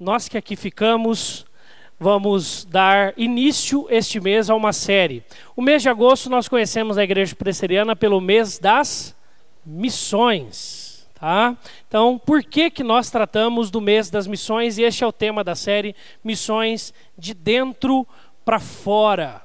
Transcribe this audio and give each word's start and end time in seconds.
nós 0.00 0.30
que 0.30 0.38
aqui 0.38 0.56
ficamos, 0.56 1.44
vamos 1.98 2.64
dar 2.64 3.12
início 3.18 3.86
este 3.90 4.18
mês 4.18 4.48
a 4.48 4.54
uma 4.54 4.72
série. 4.72 5.22
O 5.54 5.60
mês 5.60 5.82
de 5.82 5.90
agosto 5.90 6.30
nós 6.30 6.48
conhecemos 6.48 6.96
a 6.96 7.04
Igreja 7.04 7.36
Presbiteriana 7.36 7.94
pelo 7.94 8.18
mês 8.18 8.58
das 8.58 9.14
missões. 9.64 11.06
Tá? 11.14 11.54
Então, 11.86 12.18
por 12.18 12.42
que, 12.42 12.70
que 12.70 12.82
nós 12.82 13.10
tratamos 13.10 13.70
do 13.70 13.78
mês 13.78 14.08
das 14.08 14.26
missões? 14.26 14.78
E 14.78 14.84
este 14.84 15.04
é 15.04 15.06
o 15.06 15.12
tema 15.12 15.44
da 15.44 15.54
série 15.54 15.94
Missões 16.24 16.94
de 17.18 17.34
Dentro 17.34 18.08
para 18.42 18.58
Fora. 18.58 19.42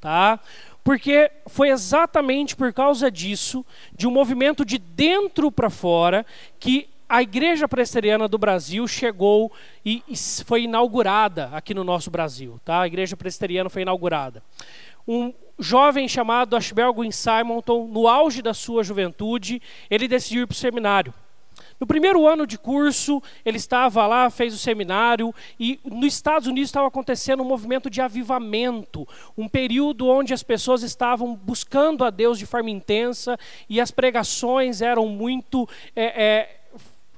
Tá? 0.00 0.40
Porque 0.82 1.30
foi 1.46 1.68
exatamente 1.68 2.56
por 2.56 2.72
causa 2.72 3.12
disso, 3.12 3.64
de 3.96 4.08
um 4.08 4.10
movimento 4.10 4.64
de 4.64 4.76
dentro 4.76 5.52
para 5.52 5.70
fora, 5.70 6.26
que 6.58 6.88
a 7.08 7.22
Igreja 7.22 7.68
Presbiteriana 7.68 8.26
do 8.26 8.38
Brasil 8.38 8.86
chegou 8.88 9.52
e, 9.84 10.02
foi 10.44 10.62
inaugurada 10.62 11.50
aqui 11.52 11.74
no 11.74 11.84
nosso 11.84 12.10
Brasil. 12.10 12.60
Tá? 12.64 12.80
A 12.80 12.86
Igreja 12.86 13.16
Presbiteriana 13.16 13.68
foi 13.68 13.82
inaugurada. 13.82 14.42
Um 15.06 15.32
jovem 15.58 16.08
chamado 16.08 16.56
Ashbel 16.56 16.92
Gwyn 16.92 17.10
Simonton, 17.10 17.86
no 17.86 18.08
auge 18.08 18.42
da 18.42 18.54
sua 18.54 18.82
juventude, 18.82 19.60
ele 19.90 20.08
decidiu 20.08 20.42
ir 20.42 20.46
para 20.46 20.54
o 20.54 20.56
seminário. 20.56 21.14
No 21.78 21.86
primeiro 21.86 22.26
ano 22.26 22.46
de 22.46 22.56
curso, 22.56 23.22
ele 23.44 23.56
estava 23.56 24.06
lá, 24.06 24.30
fez 24.30 24.54
o 24.54 24.58
seminário, 24.58 25.34
e 25.58 25.78
nos 25.84 26.14
Estados 26.14 26.48
Unidos 26.48 26.68
estava 26.68 26.88
acontecendo 26.88 27.42
um 27.42 27.46
movimento 27.46 27.90
de 27.90 28.00
avivamento, 28.00 29.06
um 29.36 29.48
período 29.48 30.08
onde 30.08 30.32
as 30.32 30.42
pessoas 30.42 30.82
estavam 30.82 31.34
buscando 31.34 32.04
a 32.04 32.10
Deus 32.10 32.38
de 32.38 32.46
forma 32.46 32.70
intensa 32.70 33.38
e 33.68 33.80
as 33.80 33.90
pregações 33.90 34.80
eram 34.82 35.06
muito. 35.08 35.68
É, 35.94 36.24
é, 36.24 36.60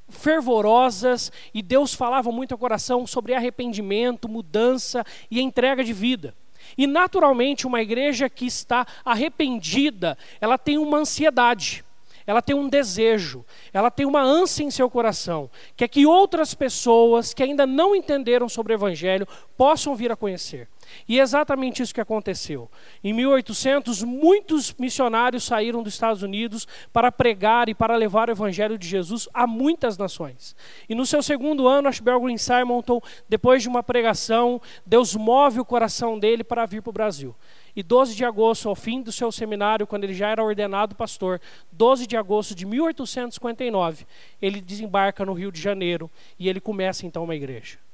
fervorosas 0.09 1.33
e 1.53 1.63
Deus 1.63 1.95
falava 1.95 2.31
muito 2.31 2.53
ao 2.53 2.59
coração 2.59 3.07
sobre 3.07 3.35
arrependimento, 3.35 4.29
mudança 4.29 5.05
e 5.31 5.41
entrega 5.41 5.83
de 5.83 5.93
vida. 5.93 6.35
E 6.77 6.87
naturalmente, 6.87 7.67
uma 7.67 7.83
igreja 7.83 8.29
que 8.29 8.47
está 8.47 8.87
arrependida, 9.05 10.17
ela 10.41 10.59
tem 10.59 10.79
uma 10.79 10.99
ansiedade, 10.99 11.85
ela 12.27 12.43
tem 12.43 12.57
um 12.57 12.69
desejo, 12.69 13.45
ela 13.73 13.91
tem 13.91 14.05
uma 14.05 14.21
ânsia 14.21 14.65
em 14.65 14.71
seu 14.71 14.91
coração, 14.91 15.49
que 15.77 15.85
é 15.85 15.89
que 15.89 16.07
outras 16.07 16.55
pessoas 16.55 17.33
que 17.33 17.43
ainda 17.43 17.67
não 17.67 17.95
entenderam 17.95 18.49
sobre 18.49 18.73
o 18.73 18.77
Evangelho 18.77 19.29
possam 19.57 19.95
vir 19.95 20.11
a 20.11 20.17
conhecer. 20.17 20.69
E 21.09 21.19
é 21.19 21.23
exatamente 21.23 21.83
isso 21.83 21.95
que 21.95 22.01
aconteceu. 22.01 22.71
Em 23.03 23.13
1800, 23.13 24.03
muitos 24.03 24.75
missionários 24.75 25.45
saíram 25.45 25.83
dos 25.83 25.95
Estados 25.95 26.23
Unidos 26.23 26.67
para 26.93 27.13
pregar 27.13 27.69
e 27.69 27.75
para 27.75 27.97
levar 27.97 28.29
o 28.29 28.33
Evangelho 28.33 28.79
de 28.79 28.87
Jesus 28.87 29.29
a 29.33 29.47
muitas 29.47 29.97
nações. 29.99 30.57
E 30.89 30.95
no 30.95 31.07
seu 31.07 31.23
segundo 31.23 31.67
ano, 31.67 31.89
Ashbel 31.89 32.21
Green 32.21 32.39
Simonton, 32.39 33.01
depois 33.29 33.63
de 33.63 33.69
uma 33.69 33.83
pregação, 33.83 34.61
Deus 34.85 35.15
move 35.15 35.61
o 35.61 35.65
coração 35.65 36.19
dele 36.19 36.45
para 36.45 36.67
vir 36.67 36.83
para 36.83 36.91
o 36.91 36.93
Brasil. 36.93 37.35
E 37.77 37.83
12 37.83 38.17
de 38.17 38.25
agosto, 38.25 38.71
ao 38.71 38.75
fim 38.75 39.03
do 39.03 39.13
seu 39.13 39.31
seminário, 39.31 39.87
quando 39.87 40.05
ele 40.05 40.15
já 40.15 40.29
era 40.31 40.43
ordenado 40.43 40.95
pastor, 40.95 41.39
12 41.71 42.07
de 42.07 42.17
agosto 42.17 42.55
de 42.55 42.65
1859, 42.65 44.07
ele 44.41 44.63
desembarca 44.63 45.27
no 45.27 45.35
Rio 45.35 45.53
de 45.53 45.61
Janeiro 45.61 46.11
e 46.39 46.49
ele 46.49 46.59
começa 46.59 47.05
então 47.05 47.25
uma 47.25 47.37
igreja. 47.37 47.86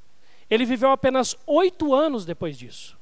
Ele 0.52 0.66
viveu 0.66 0.90
apenas 0.90 1.34
oito 1.46 1.94
anos 1.94 2.26
depois 2.26 2.58
disso. 2.58 2.98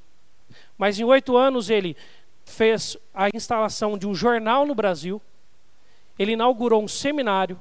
Mas 0.79 1.01
em 1.01 1.03
oito 1.03 1.37
anos 1.37 1.69
ele 1.69 1.97
fez 2.45 2.97
a 3.13 3.29
instalação 3.35 3.99
de 3.99 4.07
um 4.07 4.15
jornal 4.15 4.65
no 4.65 4.73
Brasil, 4.73 5.21
ele 6.17 6.35
inaugurou 6.35 6.81
um 6.81 6.87
seminário, 6.87 7.61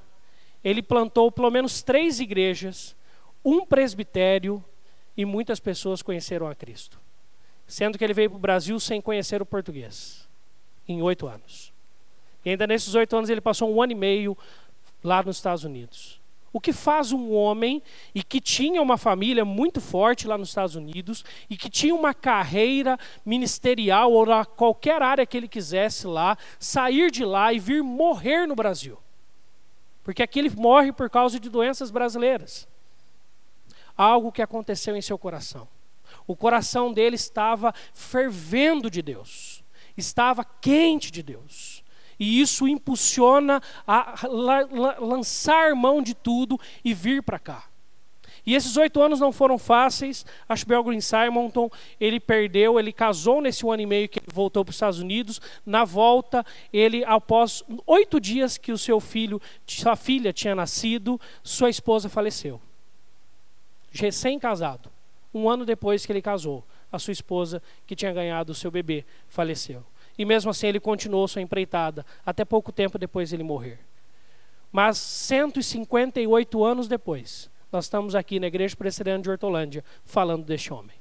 ele 0.64 0.84
plantou 0.84 1.32
pelo 1.32 1.50
menos 1.50 1.82
três 1.82 2.20
igrejas, 2.20 2.96
um 3.44 3.66
presbitério 3.66 4.64
e 5.18 5.26
muitas 5.26 5.60
pessoas 5.60 6.04
conheceram 6.04 6.48
a 6.48 6.54
Cristo. 6.54 7.00
Sendo 7.66 7.98
que 7.98 8.04
ele 8.04 8.14
veio 8.14 8.30
para 8.30 8.38
o 8.38 8.40
Brasil 8.40 8.80
sem 8.80 9.02
conhecer 9.02 9.42
o 9.42 9.46
português, 9.46 10.30
em 10.88 11.02
oito 11.02 11.26
anos. 11.26 11.74
E 12.46 12.52
ainda 12.52 12.68
nesses 12.68 12.94
oito 12.94 13.18
anos 13.18 13.32
ele 13.32 13.42
passou 13.42 13.74
um 13.74 13.82
ano 13.82 13.94
e 13.94 13.96
meio 13.96 14.38
lá 15.04 15.24
nos 15.24 15.38
Estados 15.38 15.64
Unidos. 15.64 16.19
O 16.52 16.60
que 16.60 16.74
faz 16.74 17.12
um 17.12 17.32
homem 17.34 17.82
e 18.14 18.24
que 18.24 18.42
tinha 18.42 18.82
uma 18.82 18.98
família 18.98 19.46
muito 19.46 19.80
forte 19.80 20.28
lá 20.28 20.38
nos 20.38 20.50
Estados 20.50 20.76
Unidos 20.76 21.24
e 21.50 21.56
que 21.56 21.70
tinha 21.70 21.94
uma 21.94 22.14
carreira 22.14 22.98
ministerial 23.26 24.12
ou 24.12 24.26
na 24.26 24.46
qualquer 24.46 25.02
área 25.02 25.26
que 25.26 25.38
ele 25.38 25.48
quisesse 25.48 26.08
lá, 26.08 26.38
sair 26.60 27.12
de 27.12 27.24
lá 27.24 27.54
e 27.54 27.60
vir 27.60 27.84
morrer 27.84 28.48
no 28.48 28.56
Brasil? 28.56 28.98
Porque 30.04 30.24
aqui 30.24 30.40
ele 30.40 30.50
morre 30.50 30.92
por 30.92 31.10
causa 31.10 31.40
de 31.40 31.50
doenças 31.50 31.92
brasileiras. 31.92 32.68
Algo 33.96 34.32
que 34.32 34.42
aconteceu 34.42 34.96
em 34.96 35.02
seu 35.02 35.20
coração. 35.20 35.68
O 36.26 36.36
coração 36.36 36.92
dele 36.92 37.16
estava 37.16 37.74
fervendo 37.94 38.90
de 38.90 39.02
Deus, 39.02 39.64
estava 39.96 40.44
quente 40.44 41.12
de 41.12 41.22
Deus 41.22 41.84
e 42.20 42.42
isso 42.42 42.68
impulsiona 42.68 43.62
a 43.88 44.16
lançar 45.00 45.74
mão 45.74 46.02
de 46.02 46.14
tudo 46.14 46.60
e 46.84 46.94
vir 46.94 47.24
para 47.24 47.40
cá. 47.40 47.70
E 48.46 48.56
esses 48.56 48.78
oito 48.78 49.02
anos 49.02 49.20
não 49.20 49.32
foram 49.32 49.58
fáceis. 49.58 50.26
Ashbel 50.48 50.84
Green 50.84 51.02
Simonton, 51.02 51.70
ele 52.00 52.20
perdeu, 52.20 52.80
ele 52.80 52.92
casou 52.92 53.42
nesse 53.42 53.66
um 53.66 53.72
ano 53.72 53.84
e 53.84 53.86
meio 53.86 54.10
que 54.10 54.20
ele 54.20 54.28
voltou 54.34 54.66
para 54.66 54.72
os 54.72 54.76
Estados 54.76 55.00
Unidos. 55.00 55.40
Na 55.66 55.86
volta, 55.86 56.46
ele, 56.74 57.04
após 57.06 57.64
oito 57.86 58.20
dias 58.20 58.58
que 58.58 58.72
o 58.72 58.78
seu 58.78 59.00
filho, 59.00 59.42
sua 59.68 59.96
filha 59.96 60.34
tinha 60.34 60.56
nascido, 60.56 61.20
sua 61.44 61.70
esposa 61.70 62.10
faleceu. 62.10 62.60
Recém-casado. 63.92 64.90
Um 65.34 65.48
ano 65.48 65.64
depois 65.64 66.06
que 66.06 66.12
ele 66.12 66.22
casou, 66.22 66.66
a 66.92 66.98
sua 66.98 67.12
esposa, 67.12 67.62
que 67.86 67.96
tinha 67.96 68.12
ganhado 68.12 68.52
o 68.52 68.56
seu 68.56 68.72
bebê, 68.72 69.06
faleceu. 69.28 69.86
E 70.20 70.26
mesmo 70.26 70.52
assim 70.52 70.68
ele 70.68 70.82
continuou 70.82 71.26
sua 71.30 71.42
empreitada, 71.42 72.06
até 72.26 72.44
pouco 72.44 72.74
tempo 72.74 73.00
depois 73.00 73.32
ele 73.32 73.42
morrer. 73.42 73.80
Mas 74.70 74.98
158 74.98 76.66
anos 76.66 76.90
depois, 76.90 77.50
nós 77.72 77.86
estamos 77.86 78.14
aqui 78.16 78.38
na 78.38 78.48
Igreja 78.48 78.76
Presbiteriana 78.76 79.24
de 79.24 79.30
Hortolândia 79.30 79.84
falando 80.04 80.44
deste 80.44 80.74
homem. 80.74 80.98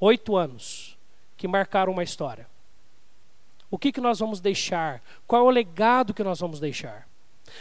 Oito 0.00 0.36
anos 0.36 0.98
que 1.36 1.46
marcaram 1.46 1.92
uma 1.92 2.02
história. 2.02 2.48
O 3.70 3.78
que, 3.78 3.92
que 3.92 4.00
nós 4.00 4.18
vamos 4.18 4.40
deixar? 4.40 5.00
Qual 5.24 5.44
é 5.44 5.44
o 5.46 5.50
legado 5.50 6.12
que 6.12 6.24
nós 6.24 6.40
vamos 6.40 6.58
deixar? 6.58 7.06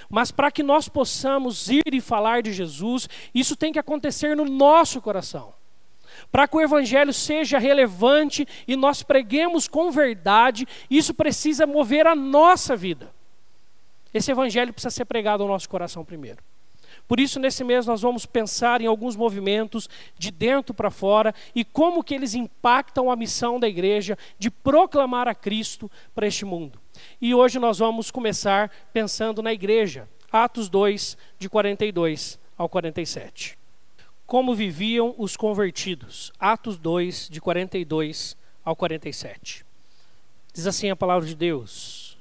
Mas 0.10 0.32
para 0.32 0.50
que 0.50 0.64
nós 0.64 0.90
possamos 0.90 1.70
ir 1.70 1.94
e 1.94 2.02
falar 2.02 2.42
de 2.42 2.52
Jesus, 2.52 3.08
isso 3.34 3.56
tem 3.56 3.72
que 3.72 3.80
acontecer 3.80 4.36
no 4.36 4.46
nosso 4.46 5.00
coração. 5.02 5.54
Para 6.32 6.48
que 6.48 6.58
o 6.58 6.62
evangelho 6.62 7.14
seja 7.14 7.58
relevante 7.58 8.48
e 8.68 8.76
nós 8.76 9.04
preguemos 9.04 9.68
com 9.68 9.92
verdade, 9.92 10.68
isso 10.90 11.14
precisa 11.14 11.66
mover 11.66 12.08
a 12.08 12.16
nossa 12.16 12.76
vida. 12.76 13.14
Esse 14.14 14.32
evangelho 14.32 14.74
precisa 14.74 14.90
ser 14.90 15.06
pregado 15.06 15.44
ao 15.44 15.50
nosso 15.50 15.70
coração 15.70 16.04
primeiro. 16.04 16.40
Por 17.08 17.20
isso, 17.20 17.40
nesse 17.40 17.64
mês, 17.64 17.86
nós 17.86 18.02
vamos 18.02 18.26
pensar 18.26 18.82
em 18.82 18.86
alguns 18.86 19.16
movimentos 19.16 19.90
de 20.18 20.30
dentro 20.30 20.74
para 20.74 20.92
fora 20.92 21.34
e 21.56 21.64
como 21.64 22.04
que 22.04 22.14
eles 22.14 22.34
impactam 22.34 23.10
a 23.10 23.16
missão 23.16 23.60
da 23.60 23.68
igreja 23.68 24.18
de 24.38 24.52
proclamar 24.52 25.28
a 25.28 25.36
Cristo 25.36 25.90
para 26.14 26.28
este 26.28 26.44
mundo. 26.44 26.80
E 27.22 27.34
hoje 27.34 27.60
nós 27.60 27.80
vamos 27.80 28.12
começar 28.12 28.70
pensando 28.92 29.42
na 29.42 29.54
igreja. 29.54 30.10
Atos 30.30 30.68
2, 30.68 31.18
de 31.40 31.48
42 31.48 32.38
ao 32.58 32.68
47 32.68 33.58
como 34.28 34.54
viviam 34.54 35.16
os 35.18 35.38
convertidos. 35.38 36.34
Atos 36.38 36.78
2, 36.78 37.30
de 37.32 37.40
42 37.40 38.36
ao 38.64 38.76
47. 38.76 39.66
Diz 40.54 40.68
assim 40.68 40.90
a 40.90 40.96
palavra 40.98 41.26
de 41.26 41.34
Deus: 41.34 42.18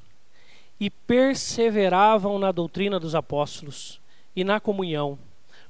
E 0.78 0.88
perseveravam 0.88 2.38
na 2.38 2.52
doutrina 2.52 3.00
dos 3.00 3.16
apóstolos, 3.16 4.00
e 4.36 4.44
na 4.44 4.60
comunhão, 4.60 5.18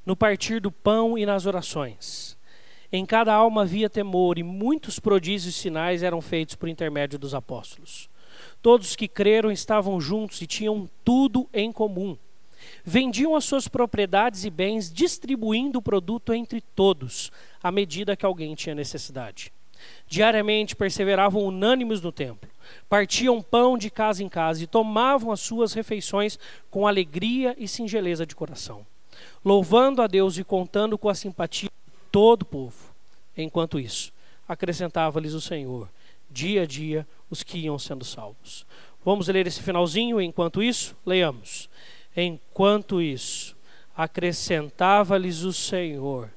no 0.04 0.14
partir 0.14 0.60
do 0.60 0.70
pão 0.70 1.16
e 1.16 1.24
nas 1.24 1.46
orações. 1.46 2.36
Em 2.92 3.06
cada 3.06 3.32
alma 3.32 3.62
havia 3.62 3.88
temor, 3.88 4.38
e 4.38 4.42
muitos 4.42 4.98
prodígios 4.98 5.56
e 5.56 5.58
sinais 5.58 6.02
eram 6.02 6.20
feitos 6.20 6.54
por 6.54 6.68
intermédio 6.68 7.18
dos 7.18 7.34
apóstolos. 7.34 8.10
Todos 8.60 8.94
que 8.94 9.08
creram 9.08 9.50
estavam 9.50 9.98
juntos 10.00 10.42
e 10.42 10.46
tinham 10.46 10.88
tudo 11.02 11.48
em 11.52 11.72
comum 11.72 12.16
vendiam 12.88 13.34
as 13.34 13.44
suas 13.44 13.66
propriedades 13.66 14.44
e 14.44 14.50
bens, 14.50 14.92
distribuindo 14.92 15.80
o 15.80 15.82
produto 15.82 16.32
entre 16.32 16.60
todos, 16.60 17.32
à 17.60 17.72
medida 17.72 18.16
que 18.16 18.24
alguém 18.24 18.54
tinha 18.54 18.76
necessidade. 18.76 19.52
Diariamente 20.06 20.76
perseveravam 20.76 21.42
unânimes 21.42 22.00
no 22.00 22.12
templo, 22.12 22.48
partiam 22.88 23.42
pão 23.42 23.76
de 23.76 23.90
casa 23.90 24.22
em 24.22 24.28
casa 24.28 24.62
e 24.62 24.68
tomavam 24.68 25.32
as 25.32 25.40
suas 25.40 25.72
refeições 25.72 26.38
com 26.70 26.86
alegria 26.86 27.56
e 27.58 27.66
singeleza 27.66 28.24
de 28.24 28.36
coração, 28.36 28.86
louvando 29.44 30.00
a 30.00 30.06
Deus 30.06 30.38
e 30.38 30.44
contando 30.44 30.96
com 30.96 31.08
a 31.08 31.14
simpatia 31.14 31.68
de 31.68 31.92
todo 32.12 32.42
o 32.42 32.46
povo. 32.46 32.94
Enquanto 33.36 33.80
isso, 33.80 34.12
acrescentava-lhes 34.46 35.34
o 35.34 35.40
Senhor, 35.40 35.88
dia 36.30 36.62
a 36.62 36.66
dia, 36.66 37.06
os 37.28 37.42
que 37.42 37.58
iam 37.58 37.78
sendo 37.80 38.04
salvos. 38.04 38.64
Vamos 39.04 39.26
ler 39.26 39.46
esse 39.46 39.60
finalzinho, 39.60 40.20
enquanto 40.20 40.62
isso, 40.62 40.96
leiamos. 41.04 41.68
Enquanto 42.16 43.02
isso, 43.02 43.54
acrescentava-lhes 43.94 45.42
o 45.42 45.52
Senhor, 45.52 46.30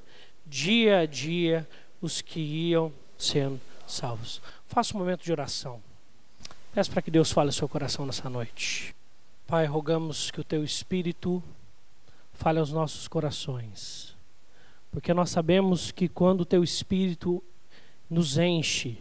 dia 0.46 1.00
a 1.00 1.06
dia 1.06 1.66
os 2.02 2.20
que 2.20 2.40
iam 2.40 2.92
sendo 3.16 3.60
salvos. 3.86 4.42
Faça 4.68 4.94
um 4.94 5.00
momento 5.00 5.22
de 5.22 5.32
oração. 5.32 5.82
Peço 6.72 6.90
para 6.90 7.02
que 7.02 7.10
Deus 7.10 7.32
fale 7.32 7.48
ao 7.48 7.52
seu 7.52 7.68
coração 7.68 8.06
nessa 8.06 8.28
noite. 8.28 8.94
Pai, 9.46 9.66
rogamos 9.66 10.30
que 10.30 10.40
o 10.40 10.44
teu 10.44 10.62
Espírito 10.62 11.42
fale 12.32 12.58
aos 12.58 12.70
nossos 12.70 13.08
corações. 13.08 14.14
Porque 14.92 15.12
nós 15.12 15.30
sabemos 15.30 15.90
que 15.90 16.08
quando 16.08 16.42
o 16.42 16.46
teu 16.46 16.62
Espírito 16.62 17.42
nos 18.08 18.38
enche, 18.38 18.98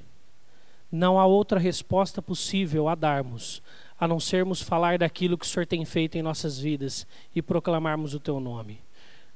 não 0.92 1.20
há 1.20 1.26
outra 1.26 1.60
resposta 1.60 2.22
possível 2.22 2.88
a 2.88 2.96
darmos, 2.96 3.62
a 4.00 4.08
não 4.08 4.20
sermos 4.20 4.62
falar 4.62 4.98
daquilo 4.98 5.38
que 5.38 5.46
o 5.46 5.48
Senhor 5.48 5.66
tem 5.66 5.84
feito 5.84 6.18
em 6.18 6.22
nossas 6.22 6.60
vidas 6.60 7.06
e 7.36 7.42
proclamarmos 7.42 8.14
o 8.14 8.20
teu 8.20 8.40
nome. 8.40 8.80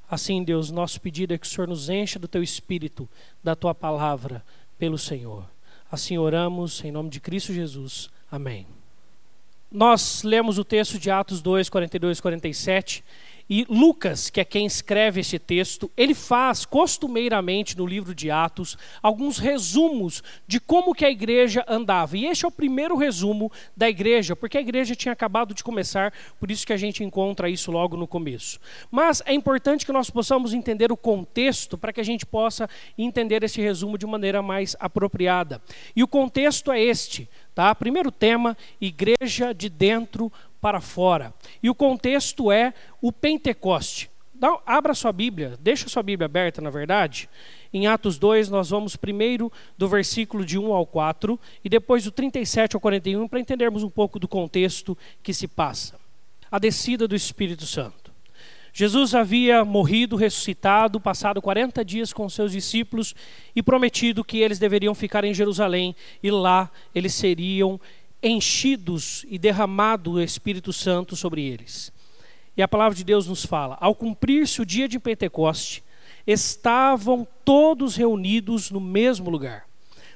Assim, 0.09 0.43
Deus, 0.43 0.71
nosso 0.71 1.01
pedido 1.01 1.33
é 1.33 1.37
que 1.37 1.45
o 1.45 1.49
Senhor 1.49 1.67
nos 1.67 1.89
encha 1.89 2.19
do 2.19 2.27
teu 2.27 2.43
Espírito, 2.43 3.09
da 3.43 3.55
tua 3.55 3.73
palavra, 3.75 4.43
pelo 4.77 4.97
Senhor. 4.97 5.45
Assim 5.91 6.17
oramos, 6.17 6.83
em 6.83 6.91
nome 6.91 7.09
de 7.09 7.19
Cristo 7.19 7.53
Jesus. 7.53 8.09
Amém. 8.31 8.65
Nós 9.71 10.23
lemos 10.23 10.57
o 10.57 10.63
texto 10.63 10.99
de 10.99 11.09
Atos 11.09 11.41
2, 11.41 11.67
42 11.67 12.19
e 12.19 12.21
47 12.21 13.03
e 13.49 13.65
Lucas, 13.69 14.29
que 14.29 14.39
é 14.39 14.45
quem 14.45 14.65
escreve 14.65 15.19
este 15.21 15.37
texto, 15.37 15.91
ele 15.97 16.13
faz 16.13 16.65
costumeiramente 16.65 17.77
no 17.77 17.85
livro 17.85 18.15
de 18.15 18.31
Atos 18.31 18.77
alguns 19.01 19.37
resumos 19.37 20.23
de 20.47 20.59
como 20.59 20.93
que 20.93 21.05
a 21.05 21.09
igreja 21.09 21.63
andava. 21.67 22.17
E 22.17 22.25
este 22.25 22.45
é 22.45 22.47
o 22.47 22.51
primeiro 22.51 22.95
resumo 22.95 23.51
da 23.75 23.89
igreja, 23.89 24.35
porque 24.35 24.57
a 24.57 24.61
igreja 24.61 24.95
tinha 24.95 25.11
acabado 25.11 25.53
de 25.53 25.63
começar, 25.63 26.13
por 26.39 26.49
isso 26.49 26.65
que 26.65 26.73
a 26.73 26.77
gente 26.77 27.03
encontra 27.03 27.49
isso 27.49 27.71
logo 27.71 27.97
no 27.97 28.07
começo. 28.07 28.59
Mas 28.89 29.21
é 29.25 29.33
importante 29.33 29.85
que 29.85 29.91
nós 29.91 30.09
possamos 30.09 30.53
entender 30.53 30.91
o 30.91 30.97
contexto 30.97 31.77
para 31.77 31.91
que 31.91 32.01
a 32.01 32.05
gente 32.05 32.25
possa 32.25 32.69
entender 32.97 33.43
esse 33.43 33.61
resumo 33.61 33.97
de 33.97 34.05
maneira 34.05 34.41
mais 34.41 34.75
apropriada. 34.79 35.61
E 35.95 36.01
o 36.01 36.07
contexto 36.07 36.71
é 36.71 36.81
este, 36.81 37.29
tá? 37.53 37.73
Primeiro 37.75 38.11
tema, 38.11 38.57
igreja 38.79 39.53
de 39.53 39.69
dentro 39.69 40.31
para 40.63 40.79
fora. 40.79 41.33
E 41.61 41.69
o 41.69 41.75
contexto 41.75 42.49
é 42.49 42.73
o 43.01 43.11
Pentecoste. 43.11 44.09
Dá, 44.33 44.57
abra 44.65 44.93
sua 44.93 45.11
Bíblia, 45.11 45.57
deixa 45.59 45.89
sua 45.89 46.01
Bíblia 46.01 46.25
aberta, 46.25 46.61
na 46.61 46.69
verdade. 46.69 47.29
Em 47.73 47.85
Atos 47.85 48.17
2, 48.17 48.47
nós 48.47 48.69
vamos 48.69 48.95
primeiro 48.95 49.51
do 49.77 49.89
versículo 49.89 50.45
de 50.45 50.57
1 50.57 50.71
ao 50.71 50.85
4 50.85 51.37
e 51.65 51.67
depois 51.67 52.05
do 52.05 52.11
37 52.11 52.77
ao 52.77 52.79
41 52.79 53.27
para 53.27 53.41
entendermos 53.41 53.83
um 53.83 53.89
pouco 53.89 54.17
do 54.17 54.27
contexto 54.27 54.97
que 55.21 55.33
se 55.33 55.49
passa. 55.49 55.99
A 56.49 56.57
descida 56.57 57.09
do 57.09 57.15
Espírito 57.15 57.65
Santo. 57.65 58.13
Jesus 58.71 59.13
havia 59.13 59.65
morrido, 59.65 60.15
ressuscitado, 60.15 60.99
passado 60.99 61.41
40 61.41 61.83
dias 61.83 62.13
com 62.13 62.27
seus 62.29 62.53
discípulos 62.53 63.13
e 63.53 63.61
prometido 63.61 64.23
que 64.23 64.39
eles 64.39 64.57
deveriam 64.57 64.95
ficar 64.95 65.25
em 65.25 65.33
Jerusalém 65.33 65.93
e 66.23 66.31
lá 66.31 66.71
eles 66.95 67.13
seriam 67.13 67.79
enchidos 68.23 69.25
e 69.29 69.37
derramado 69.37 70.13
o 70.13 70.21
Espírito 70.21 70.71
Santo 70.71 71.15
sobre 71.15 71.43
eles. 71.43 71.91
E 72.55 72.61
a 72.61 72.67
palavra 72.67 72.95
de 72.95 73.03
Deus 73.03 73.27
nos 73.27 73.45
fala: 73.45 73.77
ao 73.81 73.93
cumprir-se 73.93 74.61
o 74.61 74.65
dia 74.65 74.87
de 74.87 74.99
Pentecoste, 74.99 75.83
estavam 76.25 77.27
todos 77.43 77.95
reunidos 77.95 78.71
no 78.71 78.79
mesmo 78.79 79.29
lugar. 79.29 79.65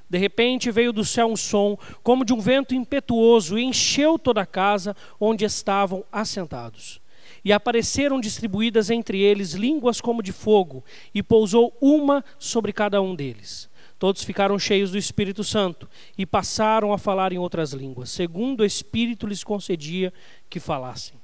De 0.10 0.18
repente 0.18 0.72
veio 0.72 0.94
do 0.94 1.04
céu 1.04 1.28
um 1.28 1.36
som, 1.36 1.78
como 2.02 2.24
de 2.24 2.34
um 2.34 2.40
vento 2.40 2.74
impetuoso, 2.74 3.60
e 3.60 3.64
encheu 3.64 4.18
toda 4.18 4.42
a 4.42 4.46
casa 4.46 4.96
onde 5.20 5.44
estavam 5.44 6.06
assentados. 6.12 7.02
E 7.44 7.52
apareceram 7.52 8.20
distribuídas 8.20 8.90
entre 8.90 9.20
eles 9.20 9.52
línguas 9.52 10.00
como 10.00 10.24
de 10.24 10.32
fogo, 10.32 10.84
e 11.14 11.22
pousou 11.22 11.76
uma 11.82 12.24
sobre 12.40 12.72
cada 12.72 13.02
um 13.02 13.16
deles. 13.16 13.67
Todos 14.00 14.24
ficaram 14.24 14.60
cheios 14.60 14.92
do 14.92 14.98
Espírito 14.98 15.44
Santo 15.44 15.90
e 16.18 16.26
passaram 16.26 16.94
a 16.94 16.98
falar 16.98 17.34
em 17.34 17.38
outras 17.38 17.74
línguas, 17.74 18.10
segundo 18.10 18.62
o 18.62 18.66
Espírito 18.66 19.26
lhes 19.26 19.44
concedia 19.44 20.14
que 20.50 20.60
falassem. 20.60 21.17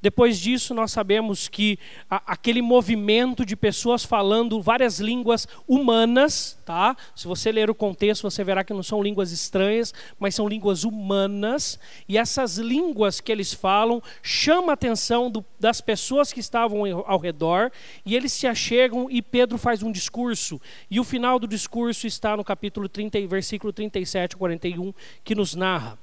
Depois 0.00 0.38
disso, 0.38 0.72
nós 0.74 0.92
sabemos 0.92 1.48
que 1.48 1.76
a, 2.08 2.22
aquele 2.32 2.62
movimento 2.62 3.44
de 3.44 3.56
pessoas 3.56 4.04
falando 4.04 4.62
várias 4.62 5.00
línguas 5.00 5.48
humanas, 5.66 6.56
tá? 6.64 6.96
Se 7.16 7.26
você 7.26 7.50
ler 7.50 7.68
o 7.68 7.74
contexto, 7.74 8.22
você 8.22 8.44
verá 8.44 8.62
que 8.62 8.72
não 8.72 8.82
são 8.82 9.02
línguas 9.02 9.32
estranhas, 9.32 9.92
mas 10.18 10.36
são 10.36 10.48
línguas 10.48 10.84
humanas. 10.84 11.80
E 12.08 12.16
essas 12.16 12.58
línguas 12.58 13.20
que 13.20 13.32
eles 13.32 13.52
falam 13.52 14.00
chamam 14.22 14.70
a 14.70 14.74
atenção 14.74 15.28
do, 15.28 15.44
das 15.58 15.80
pessoas 15.80 16.32
que 16.32 16.38
estavam 16.38 16.84
ao 17.04 17.18
redor. 17.18 17.72
E 18.06 18.14
eles 18.14 18.32
se 18.32 18.46
achegam 18.46 19.08
e 19.10 19.20
Pedro 19.20 19.58
faz 19.58 19.82
um 19.82 19.90
discurso. 19.90 20.60
E 20.88 21.00
o 21.00 21.04
final 21.04 21.40
do 21.40 21.48
discurso 21.48 22.06
está 22.06 22.36
no 22.36 22.44
capítulo 22.44 22.88
30, 22.88 23.26
versículo 23.26 23.72
37 23.72 24.36
a 24.36 24.38
41, 24.38 24.94
que 25.24 25.34
nos 25.34 25.56
narra. 25.56 25.98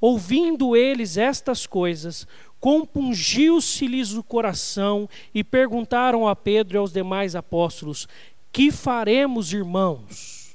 Ouvindo 0.00 0.74
eles 0.74 1.18
estas 1.18 1.66
coisas, 1.66 2.26
compungiu-se-lhes 2.60 4.12
o 4.12 4.22
coração 4.22 5.08
e 5.34 5.42
perguntaram 5.42 6.28
a 6.28 6.36
Pedro 6.36 6.76
e 6.76 6.78
aos 6.78 6.92
demais 6.92 7.34
apóstolos: 7.34 8.06
Que 8.52 8.70
faremos, 8.70 9.52
irmãos? 9.52 10.54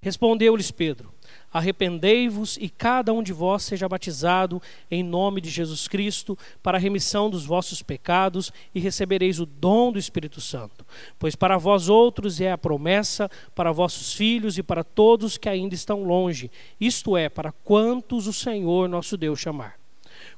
Respondeu-lhes 0.00 0.70
Pedro: 0.70 1.12
Arrependei-vos 1.52 2.56
e 2.60 2.68
cada 2.68 3.12
um 3.12 3.22
de 3.22 3.32
vós 3.32 3.62
seja 3.62 3.88
batizado 3.88 4.60
em 4.90 5.02
nome 5.02 5.40
de 5.40 5.48
Jesus 5.48 5.88
Cristo 5.88 6.36
para 6.62 6.78
a 6.78 6.80
remissão 6.80 7.30
dos 7.30 7.44
vossos 7.44 7.82
pecados 7.82 8.52
e 8.74 8.80
recebereis 8.80 9.38
o 9.40 9.46
dom 9.46 9.92
do 9.92 9.98
Espírito 9.98 10.40
Santo. 10.40 10.84
Pois 11.18 11.34
para 11.36 11.56
vós 11.56 11.88
outros 11.88 12.40
é 12.40 12.50
a 12.50 12.58
promessa, 12.58 13.30
para 13.54 13.72
vossos 13.72 14.14
filhos 14.14 14.58
e 14.58 14.62
para 14.62 14.84
todos 14.84 15.38
que 15.38 15.48
ainda 15.48 15.74
estão 15.74 16.04
longe, 16.04 16.50
isto 16.80 17.16
é, 17.16 17.28
para 17.28 17.52
quantos 17.52 18.26
o 18.26 18.32
Senhor 18.32 18.88
nosso 18.88 19.16
Deus 19.16 19.38
chamar. 19.38 19.83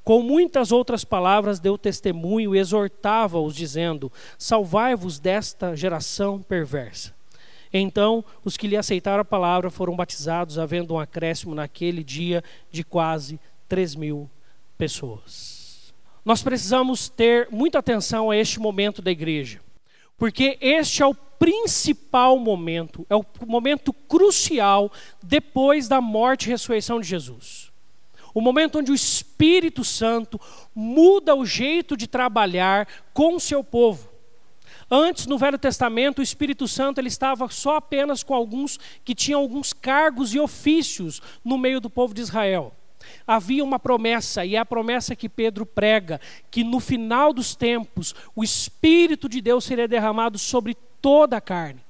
Com 0.07 0.23
muitas 0.23 0.71
outras 0.71 1.03
palavras 1.03 1.59
deu 1.59 1.77
testemunho 1.77 2.55
e 2.55 2.61
exortava-os, 2.61 3.57
dizendo: 3.57 4.13
Salvai-vos 4.39 5.19
desta 5.19 5.75
geração 5.75 6.41
perversa. 6.41 7.13
Então, 7.73 8.25
os 8.45 8.57
que 8.57 8.69
lhe 8.69 8.77
aceitaram 8.77 9.23
a 9.23 9.25
palavra 9.25 9.69
foram 9.69 9.97
batizados, 9.97 10.61
havendo 10.61 10.95
um 10.95 11.01
acréscimo 11.01 11.57
naquele 11.57 12.05
dia 12.05 12.45
de 12.71 12.85
quase 12.85 13.41
3 13.69 13.97
mil 13.97 14.31
pessoas. 14.79 15.93
Nós 16.25 16.41
precisamos 16.41 17.09
ter 17.09 17.49
muita 17.51 17.81
atenção 17.81 18.31
a 18.31 18.37
este 18.37 18.61
momento 18.61 19.03
da 19.03 19.11
igreja, 19.11 19.61
porque 20.17 20.57
este 20.61 21.03
é 21.03 21.07
o 21.07 21.17
principal 21.17 22.39
momento, 22.39 23.05
é 23.11 23.17
o 23.17 23.27
momento 23.45 23.93
crucial 23.93 24.89
depois 25.21 25.89
da 25.89 26.01
morte 26.01 26.47
e 26.47 26.51
ressurreição 26.51 27.01
de 27.01 27.09
Jesus 27.09 27.66
o 28.37 28.41
momento 28.43 28.79
onde 28.79 28.93
o 28.93 28.95
Espírito 28.95 29.83
Santo 29.83 30.39
muda 30.75 31.35
o 31.35 31.47
jeito 31.47 31.97
de 31.97 32.07
trabalhar 32.07 32.87
com 33.15 33.37
o 33.37 33.41
seu 33.41 33.65
povo. 33.65 34.11
Antes, 34.91 35.25
no 35.25 35.39
Velho 35.39 35.57
Testamento, 35.57 36.19
o 36.19 36.23
Espírito 36.23 36.69
Santo 36.69 37.01
ele 37.01 37.09
estava 37.09 37.49
só 37.49 37.77
apenas 37.77 38.23
com 38.23 38.35
alguns 38.35 38.79
que 39.03 39.15
tinham 39.15 39.41
alguns 39.41 39.73
cargos 39.73 40.35
e 40.35 40.39
ofícios 40.39 41.23
no 41.43 41.57
meio 41.57 41.81
do 41.81 41.89
povo 41.89 42.13
de 42.13 42.21
Israel. 42.21 42.75
Havia 43.27 43.65
uma 43.65 43.79
promessa, 43.79 44.45
e 44.45 44.55
é 44.55 44.59
a 44.59 44.67
promessa 44.67 45.17
que 45.17 45.31
Pedro 45.31 45.65
prega, 45.65 46.21
que 46.51 46.63
no 46.63 46.79
final 46.79 47.33
dos 47.33 47.55
tempos 47.55 48.15
o 48.35 48.45
Espírito 48.45 49.31
de 49.31 49.41
Deus 49.41 49.65
seria 49.65 49.89
derramado 49.89 50.39
sobre 50.39 50.77
toda 51.01 51.39
a 51.39 51.41
carne. 51.41 51.81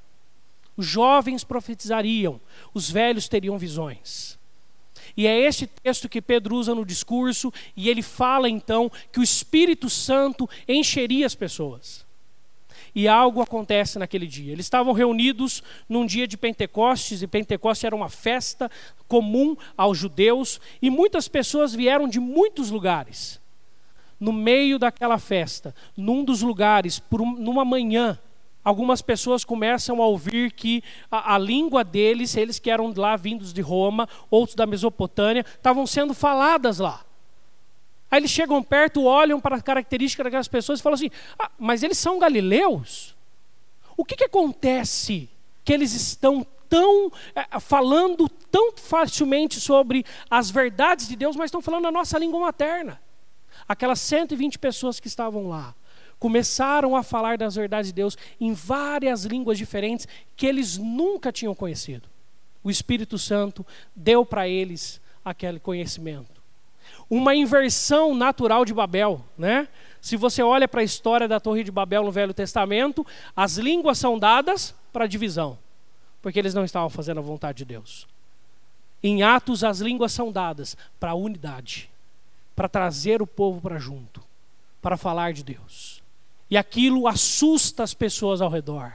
Os 0.76 0.87
jovens 0.87 1.43
profetizariam, 1.43 2.41
os 2.73 2.88
velhos 2.88 3.26
teriam 3.26 3.59
visões. 3.59 4.36
E 5.16 5.26
é 5.26 5.40
este 5.40 5.66
texto 5.66 6.08
que 6.08 6.20
Pedro 6.20 6.56
usa 6.56 6.75
no 6.75 6.85
discurso, 6.85 7.52
e 7.75 7.88
ele 7.88 8.02
fala 8.02 8.49
então 8.50 8.90
que 9.11 9.18
o 9.18 9.23
Espírito 9.23 9.88
Santo 9.88 10.49
encheria 10.68 11.25
as 11.25 11.35
pessoas. 11.35 12.04
E 12.94 13.08
algo 13.08 13.40
acontece 13.40 13.99
naquele 13.99 14.26
dia. 14.26 14.52
Eles 14.52 14.66
estavam 14.66 14.92
reunidos 14.92 15.62
num 15.88 16.04
dia 16.04 16.26
de 16.26 16.37
Pentecostes, 16.37 17.23
e 17.23 17.26
Pentecostes 17.26 17.85
era 17.85 17.96
uma 17.96 18.08
festa 18.08 18.70
comum 19.08 19.56
aos 19.76 19.99
judeus, 19.99 20.61
e 20.82 20.90
muitas 20.90 21.28
pessoas 21.28 21.75
vieram 21.75 22.08
de 22.08 22.20
muitos 22.20 22.70
lugares. 22.70 23.40
No 24.18 24.32
meio 24.32 24.78
daquela 24.78 25.18
festa, 25.18 25.75
num 25.96 26.25
dos 26.25 26.40
lugares, 26.42 26.99
por 26.99 27.20
um, 27.20 27.32
numa 27.37 27.64
manhã, 27.64 28.18
algumas 28.66 29.00
pessoas 29.00 29.44
começam 29.44 30.02
a 30.02 30.06
ouvir 30.08 30.50
que 30.50 30.82
a, 31.08 31.37
a, 31.37 31.38
língua 31.38 31.85
deles, 31.85 32.37
eles 32.37 32.58
que 32.58 32.68
eram 32.68 32.92
lá 32.96 33.14
vindos 33.14 33.52
de 33.52 33.61
Roma, 33.61 34.08
outros 34.28 34.56
da 34.56 34.66
Mesopotâmia, 34.66 35.46
estavam 35.46 35.87
sendo 35.87 36.12
faladas 36.12 36.80
lá. 36.80 37.04
Aí 38.11 38.18
eles 38.18 38.30
chegam 38.32 38.61
perto, 38.64 39.04
olham 39.04 39.40
para 39.40 39.54
a 39.54 39.62
característica 39.62 40.25
daquelas 40.25 40.49
pessoas 40.49 40.80
e 40.80 40.82
falam 40.82 40.96
assim: 40.96 41.11
ah, 41.38 41.49
mas 41.56 41.85
eles 41.85 41.96
são 41.96 42.18
galileus? 42.18 43.14
O 43.96 44.04
que, 44.04 44.16
que 44.16 44.25
acontece 44.25 45.30
que 45.64 45.73
eles 45.73 45.94
estão 45.94 46.44
tão 46.68 47.12
é, 47.37 47.61
falando 47.61 48.28
tão 48.50 48.73
facilmente 48.76 49.61
sobre 49.61 50.04
as 50.28 50.50
verdades 50.50 51.06
de 51.06 51.14
Deus, 51.14 51.37
mas 51.37 51.46
estão 51.46 51.62
falando 51.62 51.87
a 51.87 51.92
nossa 51.92 52.18
língua 52.18 52.40
materna? 52.40 53.00
Aquelas 53.68 54.00
120 54.00 54.58
pessoas 54.58 54.99
que 54.99 55.06
estavam 55.06 55.49
lá 55.49 55.73
começaram 56.18 56.96
a 56.96 57.02
falar 57.02 57.37
das 57.37 57.54
verdades 57.54 57.88
de 57.88 57.94
Deus 57.94 58.16
em 58.40 58.52
várias 58.52 59.25
línguas 59.25 59.58
diferentes 59.58 60.06
que 60.37 60.46
eles 60.46 60.78
nunca 60.78 61.30
tinham 61.30 61.54
conhecido. 61.54 62.08
O 62.62 62.70
Espírito 62.70 63.18
Santo 63.18 63.64
deu 63.94 64.25
para 64.25 64.49
eles 64.49 65.00
aquele 65.25 65.61
conhecimento. 65.61 66.42
Uma 67.08 67.35
inversão 67.35 68.14
natural 68.14 68.64
de 68.64 68.75
Babel, 68.75 69.25
né? 69.37 69.68
Se 70.00 70.16
você 70.16 70.42
olha 70.42 70.66
para 70.66 70.80
a 70.80 70.85
história 70.85 71.28
da 71.28 71.40
Torre 71.40 71.64
de 71.64 71.70
Babel 71.70 72.04
no 72.04 72.12
Velho 72.12 72.35
Testamento, 72.35 73.06
as 73.35 73.56
línguas 73.56 73.99
são 73.99 74.18
dadas 74.18 74.75
para 74.92 75.06
divisão, 75.06 75.58
porque 76.23 76.38
eles 76.38 76.54
não 76.54 76.64
estavam 76.64 76.88
fazendo 76.88 77.18
a 77.18 77.23
vontade 77.23 77.58
de 77.58 77.64
Deus. 77.64 78.06
Em 79.02 79.23
Atos, 79.23 79.62
as 79.62 79.80
línguas 79.80 80.12
são 80.12 80.32
dadas 80.32 80.76
para 80.99 81.14
unidade, 81.14 81.90
para 82.54 82.68
trazer 82.68 83.20
o 83.20 83.26
povo 83.26 83.61
para 83.61 83.78
junto, 83.78 84.23
para 84.80 84.96
falar 84.96 85.32
de 85.32 85.44
Deus. 85.44 86.02
E 86.50 86.57
aquilo 86.57 87.09
assusta 87.09 87.83
as 87.83 87.95
pessoas 87.95 88.41
ao 88.41 88.50
redor. 88.50 88.93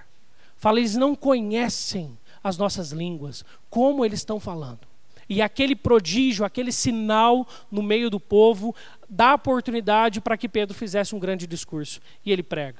Fala, 0.57 0.79
eles 0.79 0.95
não 0.95 1.15
conhecem 1.15 2.17
as 2.43 2.57
nossas 2.57 2.91
línguas, 2.91 3.43
como 3.69 4.05
eles 4.05 4.19
estão 4.19 4.39
falando. 4.39 4.79
E 5.27 5.41
aquele 5.41 5.75
prodígio, 5.75 6.43
aquele 6.43 6.71
sinal 6.71 7.47
no 7.71 7.81
meio 7.81 8.09
do 8.09 8.19
povo, 8.19 8.75
dá 9.09 9.33
oportunidade 9.33 10.19
para 10.19 10.37
que 10.37 10.49
Pedro 10.49 10.75
fizesse 10.75 11.15
um 11.15 11.19
grande 11.19 11.47
discurso. 11.47 12.01
E 12.25 12.31
ele 12.31 12.43
prega. 12.43 12.79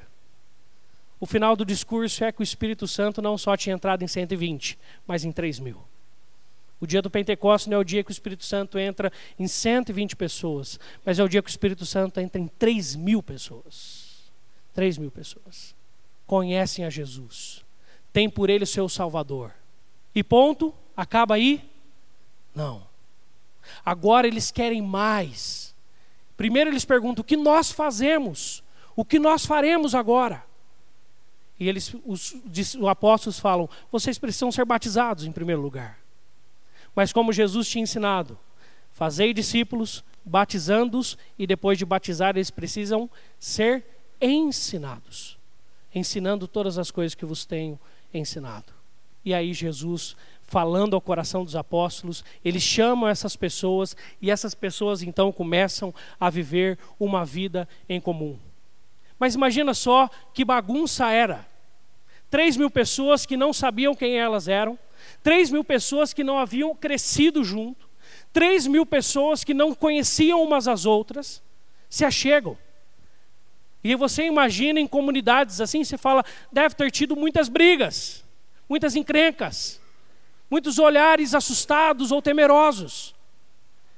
O 1.20 1.26
final 1.26 1.56
do 1.56 1.64
discurso 1.64 2.24
é 2.24 2.32
que 2.32 2.42
o 2.42 2.44
Espírito 2.44 2.88
Santo 2.88 3.22
não 3.22 3.38
só 3.38 3.56
tinha 3.56 3.76
entrado 3.76 4.04
em 4.04 4.08
120, 4.08 4.78
mas 5.06 5.24
em 5.24 5.32
3 5.32 5.60
mil. 5.60 5.78
O 6.80 6.88
dia 6.88 7.00
do 7.00 7.12
Pentecostes 7.12 7.68
não 7.68 7.78
é 7.78 7.80
o 7.80 7.84
dia 7.84 8.04
que 8.04 8.10
o 8.10 8.12
Espírito 8.12 8.44
Santo 8.44 8.80
entra 8.80 9.14
em 9.38 9.48
120 9.48 10.16
pessoas, 10.16 10.80
mas 11.06 11.20
é 11.20 11.24
o 11.24 11.30
dia 11.30 11.42
que 11.42 11.50
o 11.50 11.52
Espírito 11.52 11.86
Santo 11.86 12.20
entra 12.20 12.42
em 12.42 12.48
3 12.48 12.96
mil 12.96 13.22
pessoas. 13.22 14.01
3 14.74 14.98
mil 14.98 15.12
pessoas. 15.12 15.76
Conhecem 16.26 16.86
a 16.86 16.90
Jesus. 16.90 17.64
Tem 18.14 18.30
por 18.30 18.50
ele 18.50 18.64
o 18.64 18.68
seu 18.68 18.88
Salvador. 18.88 19.54
E 20.14 20.24
ponto? 20.24 20.74
Acaba 20.96 21.36
aí? 21.36 21.70
Não. 22.54 22.88
Agora 23.86 24.28
eles 24.28 24.52
querem 24.52 24.82
mais. 24.82 25.74
Primeiro 26.36 26.70
eles 26.70 26.86
perguntam: 26.86 27.22
o 27.22 27.26
que 27.26 27.38
nós 27.38 27.72
fazemos? 27.72 28.64
O 28.96 29.06
que 29.06 29.20
nós 29.20 29.46
faremos 29.46 29.96
agora? 29.96 30.44
E 31.60 31.70
eles, 31.70 31.96
os, 32.06 32.36
os 32.44 32.88
apóstolos 32.88 33.40
falam: 33.40 33.70
vocês 33.92 34.18
precisam 34.18 34.52
ser 34.52 34.66
batizados 34.66 35.26
em 35.26 35.32
primeiro 35.32 35.62
lugar. 35.62 36.00
Mas 36.96 37.14
como 37.14 37.32
Jesus 37.32 37.70
tinha 37.70 37.84
ensinado, 37.84 38.38
fazei 38.92 39.34
discípulos, 39.34 40.04
batizando-os, 40.26 41.18
e 41.38 41.48
depois 41.48 41.78
de 41.78 41.86
batizar, 41.86 42.36
eles 42.36 42.52
precisam 42.52 43.10
ser 43.40 43.86
ensinados, 44.22 45.38
ensinando 45.94 46.48
todas 46.48 46.78
as 46.78 46.92
coisas 46.92 47.16
que 47.16 47.26
vos 47.26 47.46
tenho 47.46 47.80
ensinado. 48.14 48.74
E 49.24 49.34
aí 49.34 49.54
Jesus, 49.54 50.16
falando 50.44 50.96
ao 50.96 51.02
coração 51.02 51.44
dos 51.44 51.56
apóstolos, 51.56 52.24
ele 52.44 52.60
chama 52.60 53.10
essas 53.10 53.36
pessoas 53.36 53.96
e 54.22 54.32
essas 54.32 54.54
pessoas 54.54 55.02
então 55.02 55.32
começam 55.32 55.94
a 56.20 56.30
viver 56.30 56.78
uma 57.00 57.26
vida 57.26 57.68
em 57.88 58.02
comum. 58.02 58.38
Mas 59.20 59.36
imagina 59.36 59.74
só 59.74 60.10
que 60.34 60.44
bagunça 60.44 61.10
era. 61.12 61.48
Três 62.30 62.58
mil 62.58 62.72
pessoas 62.72 63.26
que 63.26 63.38
não 63.38 63.54
sabiam 63.54 63.94
quem 63.94 64.18
elas 64.18 64.48
eram, 64.48 64.80
3 65.24 65.52
mil 65.52 65.64
pessoas 65.64 66.14
que 66.14 66.24
não 66.24 66.38
haviam 66.40 66.76
crescido 66.76 67.44
junto, 67.44 67.88
3 68.34 68.68
mil 68.68 68.86
pessoas 68.86 69.44
que 69.44 69.54
não 69.54 69.74
conheciam 69.74 70.42
umas 70.44 70.68
às 70.68 70.86
outras, 70.86 71.42
se 71.90 72.06
achegam. 72.06 72.58
E 73.84 73.96
você 73.96 74.26
imagina 74.26 74.80
em 74.80 74.88
comunidades 74.88 75.60
assim, 75.60 75.84
você 75.84 75.98
fala, 75.98 76.24
deve 76.52 76.76
ter 76.76 76.92
tido 76.92 77.16
muitas 77.16 77.50
brigas, 77.50 78.24
muitas 78.70 78.96
encrencas, 78.96 79.82
muitos 80.50 80.78
olhares 80.78 81.34
assustados 81.34 82.12
ou 82.12 82.22
temerosos. 82.22 83.16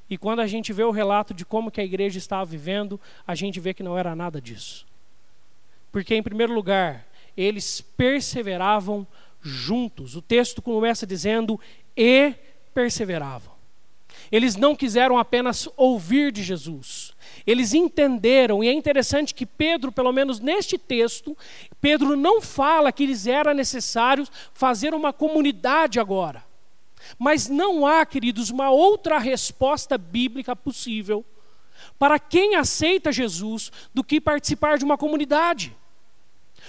E 0.10 0.18
quando 0.18 0.42
a 0.42 0.48
gente 0.48 0.72
vê 0.72 0.84
o 0.84 0.92
relato 0.92 1.34
de 1.34 1.46
como 1.46 1.72
que 1.72 1.82
a 1.82 1.84
igreja 1.84 2.18
estava 2.18 2.46
vivendo, 2.46 3.00
a 3.26 3.36
gente 3.36 3.60
vê 3.60 3.74
que 3.74 3.84
não 3.84 3.98
era 3.98 4.16
nada 4.16 4.40
disso. 4.40 4.86
Porque, 5.92 6.16
em 6.16 6.24
primeiro 6.24 6.54
lugar, 6.54 7.08
eles 7.36 7.82
perseveravam 7.82 9.08
juntos. 9.42 10.16
O 10.16 10.22
texto 10.22 10.62
começa 10.62 11.06
dizendo: 11.06 11.60
e 11.96 12.34
perseveravam. 12.74 13.54
Eles 14.32 14.56
não 14.56 14.76
quiseram 14.76 15.18
apenas 15.18 15.68
ouvir 15.76 16.32
de 16.32 16.44
Jesus, 16.44 17.13
eles 17.46 17.74
entenderam, 17.74 18.64
e 18.64 18.68
é 18.68 18.74
interessante 18.74 19.34
que 19.34 19.46
Pedro, 19.46 19.92
pelo 19.92 20.12
menos 20.12 20.40
neste 20.40 20.78
texto, 20.78 21.38
Pedro 21.82 22.16
não 22.16 22.42
fala 22.42 22.92
que 22.92 23.06
lhes 23.06 23.28
era 23.28 23.54
necessário 23.54 24.28
fazer 24.54 24.94
uma 24.94 25.12
comunidade 25.12 26.00
agora. 26.00 26.44
Mas 27.20 27.50
não 27.50 27.86
há, 27.86 28.06
queridos, 28.06 28.50
uma 28.50 28.70
outra 28.70 29.18
resposta 29.18 29.98
bíblica 29.98 30.56
possível 30.56 31.26
para 32.00 32.18
quem 32.18 32.56
aceita 32.56 33.12
Jesus 33.12 33.72
do 33.94 34.04
que 34.04 34.22
participar 34.22 34.78
de 34.78 34.86
uma 34.86 34.98
comunidade, 34.98 35.76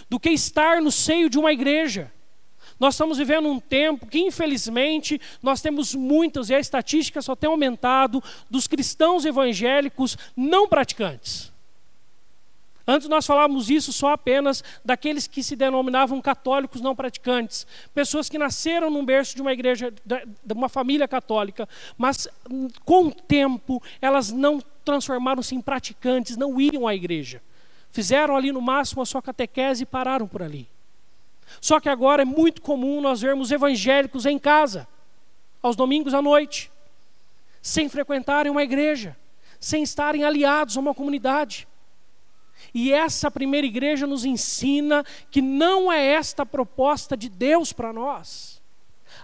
do 0.08 0.18
que 0.18 0.30
estar 0.30 0.82
no 0.82 0.90
seio 0.90 1.30
de 1.30 1.38
uma 1.38 1.52
igreja. 1.52 2.12
Nós 2.78 2.94
estamos 2.94 3.18
vivendo 3.18 3.48
um 3.48 3.60
tempo 3.60 4.06
que, 4.06 4.18
infelizmente, 4.18 5.20
nós 5.42 5.60
temos 5.60 5.94
muitos, 5.94 6.50
e 6.50 6.54
a 6.54 6.60
estatística 6.60 7.22
só 7.22 7.36
tem 7.36 7.48
aumentado, 7.48 8.22
dos 8.50 8.66
cristãos 8.66 9.24
evangélicos 9.24 10.16
não 10.36 10.68
praticantes. 10.68 11.52
Antes 12.86 13.08
nós 13.08 13.26
falávamos 13.26 13.70
isso 13.70 13.92
só 13.94 14.10
apenas 14.12 14.62
daqueles 14.84 15.26
que 15.26 15.42
se 15.42 15.56
denominavam 15.56 16.20
católicos 16.20 16.82
não 16.82 16.94
praticantes, 16.94 17.66
pessoas 17.94 18.28
que 18.28 18.36
nasceram 18.36 18.90
num 18.90 19.04
berço 19.04 19.34
de 19.34 19.40
uma 19.40 19.54
igreja, 19.54 19.90
de 20.04 20.52
uma 20.52 20.68
família 20.68 21.08
católica, 21.08 21.66
mas 21.96 22.28
com 22.84 23.06
o 23.06 23.10
tempo 23.10 23.82
elas 24.02 24.30
não 24.30 24.60
transformaram-se 24.84 25.54
em 25.54 25.62
praticantes, 25.62 26.36
não 26.36 26.60
iam 26.60 26.86
à 26.86 26.94
igreja. 26.94 27.40
Fizeram 27.90 28.36
ali 28.36 28.52
no 28.52 28.60
máximo 28.60 29.00
a 29.00 29.06
sua 29.06 29.22
catequese 29.22 29.84
e 29.84 29.86
pararam 29.86 30.28
por 30.28 30.42
ali. 30.42 30.68
Só 31.60 31.80
que 31.80 31.88
agora 31.88 32.22
é 32.22 32.24
muito 32.24 32.62
comum 32.62 33.00
nós 33.00 33.20
vermos 33.20 33.50
evangélicos 33.50 34.26
em 34.26 34.38
casa, 34.38 34.86
aos 35.62 35.76
domingos 35.76 36.14
à 36.14 36.20
noite, 36.20 36.70
sem 37.62 37.88
frequentarem 37.88 38.52
uma 38.52 38.62
igreja, 38.62 39.16
sem 39.58 39.82
estarem 39.82 40.24
aliados 40.24 40.76
a 40.76 40.80
uma 40.80 40.94
comunidade. 40.94 41.66
E 42.74 42.92
essa 42.92 43.30
primeira 43.30 43.66
igreja 43.66 44.06
nos 44.06 44.24
ensina 44.24 45.04
que 45.30 45.40
não 45.40 45.90
é 45.90 46.04
esta 46.04 46.42
a 46.42 46.46
proposta 46.46 47.16
de 47.16 47.28
Deus 47.28 47.72
para 47.72 47.92
nós. 47.92 48.62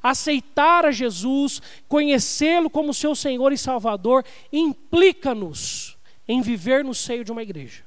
Aceitar 0.03 0.87
a 0.87 0.91
Jesus, 0.91 1.61
conhecê-lo 1.89 2.71
como 2.71 2.95
seu 2.95 3.15
Senhor 3.15 3.53
e 3.53 3.59
Salvador, 3.59 4.25
implica-nos 4.53 5.99
em 6.27 6.41
viver 6.41 6.85
no 6.85 6.95
seio 6.95 7.25
de 7.25 7.33
uma 7.33 7.43
igreja, 7.43 7.83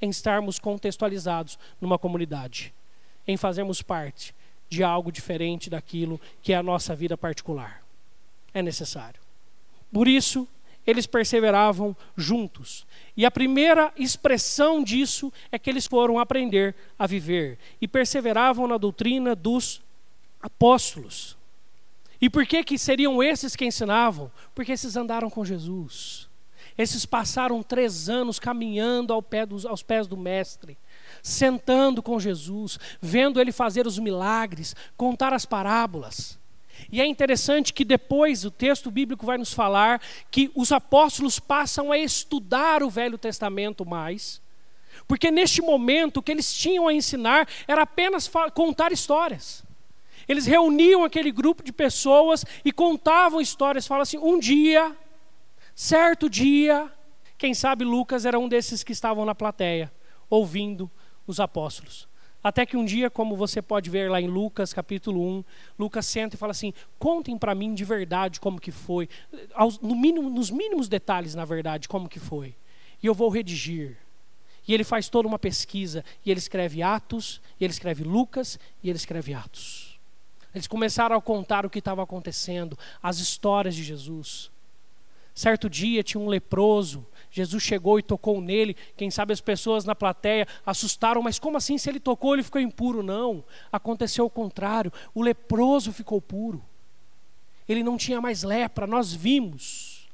em 0.00 0.08
estarmos 0.08 0.58
contextualizados 0.58 1.58
numa 1.80 1.98
comunidade 1.98 2.72
em 3.26 3.36
fazermos 3.36 3.82
parte 3.82 4.34
de 4.68 4.82
algo 4.82 5.12
diferente 5.12 5.68
daquilo 5.68 6.20
que 6.40 6.52
é 6.52 6.56
a 6.56 6.62
nossa 6.62 6.94
vida 6.94 7.16
particular. 7.16 7.82
É 8.54 8.62
necessário. 8.62 9.20
Por 9.92 10.08
isso, 10.08 10.48
eles 10.86 11.06
perseveravam 11.06 11.94
juntos. 12.16 12.86
E 13.16 13.24
a 13.26 13.30
primeira 13.30 13.92
expressão 13.96 14.82
disso 14.82 15.32
é 15.50 15.58
que 15.58 15.70
eles 15.70 15.86
foram 15.86 16.18
aprender 16.18 16.74
a 16.98 17.06
viver 17.06 17.58
e 17.80 17.86
perseveravam 17.86 18.66
na 18.66 18.78
doutrina 18.78 19.34
dos 19.34 19.82
apóstolos. 20.40 21.36
E 22.20 22.30
por 22.30 22.46
que 22.46 22.64
que 22.64 22.78
seriam 22.78 23.22
esses 23.22 23.54
que 23.54 23.64
ensinavam? 23.64 24.30
Porque 24.54 24.72
esses 24.72 24.96
andaram 24.96 25.28
com 25.28 25.44
Jesus. 25.44 26.28
Esses 26.78 27.04
passaram 27.04 27.62
três 27.62 28.08
anos 28.08 28.38
caminhando 28.38 29.12
ao 29.12 29.22
pé 29.22 29.44
dos, 29.44 29.66
aos 29.66 29.82
pés 29.82 30.06
do 30.06 30.16
Mestre 30.16 30.78
sentando 31.22 32.02
com 32.02 32.20
Jesus, 32.20 32.78
vendo 33.00 33.40
ele 33.40 33.52
fazer 33.52 33.86
os 33.86 33.98
milagres, 33.98 34.76
contar 34.96 35.32
as 35.32 35.44
parábolas. 35.44 36.38
E 36.90 37.00
é 37.00 37.06
interessante 37.06 37.72
que 37.72 37.84
depois 37.84 38.44
o 38.44 38.50
texto 38.50 38.90
bíblico 38.90 39.26
vai 39.26 39.38
nos 39.38 39.52
falar 39.52 40.00
que 40.30 40.50
os 40.54 40.72
apóstolos 40.72 41.38
passam 41.38 41.92
a 41.92 41.98
estudar 41.98 42.82
o 42.82 42.90
Velho 42.90 43.18
Testamento 43.18 43.84
mais, 43.84 44.40
porque 45.06 45.30
neste 45.30 45.60
momento 45.62 46.18
o 46.18 46.22
que 46.22 46.32
eles 46.32 46.52
tinham 46.54 46.88
a 46.88 46.92
ensinar 46.92 47.48
era 47.66 47.82
apenas 47.82 48.30
contar 48.54 48.92
histórias. 48.92 49.64
Eles 50.28 50.46
reuniam 50.46 51.04
aquele 51.04 51.32
grupo 51.32 51.62
de 51.62 51.72
pessoas 51.72 52.44
e 52.64 52.70
contavam 52.70 53.40
histórias, 53.40 53.86
falam 53.86 54.02
assim: 54.02 54.18
um 54.18 54.38
dia, 54.38 54.96
certo 55.74 56.30
dia, 56.30 56.90
quem 57.36 57.54
sabe 57.54 57.84
Lucas 57.84 58.24
era 58.24 58.38
um 58.38 58.48
desses 58.48 58.84
que 58.84 58.92
estavam 58.92 59.24
na 59.24 59.34
plateia, 59.34 59.92
ouvindo 60.30 60.90
os 61.26 61.40
apóstolos. 61.40 62.08
Até 62.44 62.66
que 62.66 62.76
um 62.76 62.84
dia, 62.84 63.08
como 63.08 63.36
você 63.36 63.62
pode 63.62 63.88
ver 63.88 64.10
lá 64.10 64.20
em 64.20 64.26
Lucas 64.26 64.72
capítulo 64.72 65.24
1, 65.38 65.44
Lucas 65.78 66.06
senta 66.06 66.34
e 66.34 66.38
fala 66.38 66.50
assim: 66.50 66.74
contem 66.98 67.38
para 67.38 67.54
mim 67.54 67.72
de 67.72 67.84
verdade 67.84 68.40
como 68.40 68.60
que 68.60 68.72
foi, 68.72 69.08
no 69.80 69.94
mínimo, 69.94 70.28
nos 70.28 70.50
mínimos 70.50 70.88
detalhes, 70.88 71.34
na 71.34 71.44
verdade, 71.44 71.88
como 71.88 72.08
que 72.08 72.18
foi. 72.18 72.54
E 73.00 73.06
eu 73.06 73.14
vou 73.14 73.28
redigir. 73.28 73.96
E 74.66 74.74
ele 74.74 74.84
faz 74.84 75.08
toda 75.08 75.26
uma 75.26 75.38
pesquisa, 75.38 76.04
e 76.24 76.30
ele 76.30 76.38
escreve 76.38 76.82
Atos, 76.82 77.40
e 77.60 77.64
ele 77.64 77.72
escreve 77.72 78.04
Lucas, 78.04 78.58
e 78.82 78.88
ele 78.88 78.96
escreve 78.96 79.34
Atos. 79.34 79.98
Eles 80.54 80.66
começaram 80.66 81.16
a 81.16 81.22
contar 81.22 81.64
o 81.64 81.70
que 81.70 81.78
estava 81.78 82.02
acontecendo, 82.02 82.78
as 83.02 83.18
histórias 83.18 83.74
de 83.74 83.82
Jesus. 83.82 84.50
Certo 85.34 85.68
dia 85.68 86.02
tinha 86.02 86.20
um 86.20 86.28
leproso, 86.28 87.06
Jesus 87.32 87.62
chegou 87.62 87.98
e 87.98 88.02
tocou 88.02 88.42
nele. 88.42 88.76
Quem 88.94 89.10
sabe 89.10 89.32
as 89.32 89.40
pessoas 89.40 89.86
na 89.86 89.94
plateia 89.94 90.46
assustaram, 90.66 91.22
mas 91.22 91.38
como 91.38 91.56
assim 91.56 91.78
se 91.78 91.88
ele 91.88 91.98
tocou 91.98 92.34
ele 92.34 92.42
ficou 92.42 92.60
impuro? 92.60 93.02
Não, 93.02 93.42
aconteceu 93.72 94.26
o 94.26 94.30
contrário. 94.30 94.92
O 95.14 95.22
leproso 95.22 95.92
ficou 95.92 96.20
puro. 96.20 96.62
Ele 97.66 97.82
não 97.82 97.96
tinha 97.96 98.20
mais 98.20 98.42
lepra, 98.42 98.86
nós 98.86 99.14
vimos. 99.14 100.10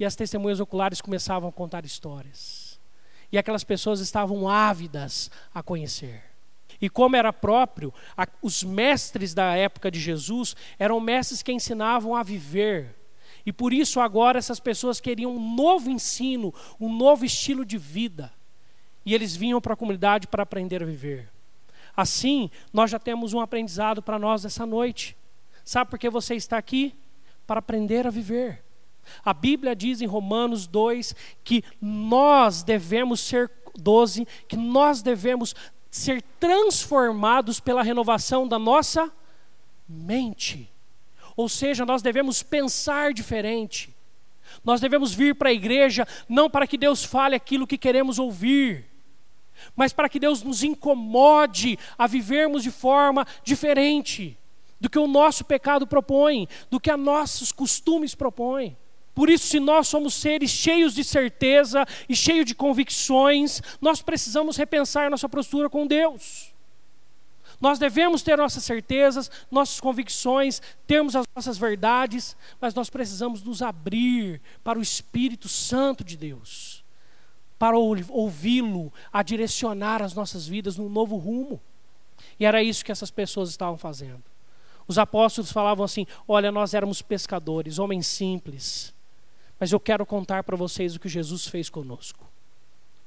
E 0.00 0.04
as 0.04 0.16
testemunhas 0.16 0.58
oculares 0.58 1.00
começavam 1.00 1.48
a 1.48 1.52
contar 1.52 1.84
histórias. 1.84 2.80
E 3.30 3.38
aquelas 3.38 3.62
pessoas 3.62 4.00
estavam 4.00 4.48
ávidas 4.48 5.30
a 5.54 5.62
conhecer. 5.62 6.24
E 6.80 6.90
como 6.90 7.14
era 7.14 7.32
próprio, 7.32 7.94
os 8.42 8.64
mestres 8.64 9.32
da 9.32 9.54
época 9.54 9.92
de 9.92 10.00
Jesus 10.00 10.56
eram 10.76 10.98
mestres 10.98 11.40
que 11.40 11.52
ensinavam 11.52 12.16
a 12.16 12.24
viver. 12.24 12.96
E 13.44 13.52
por 13.52 13.72
isso 13.72 14.00
agora 14.00 14.38
essas 14.38 14.60
pessoas 14.60 15.00
queriam 15.00 15.34
um 15.34 15.54
novo 15.54 15.90
ensino, 15.90 16.54
um 16.80 16.92
novo 16.92 17.24
estilo 17.24 17.64
de 17.64 17.78
vida. 17.78 18.32
E 19.04 19.14
eles 19.14 19.34
vinham 19.34 19.60
para 19.60 19.74
a 19.74 19.76
comunidade 19.76 20.26
para 20.26 20.42
aprender 20.42 20.82
a 20.82 20.86
viver. 20.86 21.28
Assim, 21.96 22.50
nós 22.72 22.90
já 22.90 22.98
temos 22.98 23.32
um 23.32 23.40
aprendizado 23.40 24.02
para 24.02 24.18
nós 24.18 24.44
essa 24.44 24.64
noite. 24.64 25.16
Sabe 25.64 25.90
por 25.90 25.98
que 25.98 26.08
você 26.08 26.34
está 26.34 26.56
aqui? 26.56 26.94
Para 27.46 27.58
aprender 27.58 28.06
a 28.06 28.10
viver. 28.10 28.62
A 29.24 29.34
Bíblia 29.34 29.74
diz 29.74 30.00
em 30.00 30.06
Romanos 30.06 30.66
2 30.66 31.14
que 31.44 31.64
nós 31.80 32.62
devemos 32.62 33.20
ser 33.20 33.50
12, 33.76 34.26
que 34.48 34.56
nós 34.56 35.02
devemos 35.02 35.54
ser 35.90 36.22
transformados 36.40 37.60
pela 37.60 37.82
renovação 37.82 38.48
da 38.48 38.58
nossa 38.58 39.12
mente. 39.88 40.71
Ou 41.36 41.48
seja, 41.48 41.84
nós 41.84 42.02
devemos 42.02 42.42
pensar 42.42 43.12
diferente. 43.12 43.94
Nós 44.64 44.80
devemos 44.80 45.12
vir 45.14 45.34
para 45.34 45.48
a 45.48 45.52
igreja 45.52 46.06
não 46.28 46.50
para 46.50 46.66
que 46.66 46.76
Deus 46.76 47.04
fale 47.04 47.34
aquilo 47.34 47.66
que 47.66 47.78
queremos 47.78 48.18
ouvir, 48.18 48.86
mas 49.74 49.92
para 49.92 50.08
que 50.08 50.18
Deus 50.18 50.42
nos 50.42 50.62
incomode 50.62 51.78
a 51.96 52.06
vivermos 52.06 52.62
de 52.62 52.70
forma 52.70 53.26
diferente 53.42 54.36
do 54.80 54.90
que 54.90 54.98
o 54.98 55.06
nosso 55.06 55.44
pecado 55.44 55.86
propõe, 55.86 56.48
do 56.68 56.80
que 56.80 56.92
os 56.92 56.98
nossos 56.98 57.52
costumes 57.52 58.14
propõem. 58.14 58.76
Por 59.14 59.28
isso, 59.28 59.46
se 59.46 59.60
nós 59.60 59.88
somos 59.88 60.14
seres 60.14 60.50
cheios 60.50 60.94
de 60.94 61.04
certeza 61.04 61.86
e 62.08 62.16
cheios 62.16 62.46
de 62.46 62.54
convicções, 62.54 63.60
nós 63.80 64.02
precisamos 64.02 64.56
repensar 64.56 65.10
nossa 65.10 65.28
postura 65.28 65.68
com 65.68 65.86
Deus. 65.86 66.51
Nós 67.62 67.78
devemos 67.78 68.22
ter 68.22 68.36
nossas 68.36 68.64
certezas, 68.64 69.30
nossas 69.50 69.80
convicções, 69.80 70.60
termos 70.86 71.16
as 71.16 71.24
nossas 71.34 71.56
verdades, 71.56 72.36
mas 72.60 72.74
nós 72.74 72.90
precisamos 72.90 73.42
nos 73.42 73.62
abrir 73.62 74.38
para 74.62 74.78
o 74.78 74.82
Espírito 74.82 75.48
Santo 75.48 76.04
de 76.04 76.16
Deus, 76.16 76.84
para 77.58 77.78
ouvi-lo, 77.78 78.92
a 79.10 79.22
direcionar 79.22 80.02
as 80.02 80.12
nossas 80.12 80.46
vidas 80.46 80.76
num 80.76 80.88
novo 80.88 81.16
rumo. 81.16 81.58
E 82.38 82.44
era 82.44 82.62
isso 82.62 82.84
que 82.84 82.92
essas 82.92 83.10
pessoas 83.10 83.48
estavam 83.48 83.78
fazendo. 83.78 84.22
Os 84.86 84.98
apóstolos 84.98 85.52
falavam 85.52 85.84
assim: 85.84 86.06
Olha, 86.26 86.52
nós 86.52 86.74
éramos 86.74 87.00
pescadores, 87.00 87.78
homens 87.78 88.06
simples 88.06 88.92
mas 89.62 89.70
eu 89.70 89.78
quero 89.78 90.04
contar 90.04 90.42
para 90.42 90.56
vocês 90.56 90.96
o 90.96 90.98
que 90.98 91.08
Jesus 91.08 91.46
fez 91.46 91.70
conosco. 91.70 92.26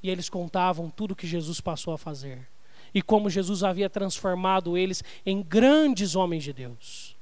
E 0.02 0.10
eles 0.10 0.30
contavam 0.30 0.90
tudo 0.90 1.12
o 1.12 1.16
que 1.16 1.28
Jesus 1.28 1.60
passou 1.60 1.94
a 1.94 1.98
fazer. 1.98 2.48
E 2.96 3.02
como 3.02 3.30
Jesus 3.30 3.64
havia 3.64 3.90
transformado 3.90 4.78
eles 4.78 5.04
em 5.26 5.44
grandes 5.44 6.16
homens 6.16 6.44
de 6.44 6.54
Deus. 6.54 7.16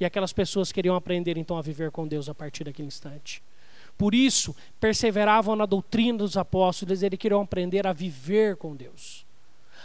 E 0.00 0.04
aquelas 0.04 0.32
pessoas 0.32 0.72
queriam 0.72 0.96
aprender 0.96 1.36
então 1.36 1.56
a 1.56 1.62
viver 1.62 1.90
com 1.90 2.08
Deus 2.08 2.28
a 2.28 2.34
partir 2.34 2.64
daquele 2.64 2.88
instante. 2.88 3.42
Por 3.96 4.14
isso, 4.14 4.56
perseveravam 4.80 5.54
na 5.54 5.66
doutrina 5.66 6.18
dos 6.18 6.36
apóstolos, 6.36 7.02
eles 7.02 7.18
queriam 7.18 7.42
aprender 7.42 7.86
a 7.86 7.92
viver 7.92 8.56
com 8.56 8.74
Deus. 8.74 9.24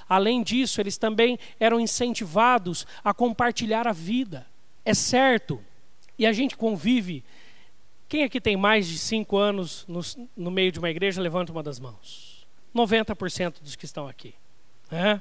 Além 0.08 0.42
disso, 0.42 0.82
eles 0.82 0.98
também 0.98 1.38
eram 1.60 1.80
incentivados 1.80 2.88
a 3.04 3.14
compartilhar 3.14 3.88
a 3.88 3.92
vida. 3.92 4.48
É 4.84 4.96
certo, 4.96 5.62
e 6.18 6.26
a 6.26 6.34
gente 6.34 6.58
convive 6.58 7.24
quem 8.10 8.24
aqui 8.24 8.42
tem 8.42 8.58
mais 8.58 8.88
de 8.88 8.98
cinco 8.98 9.38
anos 9.38 9.86
no, 9.88 10.02
no 10.36 10.50
meio 10.50 10.72
de 10.72 10.80
uma 10.80 10.90
igreja? 10.90 11.22
Levanta 11.22 11.52
uma 11.52 11.62
das 11.62 11.80
mãos. 11.80 12.48
90% 12.76 13.62
dos 13.62 13.76
que 13.76 13.86
estão 13.86 14.08
aqui. 14.08 14.34
É? 14.92 15.20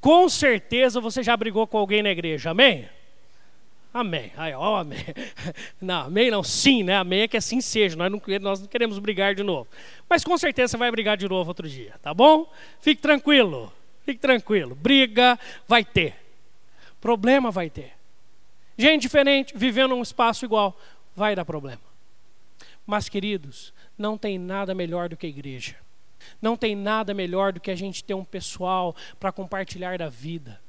Com 0.00 0.28
certeza 0.28 1.00
você 1.00 1.22
já 1.22 1.36
brigou 1.36 1.66
com 1.66 1.78
alguém 1.78 2.02
na 2.02 2.10
igreja, 2.10 2.50
amém? 2.50 2.88
Amém. 3.92 4.32
Aí, 4.36 4.54
ó, 4.54 4.76
amém. 4.78 5.04
Não, 5.80 6.06
amém 6.06 6.30
não, 6.30 6.44
sim, 6.44 6.84
né? 6.84 6.96
Amém 6.96 7.22
é 7.22 7.28
que 7.28 7.36
assim 7.36 7.60
seja. 7.60 7.96
Nós 7.96 8.10
não, 8.10 8.22
nós 8.40 8.60
não 8.60 8.68
queremos 8.68 8.98
brigar 9.00 9.34
de 9.34 9.42
novo. 9.42 9.68
Mas 10.08 10.22
com 10.22 10.38
certeza 10.38 10.72
você 10.72 10.76
vai 10.76 10.90
brigar 10.92 11.16
de 11.16 11.28
novo 11.28 11.50
outro 11.50 11.68
dia, 11.68 11.94
tá 12.00 12.14
bom? 12.14 12.50
Fique 12.80 13.02
tranquilo. 13.02 13.72
Fique 14.04 14.20
tranquilo. 14.20 14.76
Briga 14.76 15.38
vai 15.66 15.84
ter. 15.84 16.14
Problema 17.00 17.50
vai 17.50 17.68
ter. 17.68 17.92
Gente 18.78 19.02
diferente, 19.02 19.52
vivendo 19.56 19.94
um 19.94 20.02
espaço 20.02 20.44
igual, 20.44 20.78
vai 21.14 21.34
dar 21.34 21.44
problema. 21.44 21.82
Mas, 22.86 23.08
queridos, 23.08 23.74
não 23.98 24.16
tem 24.16 24.38
nada 24.38 24.74
melhor 24.74 25.08
do 25.08 25.16
que 25.16 25.26
a 25.26 25.28
igreja. 25.28 25.76
Não 26.40 26.56
tem 26.56 26.74
nada 26.74 27.14
melhor 27.14 27.52
do 27.52 27.60
que 27.60 27.70
a 27.70 27.74
gente 27.74 28.04
ter 28.04 28.14
um 28.14 28.24
pessoal 28.24 28.94
para 29.18 29.32
compartilhar 29.32 29.98
da 29.98 30.08
vida. 30.08 30.60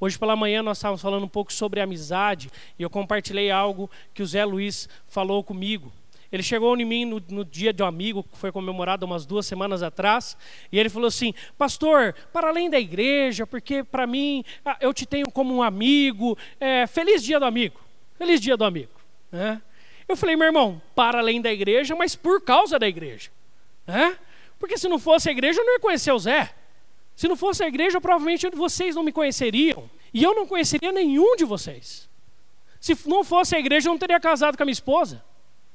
Hoje 0.00 0.18
pela 0.18 0.36
manhã 0.36 0.62
nós 0.62 0.78
estávamos 0.78 1.00
falando 1.00 1.24
um 1.24 1.28
pouco 1.28 1.52
sobre 1.52 1.80
amizade 1.80 2.50
e 2.78 2.82
eu 2.82 2.90
compartilhei 2.90 3.50
algo 3.50 3.90
que 4.12 4.22
o 4.22 4.26
Zé 4.26 4.44
Luiz 4.44 4.88
falou 5.06 5.42
comigo. 5.42 5.92
Ele 6.32 6.42
chegou 6.42 6.76
em 6.76 6.84
mim 6.84 7.04
no, 7.04 7.22
no, 7.28 7.44
dia 7.44 7.72
de 7.72 7.80
um 7.80 7.86
amigo, 7.86 8.24
que 8.24 8.36
foi 8.36 8.50
comemorado 8.50 9.06
umas 9.06 9.24
duas 9.24 9.46
semanas 9.46 9.84
atrás, 9.84 10.36
e 10.72 10.78
ele 10.80 10.88
falou 10.88 11.06
assim: 11.06 11.32
Pastor, 11.56 12.12
para 12.32 12.48
além 12.48 12.68
da 12.68 12.80
igreja, 12.80 13.46
porque 13.46 13.84
para 13.84 14.04
mim 14.04 14.44
eu 14.80 14.92
te 14.92 15.06
tenho 15.06 15.30
como 15.30 15.54
um 15.54 15.62
amigo, 15.62 16.36
é, 16.58 16.88
feliz 16.88 17.22
dia 17.22 17.38
do 17.38 17.44
amigo, 17.44 17.80
feliz 18.18 18.40
dia 18.40 18.56
do 18.56 18.64
amigo. 18.64 18.90
Né? 19.30 19.62
Eu 20.08 20.16
falei, 20.16 20.36
meu 20.36 20.46
irmão, 20.46 20.82
para 20.94 21.18
além 21.18 21.40
da 21.40 21.52
igreja, 21.52 21.94
mas 21.94 22.14
por 22.14 22.40
causa 22.40 22.78
da 22.78 22.86
igreja. 22.86 23.30
Né? 23.86 24.16
Porque 24.64 24.78
se 24.78 24.88
não 24.88 24.98
fosse 24.98 25.28
a 25.28 25.32
igreja, 25.32 25.60
eu 25.60 25.66
não 25.66 25.74
ia 25.74 25.78
conhecer 25.78 26.10
o 26.10 26.18
Zé. 26.18 26.54
Se 27.14 27.28
não 27.28 27.36
fosse 27.36 27.62
a 27.62 27.68
igreja, 27.68 28.00
provavelmente 28.00 28.48
vocês 28.48 28.94
não 28.94 29.02
me 29.02 29.12
conheceriam. 29.12 29.90
E 30.10 30.22
eu 30.22 30.34
não 30.34 30.46
conheceria 30.46 30.90
nenhum 30.90 31.36
de 31.36 31.44
vocês. 31.44 32.08
Se 32.80 32.96
não 33.06 33.22
fosse 33.22 33.54
a 33.54 33.58
igreja, 33.58 33.90
eu 33.90 33.92
não 33.92 33.98
teria 33.98 34.18
casado 34.18 34.56
com 34.56 34.62
a 34.62 34.64
minha 34.64 34.72
esposa. 34.72 35.22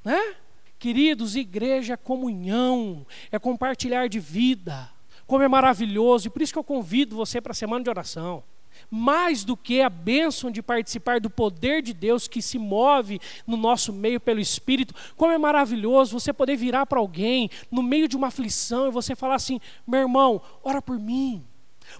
Né? 0.04 0.34
Queridos, 0.80 1.36
igreja 1.36 1.94
é 1.94 1.98
comunhão, 1.98 3.06
é 3.32 3.38
compartilhar 3.38 4.10
de 4.10 4.20
vida. 4.20 4.90
Como 5.28 5.44
é 5.44 5.48
maravilhoso, 5.48 6.26
e 6.26 6.32
por 6.32 6.42
isso 6.42 6.52
que 6.52 6.58
eu 6.58 6.64
convido 6.64 7.16
você 7.16 7.40
para 7.40 7.52
a 7.52 7.56
semana 7.56 7.84
de 7.84 7.92
oração 7.92 8.44
mais 8.90 9.44
do 9.44 9.56
que 9.56 9.82
a 9.82 9.90
bênção 9.90 10.52
de 10.52 10.62
participar 10.62 11.20
do 11.20 11.30
poder 11.30 11.82
de 11.82 11.94
Deus 11.94 12.28
que 12.28 12.42
se 12.42 12.58
move 12.58 13.20
no 13.46 13.58
nosso 13.58 13.92
meio 13.94 14.20
pelo 14.20 14.40
Espírito. 14.40 14.94
Como 15.16 15.32
é 15.32 15.38
maravilhoso 15.38 16.20
você 16.20 16.34
poder 16.34 16.56
virar 16.56 16.86
para 16.86 17.00
alguém 17.00 17.50
no 17.72 17.84
meio 17.84 18.08
de 18.08 18.16
uma 18.16 18.28
aflição 18.28 18.88
e 18.88 18.92
você 18.92 19.16
falar 19.16 19.36
assim: 19.36 19.60
meu 19.88 20.02
irmão, 20.02 20.42
ora 20.64 20.82
por 20.82 21.00
mim. 21.00 21.46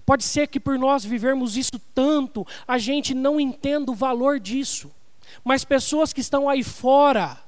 Pode 0.06 0.24
ser 0.24 0.46
que 0.46 0.60
por 0.60 0.78
nós 0.78 1.04
vivermos 1.04 1.56
isso 1.56 1.78
tanto, 1.94 2.46
a 2.66 2.78
gente 2.78 3.14
não 3.14 3.40
entenda 3.40 3.90
o 3.90 3.94
valor 3.94 4.38
disso. 4.38 4.90
Mas 5.44 5.64
pessoas 5.64 6.12
que 6.12 6.20
estão 6.20 6.48
aí 6.48 6.62
fora, 6.62 7.38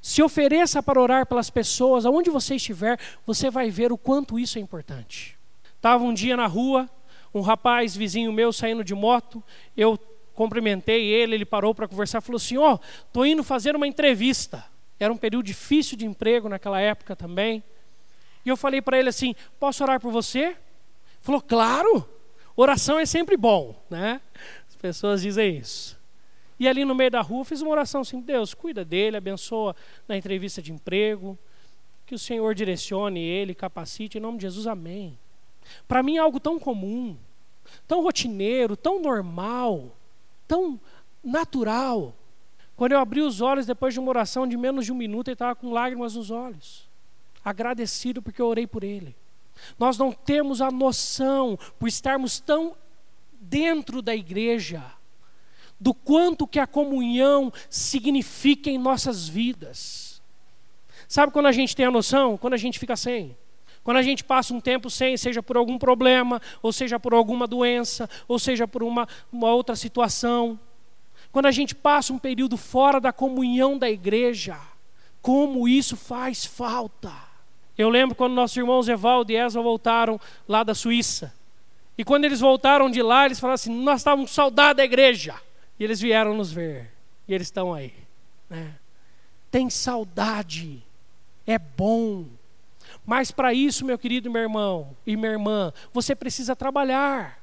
se 0.00 0.22
ofereça 0.22 0.82
para 0.82 1.00
orar 1.00 1.26
pelas 1.26 1.50
pessoas, 1.50 2.06
aonde 2.06 2.30
você 2.30 2.56
estiver, 2.56 2.98
você 3.26 3.50
vai 3.50 3.70
ver 3.70 3.92
o 3.92 3.98
quanto 3.98 4.38
isso 4.38 4.58
é 4.58 4.60
importante. 4.60 5.38
Estava 5.76 6.02
um 6.04 6.14
dia 6.14 6.36
na 6.36 6.46
rua, 6.46 6.88
um 7.34 7.40
rapaz 7.40 7.96
vizinho 7.96 8.32
meu 8.32 8.52
saindo 8.52 8.82
de 8.82 8.94
moto, 8.94 9.42
eu 9.76 9.98
cumprimentei 10.34 11.06
ele, 11.06 11.34
ele 11.34 11.44
parou 11.44 11.74
para 11.74 11.88
conversar, 11.88 12.20
falou 12.20 12.36
assim: 12.36 12.56
"Ó, 12.56 12.74
oh, 12.74 12.78
tô 13.12 13.24
indo 13.24 13.42
fazer 13.42 13.74
uma 13.76 13.86
entrevista". 13.86 14.64
Era 15.00 15.12
um 15.12 15.16
período 15.16 15.44
difícil 15.44 15.96
de 15.96 16.06
emprego 16.06 16.48
naquela 16.48 16.80
época 16.80 17.14
também. 17.14 17.62
E 18.44 18.48
eu 18.48 18.56
falei 18.56 18.80
para 18.80 18.98
ele 18.98 19.08
assim: 19.08 19.34
"Posso 19.58 19.82
orar 19.82 20.00
por 20.00 20.12
você?" 20.12 20.56
Falou: 21.20 21.40
"Claro. 21.40 22.08
Oração 22.60 22.98
é 22.98 23.06
sempre 23.06 23.36
bom, 23.36 23.80
né? 23.88 24.20
As 24.68 24.74
pessoas 24.74 25.22
dizem 25.22 25.58
isso. 25.58 25.96
E 26.58 26.66
ali 26.66 26.84
no 26.84 26.92
meio 26.92 27.08
da 27.10 27.20
rua 27.20 27.44
fiz 27.44 27.60
uma 27.60 27.70
oração 27.70 28.00
assim: 28.00 28.20
Deus, 28.20 28.52
cuida 28.52 28.84
dele, 28.84 29.16
abençoa 29.16 29.76
na 30.08 30.16
entrevista 30.16 30.60
de 30.60 30.72
emprego, 30.72 31.38
que 32.04 32.16
o 32.16 32.18
Senhor 32.18 32.52
direcione 32.54 33.20
ele, 33.20 33.54
capacite, 33.54 34.18
em 34.18 34.20
nome 34.20 34.38
de 34.38 34.42
Jesus, 34.42 34.66
amém. 34.66 35.16
Para 35.86 36.02
mim 36.02 36.16
é 36.16 36.20
algo 36.20 36.38
tão 36.40 36.58
comum, 36.58 37.16
tão 37.86 38.02
rotineiro, 38.02 38.76
tão 38.76 39.00
normal, 39.00 39.96
tão 40.46 40.80
natural. 41.22 42.14
Quando 42.76 42.92
eu 42.92 42.98
abri 42.98 43.20
os 43.20 43.40
olhos 43.40 43.66
depois 43.66 43.92
de 43.92 44.00
uma 44.00 44.08
oração 44.08 44.46
de 44.46 44.56
menos 44.56 44.84
de 44.84 44.92
um 44.92 44.96
minuto, 44.96 45.28
ele 45.28 45.34
estava 45.34 45.54
com 45.54 45.72
lágrimas 45.72 46.14
nos 46.14 46.30
olhos, 46.30 46.88
agradecido 47.44 48.22
porque 48.22 48.40
eu 48.40 48.46
orei 48.46 48.66
por 48.66 48.84
ele. 48.84 49.16
Nós 49.78 49.98
não 49.98 50.12
temos 50.12 50.60
a 50.60 50.70
noção, 50.70 51.58
por 51.78 51.88
estarmos 51.88 52.38
tão 52.38 52.76
dentro 53.40 54.00
da 54.00 54.14
igreja, 54.14 54.84
do 55.80 55.94
quanto 55.94 56.46
que 56.46 56.58
a 56.58 56.66
comunhão 56.66 57.52
significa 57.68 58.70
em 58.70 58.78
nossas 58.78 59.28
vidas. 59.28 60.20
Sabe 61.08 61.32
quando 61.32 61.46
a 61.46 61.52
gente 61.52 61.74
tem 61.74 61.86
a 61.86 61.90
noção? 61.90 62.36
Quando 62.36 62.54
a 62.54 62.58
gente 62.58 62.78
fica 62.78 62.96
sem. 62.96 63.36
Quando 63.88 63.96
a 63.96 64.02
gente 64.02 64.22
passa 64.22 64.52
um 64.52 64.60
tempo 64.60 64.90
sem, 64.90 65.16
seja 65.16 65.42
por 65.42 65.56
algum 65.56 65.78
problema, 65.78 66.42
ou 66.60 66.70
seja 66.74 67.00
por 67.00 67.14
alguma 67.14 67.46
doença, 67.46 68.06
ou 68.28 68.38
seja 68.38 68.68
por 68.68 68.82
uma, 68.82 69.08
uma 69.32 69.50
outra 69.50 69.74
situação. 69.74 70.60
Quando 71.32 71.46
a 71.46 71.50
gente 71.50 71.74
passa 71.74 72.12
um 72.12 72.18
período 72.18 72.58
fora 72.58 73.00
da 73.00 73.14
comunhão 73.14 73.78
da 73.78 73.88
igreja, 73.88 74.58
como 75.22 75.66
isso 75.66 75.96
faz 75.96 76.44
falta. 76.44 77.10
Eu 77.78 77.88
lembro 77.88 78.14
quando 78.14 78.34
nossos 78.34 78.58
irmãos 78.58 78.90
Evaldo 78.90 79.32
e 79.32 79.36
Esa 79.36 79.62
voltaram 79.62 80.20
lá 80.46 80.62
da 80.62 80.74
Suíça. 80.74 81.32
E 81.96 82.04
quando 82.04 82.26
eles 82.26 82.40
voltaram 82.40 82.90
de 82.90 83.00
lá, 83.00 83.24
eles 83.24 83.40
falaram 83.40 83.54
assim: 83.54 83.74
Nós 83.74 84.00
estávamos 84.00 84.30
com 84.30 84.34
saudade 84.34 84.76
da 84.76 84.84
igreja. 84.84 85.34
E 85.80 85.84
eles 85.84 85.98
vieram 85.98 86.34
nos 86.34 86.52
ver. 86.52 86.90
E 87.26 87.32
eles 87.32 87.46
estão 87.46 87.72
aí. 87.72 87.94
Né? 88.50 88.74
Tem 89.50 89.70
saudade. 89.70 90.84
É 91.46 91.58
bom. 91.58 92.26
Mas 93.08 93.30
para 93.30 93.54
isso, 93.54 93.86
meu 93.86 93.98
querido 93.98 94.30
meu 94.30 94.42
irmão 94.42 94.94
e 95.06 95.16
minha 95.16 95.32
irmã, 95.32 95.72
você 95.94 96.14
precisa 96.14 96.54
trabalhar 96.54 97.42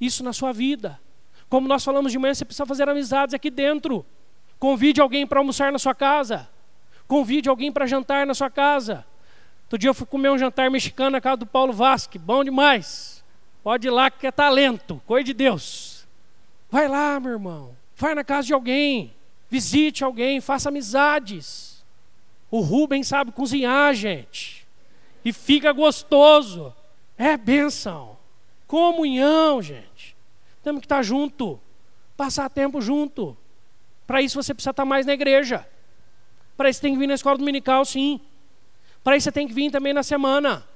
isso 0.00 0.22
na 0.22 0.32
sua 0.32 0.52
vida. 0.52 1.00
Como 1.48 1.66
nós 1.66 1.82
falamos 1.82 2.12
de 2.12 2.18
manhã, 2.20 2.32
você 2.32 2.44
precisa 2.44 2.64
fazer 2.64 2.88
amizades 2.88 3.34
aqui 3.34 3.50
dentro. 3.50 4.06
Convide 4.60 5.00
alguém 5.00 5.26
para 5.26 5.40
almoçar 5.40 5.72
na 5.72 5.78
sua 5.80 5.92
casa. 5.92 6.48
Convide 7.08 7.48
alguém 7.48 7.72
para 7.72 7.84
jantar 7.84 8.24
na 8.24 8.32
sua 8.32 8.48
casa. 8.48 9.04
Outro 9.64 9.76
dia 9.76 9.90
eu 9.90 9.94
fui 9.94 10.06
comer 10.06 10.30
um 10.30 10.38
jantar 10.38 10.70
mexicano 10.70 11.10
na 11.10 11.20
casa 11.20 11.38
do 11.38 11.46
Paulo 11.46 11.72
Vasque. 11.72 12.16
Bom 12.16 12.44
demais. 12.44 13.24
Pode 13.64 13.88
ir 13.88 13.90
lá 13.90 14.08
que 14.08 14.24
é 14.24 14.30
talento. 14.30 15.02
Coisa 15.04 15.24
de 15.24 15.34
Deus. 15.34 16.06
Vai 16.70 16.86
lá, 16.86 17.18
meu 17.18 17.32
irmão. 17.32 17.76
Vai 17.96 18.14
na 18.14 18.22
casa 18.22 18.46
de 18.46 18.54
alguém. 18.54 19.12
Visite 19.48 20.04
alguém. 20.04 20.40
Faça 20.40 20.68
amizades. 20.68 21.84
O 22.52 22.60
Rubem 22.60 23.02
sabe 23.02 23.32
cozinhar, 23.32 23.92
gente. 23.94 24.59
E 25.24 25.32
fica 25.32 25.72
gostoso. 25.72 26.74
É 27.16 27.36
bênção. 27.36 28.16
Comunhão, 28.66 29.60
gente. 29.60 30.16
Temos 30.62 30.80
que 30.80 30.86
estar 30.86 31.02
junto. 31.02 31.60
Passar 32.16 32.48
tempo 32.48 32.80
junto. 32.80 33.36
Para 34.06 34.22
isso 34.22 34.42
você 34.42 34.52
precisa 34.54 34.70
estar 34.70 34.84
mais 34.84 35.06
na 35.06 35.12
igreja. 35.12 35.66
Para 36.56 36.68
isso 36.68 36.80
tem 36.80 36.92
que 36.92 36.98
vir 36.98 37.06
na 37.06 37.14
escola 37.14 37.38
dominical, 37.38 37.84
sim. 37.84 38.20
Para 39.02 39.16
isso 39.16 39.24
você 39.24 39.32
tem 39.32 39.46
que 39.46 39.54
vir 39.54 39.70
também 39.70 39.92
na 39.92 40.02
semana. 40.02 40.66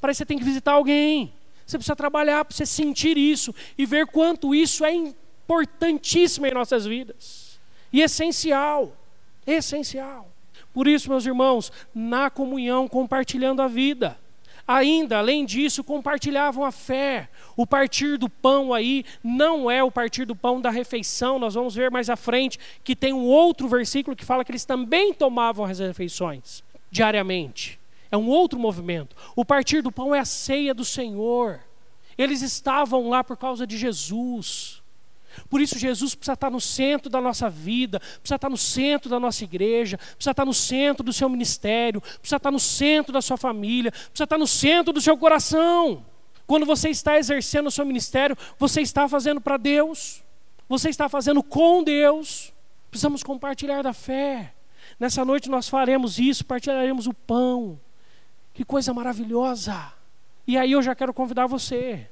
Para 0.00 0.12
isso 0.12 0.18
você 0.18 0.26
tem 0.26 0.38
que 0.38 0.44
visitar 0.44 0.72
alguém. 0.72 1.32
Você 1.66 1.78
precisa 1.78 1.96
trabalhar 1.96 2.44
para 2.44 2.54
você 2.54 2.64
sentir 2.64 3.18
isso 3.18 3.54
e 3.76 3.84
ver 3.84 4.06
quanto 4.06 4.54
isso 4.54 4.84
é 4.84 4.94
importantíssimo 4.94 6.46
em 6.46 6.52
nossas 6.52 6.86
vidas. 6.86 7.58
E 7.92 8.02
essencial. 8.02 8.96
Essencial. 9.46 10.30
Por 10.76 10.86
isso, 10.86 11.08
meus 11.08 11.24
irmãos, 11.24 11.72
na 11.94 12.28
comunhão, 12.28 12.86
compartilhando 12.86 13.62
a 13.62 13.66
vida. 13.66 14.18
Ainda, 14.68 15.16
além 15.16 15.46
disso, 15.46 15.82
compartilhavam 15.82 16.62
a 16.66 16.70
fé. 16.70 17.30
O 17.56 17.66
partir 17.66 18.18
do 18.18 18.28
pão 18.28 18.74
aí 18.74 19.02
não 19.24 19.70
é 19.70 19.82
o 19.82 19.90
partir 19.90 20.26
do 20.26 20.36
pão 20.36 20.60
da 20.60 20.68
refeição, 20.68 21.38
nós 21.38 21.54
vamos 21.54 21.74
ver 21.74 21.90
mais 21.90 22.10
à 22.10 22.14
frente 22.14 22.58
que 22.84 22.94
tem 22.94 23.14
um 23.14 23.24
outro 23.24 23.66
versículo 23.68 24.14
que 24.14 24.22
fala 24.22 24.44
que 24.44 24.50
eles 24.50 24.66
também 24.66 25.14
tomavam 25.14 25.64
as 25.64 25.78
refeições 25.78 26.62
diariamente. 26.90 27.80
É 28.10 28.16
um 28.18 28.28
outro 28.28 28.58
movimento. 28.58 29.16
O 29.34 29.46
partir 29.46 29.80
do 29.80 29.90
pão 29.90 30.14
é 30.14 30.18
a 30.18 30.26
ceia 30.26 30.74
do 30.74 30.84
Senhor. 30.84 31.58
Eles 32.18 32.42
estavam 32.42 33.08
lá 33.08 33.24
por 33.24 33.38
causa 33.38 33.66
de 33.66 33.78
Jesus. 33.78 34.82
Por 35.48 35.60
isso, 35.60 35.78
Jesus 35.78 36.14
precisa 36.14 36.34
estar 36.34 36.50
no 36.50 36.60
centro 36.60 37.10
da 37.10 37.20
nossa 37.20 37.48
vida, 37.48 38.00
precisa 38.00 38.36
estar 38.36 38.50
no 38.50 38.56
centro 38.56 39.10
da 39.10 39.20
nossa 39.20 39.44
igreja, 39.44 39.98
precisa 39.98 40.30
estar 40.30 40.44
no 40.44 40.54
centro 40.54 41.04
do 41.04 41.12
seu 41.12 41.28
ministério, 41.28 42.00
precisa 42.00 42.36
estar 42.36 42.50
no 42.50 42.60
centro 42.60 43.12
da 43.12 43.22
sua 43.22 43.36
família, 43.36 43.90
precisa 43.90 44.24
estar 44.24 44.38
no 44.38 44.46
centro 44.46 44.92
do 44.92 45.00
seu 45.00 45.16
coração. 45.16 46.04
Quando 46.46 46.64
você 46.64 46.88
está 46.88 47.18
exercendo 47.18 47.66
o 47.66 47.70
seu 47.70 47.84
ministério, 47.84 48.36
você 48.58 48.80
está 48.80 49.08
fazendo 49.08 49.40
para 49.40 49.56
Deus, 49.56 50.22
você 50.68 50.88
está 50.88 51.08
fazendo 51.08 51.42
com 51.42 51.82
Deus. 51.82 52.52
Precisamos 52.90 53.22
compartilhar 53.22 53.82
da 53.82 53.92
fé. 53.92 54.52
Nessa 54.98 55.24
noite 55.24 55.50
nós 55.50 55.68
faremos 55.68 56.18
isso, 56.18 56.44
partilharemos 56.44 57.06
o 57.06 57.12
pão. 57.12 57.78
Que 58.54 58.64
coisa 58.64 58.94
maravilhosa! 58.94 59.92
E 60.46 60.56
aí 60.56 60.72
eu 60.72 60.82
já 60.82 60.94
quero 60.94 61.12
convidar 61.12 61.46
você 61.46 62.08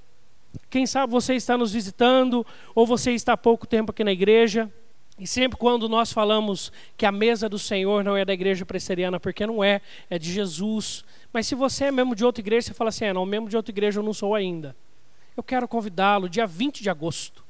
quem 0.70 0.86
sabe 0.86 1.12
você 1.12 1.34
está 1.34 1.56
nos 1.56 1.72
visitando 1.72 2.46
ou 2.74 2.86
você 2.86 3.12
está 3.12 3.34
há 3.34 3.36
pouco 3.36 3.66
tempo 3.66 3.90
aqui 3.90 4.04
na 4.04 4.12
igreja. 4.12 4.70
E 5.18 5.26
sempre 5.26 5.56
quando 5.56 5.88
nós 5.88 6.12
falamos 6.12 6.72
que 6.96 7.06
a 7.06 7.12
mesa 7.12 7.48
do 7.48 7.58
Senhor 7.58 8.02
não 8.02 8.16
é 8.16 8.24
da 8.24 8.32
igreja 8.32 8.66
presteriana, 8.66 9.20
porque 9.20 9.46
não 9.46 9.62
é, 9.62 9.80
é 10.10 10.18
de 10.18 10.32
Jesus. 10.32 11.04
Mas 11.32 11.46
se 11.46 11.54
você 11.54 11.84
é 11.84 11.92
membro 11.92 12.16
de 12.16 12.24
outra 12.24 12.40
igreja, 12.40 12.68
você 12.68 12.74
fala 12.74 12.88
assim: 12.88 13.04
é, 13.04 13.12
não, 13.12 13.24
membro 13.24 13.48
de 13.48 13.56
outra 13.56 13.70
igreja 13.70 14.00
eu 14.00 14.02
não 14.02 14.12
sou 14.12 14.34
ainda. 14.34 14.74
Eu 15.36 15.42
quero 15.42 15.68
convidá-lo, 15.68 16.28
dia 16.28 16.46
20 16.46 16.82
de 16.82 16.90
agosto, 16.90 17.44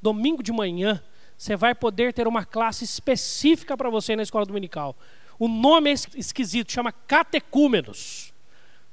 domingo 0.00 0.42
de 0.42 0.52
manhã, 0.52 1.02
você 1.40 1.56
vai 1.56 1.74
poder 1.74 2.12
ter 2.12 2.28
uma 2.28 2.44
classe 2.44 2.84
específica 2.84 3.74
para 3.74 3.88
você 3.88 4.14
na 4.14 4.22
escola 4.22 4.44
dominical. 4.44 4.94
O 5.38 5.48
nome 5.48 5.90
é 5.90 5.94
esquisito, 5.94 6.70
chama 6.70 6.92
Catecúmenos. 6.92 8.30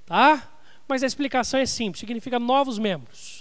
Tá? 0.05 0.49
Mas 0.87 1.03
a 1.03 1.05
explicação 1.05 1.59
é 1.59 1.65
simples: 1.65 1.99
significa 1.99 2.39
novos 2.39 2.79
membros. 2.79 3.36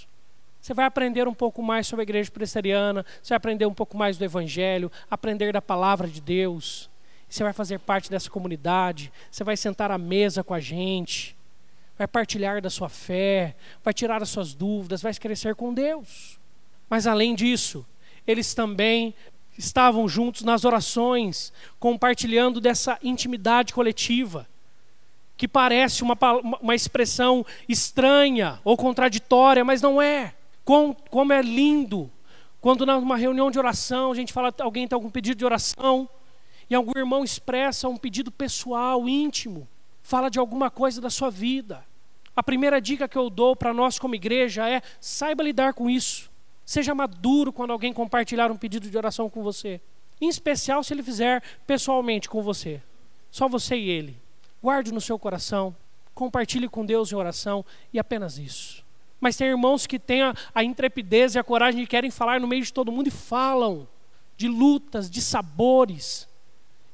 Você 0.61 0.73
vai 0.73 0.85
aprender 0.85 1.27
um 1.27 1.33
pouco 1.33 1.61
mais 1.61 1.87
sobre 1.87 2.01
a 2.01 2.03
igreja 2.03 2.29
presbiteriana, 2.31 3.05
você 3.21 3.29
vai 3.29 3.37
aprender 3.37 3.65
um 3.65 3.73
pouco 3.73 3.97
mais 3.97 4.17
do 4.17 4.25
evangelho, 4.25 4.91
aprender 5.09 5.53
da 5.53 5.61
palavra 5.61 6.07
de 6.07 6.19
Deus. 6.19 6.89
Você 7.29 7.43
vai 7.43 7.53
fazer 7.53 7.79
parte 7.79 8.09
dessa 8.09 8.29
comunidade, 8.29 9.11
você 9.29 9.43
vai 9.43 9.57
sentar 9.57 9.91
à 9.91 9.97
mesa 9.97 10.43
com 10.43 10.53
a 10.53 10.59
gente, 10.59 11.35
vai 11.97 12.07
partilhar 12.07 12.61
da 12.61 12.69
sua 12.69 12.89
fé, 12.89 13.55
vai 13.83 13.93
tirar 13.93 14.21
as 14.21 14.29
suas 14.29 14.53
dúvidas, 14.53 15.01
vai 15.01 15.13
crescer 15.13 15.55
com 15.55 15.73
Deus. 15.73 16.39
Mas 16.89 17.05
além 17.05 17.35
disso, 17.35 17.85
eles 18.25 18.53
também 18.53 19.13
estavam 19.57 20.07
juntos 20.07 20.43
nas 20.43 20.63
orações, 20.63 21.51
compartilhando 21.79 22.61
dessa 22.61 22.97
intimidade 23.01 23.73
coletiva, 23.73 24.47
que 25.35 25.47
parece 25.47 26.03
uma, 26.03 26.17
uma 26.61 26.75
expressão 26.75 27.45
estranha 27.67 28.59
ou 28.63 28.77
contraditória, 28.77 29.65
mas 29.65 29.81
não 29.81 30.01
é. 30.01 30.33
Como, 30.67 30.93
como 31.09 31.31
é 31.31 31.41
lindo 31.41 32.11
quando 32.59 32.85
numa 32.85 33.15
reunião 33.15 33.49
de 33.49 33.57
oração 33.57 34.11
a 34.11 34.15
gente 34.15 34.33
fala, 34.33 34.53
alguém 34.59 34.85
tem 34.85 34.97
algum 34.97 35.09
pedido 35.09 35.37
de 35.37 35.45
oração 35.45 36.09
e 36.69 36.75
algum 36.75 36.91
irmão 36.99 37.23
expressa 37.23 37.87
um 37.87 37.95
pedido 37.95 38.29
pessoal, 38.29 39.07
íntimo, 39.07 39.65
fala 40.03 40.29
de 40.29 40.37
alguma 40.37 40.69
coisa 40.69 40.99
da 40.99 41.09
sua 41.09 41.29
vida. 41.29 41.85
A 42.35 42.43
primeira 42.43 42.81
dica 42.81 43.07
que 43.07 43.17
eu 43.17 43.29
dou 43.29 43.55
para 43.55 43.73
nós 43.73 43.97
como 43.97 44.13
igreja 44.13 44.69
é: 44.69 44.81
saiba 44.99 45.41
lidar 45.41 45.73
com 45.73 45.89
isso. 45.89 46.29
Seja 46.65 46.93
maduro 46.93 47.53
quando 47.53 47.71
alguém 47.71 47.93
compartilhar 47.93 48.51
um 48.51 48.57
pedido 48.57 48.89
de 48.89 48.97
oração 48.97 49.29
com 49.29 49.41
você. 49.41 49.79
Em 50.19 50.27
especial 50.27 50.83
se 50.83 50.93
ele 50.93 51.01
fizer 51.01 51.41
pessoalmente 51.65 52.27
com 52.27 52.41
você. 52.43 52.81
Só 53.31 53.47
você 53.47 53.77
e 53.77 53.89
ele. 53.89 54.17
Guarde 54.61 54.93
no 54.93 54.99
seu 54.99 55.17
coração, 55.17 55.73
compartilhe 56.13 56.67
com 56.67 56.85
Deus 56.85 57.09
em 57.09 57.15
oração 57.15 57.63
e 57.93 57.97
apenas 57.97 58.37
isso. 58.37 58.85
Mas 59.19 59.35
tem 59.35 59.47
irmãos 59.47 59.87
que 59.87 59.97
têm 59.97 60.21
a, 60.21 60.33
a 60.53 60.63
intrepidez 60.63 61.35
e 61.35 61.39
a 61.39 61.43
coragem 61.43 61.81
de 61.81 61.87
querem 61.87 62.11
falar 62.11 62.39
no 62.39 62.47
meio 62.47 62.63
de 62.63 62.71
todo 62.71 62.91
mundo 62.91 63.07
e 63.07 63.11
falam 63.11 63.87
de 64.37 64.47
lutas, 64.47 65.09
de 65.09 65.21
sabores. 65.21 66.27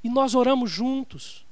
E 0.04 0.10
nós 0.10 0.34
oramos 0.34 0.72
juntos. 0.72 1.46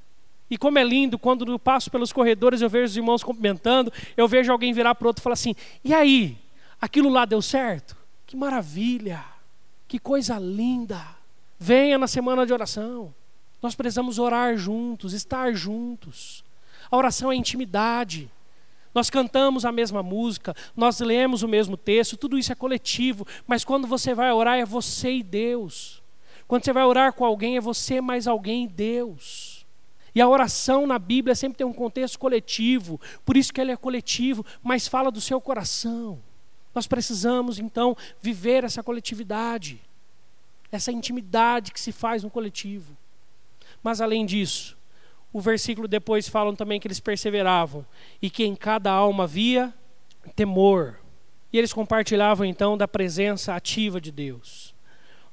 E 0.50 0.56
como 0.56 0.78
é 0.78 0.84
lindo, 0.84 1.18
quando 1.18 1.50
eu 1.50 1.58
passo 1.58 1.90
pelos 1.90 2.12
corredores, 2.12 2.60
eu 2.60 2.68
vejo 2.68 2.84
os 2.84 2.96
irmãos 2.96 3.22
cumprimentando, 3.22 3.92
eu 4.16 4.28
vejo 4.28 4.52
alguém 4.52 4.72
virar 4.72 4.94
para 4.94 5.06
o 5.06 5.08
outro 5.08 5.22
e 5.22 5.24
falar 5.24 5.34
assim: 5.34 5.54
e 5.84 5.94
aí, 5.94 6.36
aquilo 6.80 7.08
lá 7.08 7.24
deu 7.24 7.40
certo? 7.40 7.96
Que 8.26 8.36
maravilha! 8.36 9.24
Que 9.88 9.98
coisa 9.98 10.38
linda! 10.38 11.00
Venha 11.58 11.96
na 11.96 12.06
semana 12.06 12.44
de 12.44 12.52
oração. 12.52 13.14
Nós 13.62 13.74
precisamos 13.74 14.18
orar 14.18 14.56
juntos, 14.56 15.12
estar 15.12 15.54
juntos. 15.54 16.44
A 16.90 16.96
oração 16.96 17.30
é 17.30 17.36
intimidade. 17.36 18.30
Nós 18.94 19.08
cantamos 19.08 19.64
a 19.64 19.72
mesma 19.72 20.02
música, 20.02 20.54
nós 20.76 21.00
lemos 21.00 21.42
o 21.42 21.48
mesmo 21.48 21.76
texto, 21.76 22.16
tudo 22.16 22.38
isso 22.38 22.52
é 22.52 22.54
coletivo, 22.54 23.26
mas 23.46 23.64
quando 23.64 23.86
você 23.86 24.14
vai 24.14 24.30
orar 24.32 24.58
é 24.58 24.64
você 24.64 25.12
e 25.12 25.22
Deus. 25.22 26.02
Quando 26.46 26.64
você 26.64 26.72
vai 26.72 26.84
orar 26.84 27.12
com 27.14 27.24
alguém 27.24 27.56
é 27.56 27.60
você 27.60 28.00
mais 28.00 28.26
alguém 28.26 28.64
e 28.64 28.68
Deus. 28.68 29.64
E 30.14 30.20
a 30.20 30.28
oração 30.28 30.86
na 30.86 30.98
Bíblia 30.98 31.34
sempre 31.34 31.56
tem 31.56 31.66
um 31.66 31.72
contexto 31.72 32.18
coletivo, 32.18 33.00
por 33.24 33.36
isso 33.36 33.52
que 33.52 33.60
ele 33.60 33.72
é 33.72 33.76
coletivo, 33.76 34.44
mas 34.62 34.86
fala 34.86 35.10
do 35.10 35.20
seu 35.20 35.40
coração. 35.40 36.20
Nós 36.74 36.86
precisamos 36.86 37.58
então 37.58 37.96
viver 38.20 38.64
essa 38.64 38.82
coletividade, 38.82 39.80
essa 40.70 40.92
intimidade 40.92 41.72
que 41.72 41.80
se 41.80 41.92
faz 41.92 42.22
no 42.22 42.30
coletivo. 42.30 42.96
Mas 43.82 44.02
além 44.02 44.26
disso, 44.26 44.76
o 45.32 45.40
versículo 45.40 45.88
depois 45.88 46.28
falam 46.28 46.54
também 46.54 46.78
que 46.78 46.86
eles 46.86 47.00
perseveravam 47.00 47.84
e 48.20 48.28
que 48.28 48.44
em 48.44 48.54
cada 48.54 48.90
alma 48.90 49.24
havia 49.24 49.72
temor. 50.36 50.98
E 51.52 51.58
eles 51.58 51.72
compartilhavam 51.72 52.46
então 52.46 52.76
da 52.76 52.86
presença 52.86 53.54
ativa 53.54 54.00
de 54.00 54.12
Deus. 54.12 54.74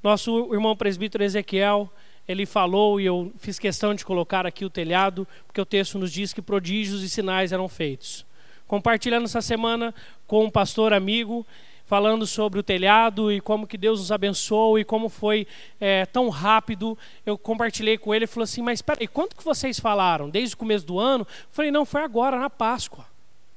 Nosso 0.01 0.53
irmão 0.53 0.75
presbítero 0.75 1.23
Ezequiel, 1.23 1.91
ele 2.27 2.45
falou, 2.45 3.01
e 3.01 3.05
eu 3.05 3.31
fiz 3.37 3.59
questão 3.59 3.93
de 3.93 4.05
colocar 4.05 4.45
aqui 4.45 4.63
o 4.63 4.69
telhado, 4.69 5.27
porque 5.45 5.59
o 5.59 5.65
texto 5.65 5.97
nos 5.97 6.11
diz 6.11 6.31
que 6.31 6.41
prodígios 6.41 7.03
e 7.03 7.09
sinais 7.09 7.51
eram 7.51 7.67
feitos. 7.67 8.25
Compartilhando 8.67 9.25
essa 9.25 9.41
semana 9.41 9.93
com 10.27 10.45
um 10.45 10.49
pastor 10.49 10.93
amigo, 10.93 11.45
falando 11.89 12.27
sobre 12.27 12.59
o 12.59 12.63
telhado 12.63 13.31
e 13.31 13.41
como 13.41 13.65
que 13.65 13.75
Deus 13.75 13.99
nos 13.99 14.11
abençoou 14.11 14.77
e 14.77 14.85
como 14.85 15.09
foi 15.09 15.47
é, 15.79 16.05
tão 16.05 16.29
rápido. 16.29 16.95
Eu 17.25 17.35
compartilhei 17.35 17.97
com 17.97 18.13
ele 18.13 18.25
e 18.25 18.27
falou 18.27 18.43
assim, 18.43 18.61
mas 18.61 18.77
espera 18.77 18.99
aí, 19.01 19.07
quanto 19.07 19.35
que 19.35 19.43
vocês 19.43 19.79
falaram? 19.79 20.29
Desde 20.29 20.53
o 20.53 20.57
começo 20.57 20.85
do 20.85 20.99
ano? 20.99 21.25
Eu 21.27 21.47
falei, 21.49 21.71
não, 21.71 21.85
foi 21.85 22.03
agora, 22.03 22.37
na 22.37 22.47
Páscoa. 22.47 23.07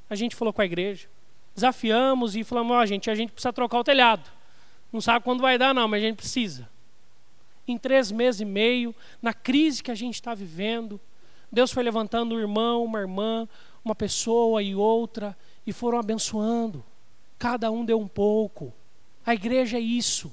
A 0.09 0.15
gente 0.15 0.35
falou 0.35 0.51
com 0.51 0.63
a 0.63 0.65
igreja. 0.65 1.09
Desafiamos 1.55 2.35
e 2.35 2.43
falamos, 2.43 2.75
ó, 2.75 2.81
oh, 2.81 2.87
gente, 2.87 3.11
a 3.11 3.15
gente 3.15 3.33
precisa 3.33 3.53
trocar 3.53 3.81
o 3.81 3.85
telhado. 3.85 4.23
Não 4.91 5.03
sabe 5.03 5.23
quando 5.23 5.43
vai 5.43 5.59
dar 5.59 5.75
não, 5.75 5.87
mas 5.87 6.03
a 6.03 6.07
gente 6.07 6.17
precisa. 6.17 6.67
Em 7.69 7.77
três 7.77 8.11
meses 8.11 8.41
e 8.41 8.47
meio, 8.47 8.95
na 9.21 9.35
crise 9.35 9.83
que 9.83 9.91
a 9.91 9.95
gente 9.95 10.15
está 10.15 10.35
vivendo, 10.35 10.99
Deus 11.53 11.71
foi 11.71 11.83
levantando 11.83 12.35
um 12.35 12.41
irmão, 12.41 12.83
uma 12.83 12.99
irmã, 12.99 13.47
uma 13.85 13.95
pessoa 13.95 14.63
e 14.63 14.75
outra, 14.75 15.37
e 15.67 15.73
foram 15.73 15.99
abençoando 15.99 16.83
cada 17.43 17.73
um 17.73 17.85
deu 17.85 17.99
um 17.99 18.07
pouco. 18.07 18.73
A 19.27 19.35
igreja 19.35 19.77
é 19.77 19.81
isso. 19.81 20.33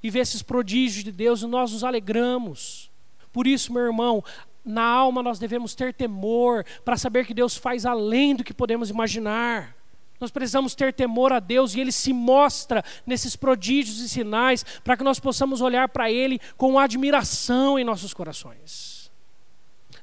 E 0.00 0.08
vê 0.08 0.20
esses 0.20 0.40
prodígios 0.40 1.02
de 1.02 1.10
Deus 1.10 1.42
e 1.42 1.48
nós 1.48 1.72
nos 1.72 1.82
alegramos. 1.82 2.92
Por 3.32 3.44
isso, 3.44 3.72
meu 3.72 3.82
irmão, 3.82 4.22
na 4.64 4.84
alma 4.84 5.20
nós 5.20 5.40
devemos 5.40 5.74
ter 5.74 5.92
temor 5.92 6.64
para 6.84 6.96
saber 6.96 7.26
que 7.26 7.34
Deus 7.34 7.56
faz 7.56 7.84
além 7.84 8.36
do 8.36 8.44
que 8.44 8.54
podemos 8.54 8.88
imaginar. 8.88 9.74
Nós 10.20 10.30
precisamos 10.30 10.76
ter 10.76 10.92
temor 10.92 11.32
a 11.32 11.40
Deus 11.40 11.74
e 11.74 11.80
Ele 11.80 11.90
se 11.90 12.12
mostra 12.12 12.84
nesses 13.04 13.34
prodígios 13.34 13.98
e 13.98 14.08
sinais 14.08 14.64
para 14.84 14.96
que 14.96 15.02
nós 15.02 15.18
possamos 15.18 15.60
olhar 15.60 15.88
para 15.88 16.08
Ele 16.08 16.40
com 16.56 16.78
admiração 16.78 17.76
em 17.76 17.82
nossos 17.82 18.14
corações. 18.14 19.10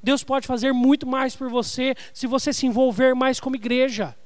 Deus 0.04 0.22
pode 0.22 0.48
fazer 0.48 0.74
muito 0.74 1.08
mais 1.08 1.34
por 1.34 1.50
você 1.50 1.96
se 2.14 2.28
você 2.28 2.52
se 2.52 2.66
envolver 2.66 3.16
mais 3.16 3.40
como 3.40 3.56
igreja 3.56 4.18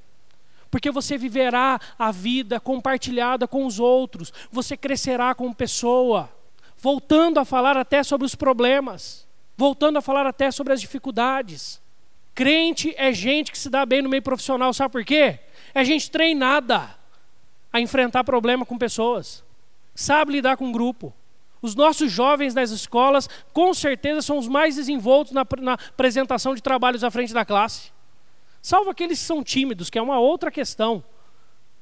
porque 0.76 0.92
você 0.92 1.18
viverá 1.18 1.80
a 1.98 2.12
vida 2.12 2.60
compartilhada 2.60 3.48
com 3.48 3.66
os 3.66 3.80
outros, 3.80 4.34
você 4.52 4.76
crescerá 4.76 5.34
como 5.34 5.56
pessoa, 5.56 6.30
voltando 6.78 7.40
a 7.40 7.46
falar 7.46 7.78
até 7.78 8.04
sobre 8.04 8.26
os 8.26 8.36
problemas, 8.36 9.26
voltando 9.56 10.00
a 10.00 10.02
falar 10.02 10.28
até 10.28 10.52
sobre 10.52 10.74
as 10.74 10.82
dificuldades. 10.82 11.82
Crente 12.34 12.94
é 12.98 13.14
gente 13.14 13.54
que 13.54 13.58
se 13.58 13.70
dá 13.70 13.86
bem 13.86 14.02
no 14.02 14.10
meio 14.10 14.22
profissional, 14.22 14.74
sabe 14.74 14.92
por 14.92 15.06
quê? 15.06 15.40
É 15.74 15.82
gente 15.86 16.12
treinada 16.12 16.94
a 17.72 17.80
enfrentar 17.80 18.26
problema 18.26 18.66
com 18.66 18.78
pessoas, 18.78 19.46
sabe 19.96 20.34
lidar 20.34 20.58
com 20.58 20.74
grupo. 20.74 21.14
Os 21.62 21.74
nossos 21.74 22.12
jovens 22.12 22.54
nas 22.54 22.72
escolas, 22.72 23.30
com 23.54 23.74
certeza, 23.74 24.22
são 24.22 24.38
os 24.38 24.50
mais 24.50 24.76
desenvoltos 24.76 25.32
na, 25.32 25.48
na 25.62 25.76
apresentação 25.76 26.54
de 26.54 26.62
trabalhos 26.62 27.02
à 27.02 27.10
frente 27.10 27.34
da 27.34 27.46
classe. 27.46 27.95
Salvo 28.66 28.90
aqueles 28.90 29.20
que 29.20 29.26
são 29.26 29.44
tímidos, 29.44 29.92
que 29.92 30.00
é 30.00 30.02
uma 30.02 30.18
outra 30.18 30.50
questão. 30.50 31.04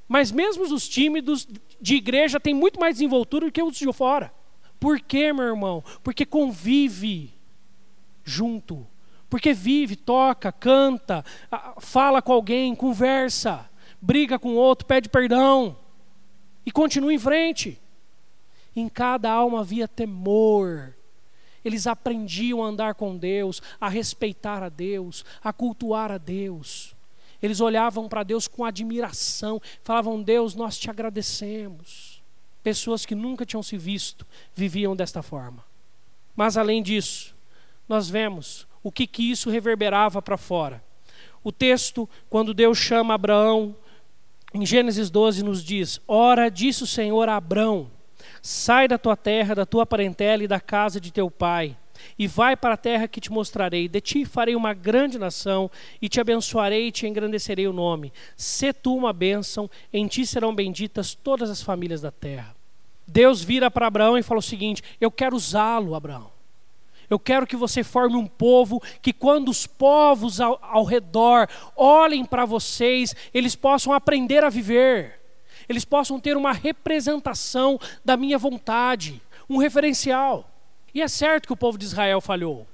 Mas 0.06 0.34
mesmo 0.34 0.64
os 0.64 0.86
tímidos 0.86 1.48
de 1.80 1.96
igreja 1.96 2.42
têm 2.42 2.54
muito 2.54 2.78
mais 2.78 2.96
desenvoltura 2.96 3.46
do 3.46 3.52
que 3.54 3.64
os 3.64 3.78
de 3.78 3.94
fora. 3.94 4.34
Por 4.82 5.00
quê, 5.00 5.32
meu 5.32 5.46
irmão? 5.46 5.82
Porque 6.04 6.26
convive 6.26 7.34
junto. 8.22 8.86
Porque 9.30 9.54
vive, 9.54 9.96
toca, 9.96 10.52
canta, 10.52 11.24
fala 11.80 12.22
com 12.22 12.34
alguém, 12.34 12.76
conversa, 12.76 13.66
briga 14.02 14.38
com 14.38 14.54
outro, 14.54 14.86
pede 14.86 15.08
perdão. 15.08 15.78
E 16.66 16.72
continua 16.72 17.14
em 17.14 17.18
frente. 17.18 17.82
Em 18.76 18.90
cada 18.90 19.32
alma 19.32 19.62
havia 19.62 19.88
temor 19.88 20.94
eles 21.64 21.88
aprendiam 21.88 22.64
a 22.64 22.68
andar 22.68 22.96
com 22.96 23.18
Deus, 23.18 23.62
a 23.80 23.88
respeitar 23.88 24.64
a 24.64 24.70
Deus, 24.70 25.24
a 25.44 25.54
cultuar 25.54 26.12
a 26.12 26.18
Deus. 26.18 26.96
Eles 27.42 27.60
olhavam 27.60 28.08
para 28.08 28.24
Deus 28.24 28.48
com 28.48 28.64
admiração, 28.64 29.62
falavam: 29.84 30.22
Deus, 30.22 30.56
nós 30.56 30.78
te 30.78 30.90
agradecemos. 30.90 32.22
Pessoas 32.62 33.06
que 33.06 33.14
nunca 33.14 33.46
tinham 33.46 33.62
se 33.62 33.78
visto 33.78 34.26
viviam 34.56 34.96
desta 34.96 35.22
forma. 35.22 35.64
Mas 36.36 36.56
além 36.58 36.82
disso, 36.82 37.36
nós 37.88 38.10
vemos 38.10 38.66
o 38.82 38.92
que, 38.92 39.06
que 39.06 39.30
isso 39.30 39.50
reverberava 39.50 40.22
para 40.22 40.38
fora. 40.38 40.84
O 41.44 41.52
texto, 41.52 42.10
quando 42.30 42.54
Deus 42.54 42.78
chama 42.78 43.14
Abraão, 43.14 43.76
em 44.54 44.66
Gênesis 44.66 45.10
12, 45.10 45.44
nos 45.44 45.64
diz: 45.64 46.00
Ora, 46.08 46.50
disse 46.50 46.84
o 46.84 46.88
Senhor 46.88 47.28
a 47.28 47.36
Abraão: 47.36 47.92
Sai 48.46 48.90
da 48.90 48.98
tua 48.98 49.16
terra, 49.16 49.56
da 49.56 49.66
tua 49.66 49.86
parentela 49.86 50.44
e 50.44 50.48
da 50.50 50.60
casa 50.60 51.00
de 51.00 51.14
teu 51.14 51.32
pai, 51.32 51.78
e 52.20 52.28
vai 52.28 52.58
para 52.58 52.74
a 52.74 52.78
terra 52.78 53.08
que 53.08 53.22
te 53.22 53.32
mostrarei. 53.32 53.88
De 53.88 54.02
ti 54.02 54.26
farei 54.26 54.54
uma 54.54 54.74
grande 54.74 55.18
nação, 55.18 55.72
e 56.02 56.10
te 56.10 56.20
abençoarei 56.20 56.88
e 56.88 56.92
te 56.92 57.08
engrandecerei 57.08 57.66
o 57.70 57.72
nome. 57.72 58.12
Se 58.36 58.74
tu 58.74 58.98
uma 58.98 59.14
bênção, 59.14 59.72
em 59.94 60.06
ti 60.08 60.26
serão 60.26 60.54
benditas 60.54 61.16
todas 61.16 61.50
as 61.50 61.62
famílias 61.62 62.02
da 62.02 62.12
terra. 62.12 62.54
Deus 63.08 63.42
vira 63.42 63.72
para 63.72 63.88
Abraão 63.88 64.18
e 64.18 64.24
fala 64.24 64.40
o 64.40 64.44
seguinte: 64.44 64.84
Eu 65.00 65.10
quero 65.10 65.38
usá-lo, 65.38 65.96
Abraão. 65.96 66.30
Eu 67.10 67.18
quero 67.18 67.48
que 67.48 67.56
você 67.56 67.82
forme 67.82 68.18
um 68.18 68.28
povo 68.28 68.84
que, 69.02 69.14
quando 69.14 69.48
os 69.48 69.66
povos 69.66 70.42
ao, 70.42 70.60
ao 70.62 70.84
redor 70.84 71.48
olhem 71.78 72.26
para 72.26 72.44
vocês, 72.44 73.16
eles 73.34 73.56
possam 73.56 73.94
aprender 73.94 74.44
a 74.44 74.50
viver 74.50 75.23
eles 75.68 75.86
possam 75.86 76.20
ter 76.20 76.36
uma 76.38 76.52
representação 76.52 77.80
da 78.04 78.18
minha 78.18 78.38
vontade, 78.38 79.22
um 79.50 79.58
referencial. 79.58 80.50
E 80.94 81.02
é 81.02 81.08
certo 81.08 81.48
que 81.48 81.54
o 81.54 81.58
povo 81.58 81.78
de 81.78 81.86
Israel 81.86 82.22
falhou, 82.22 82.68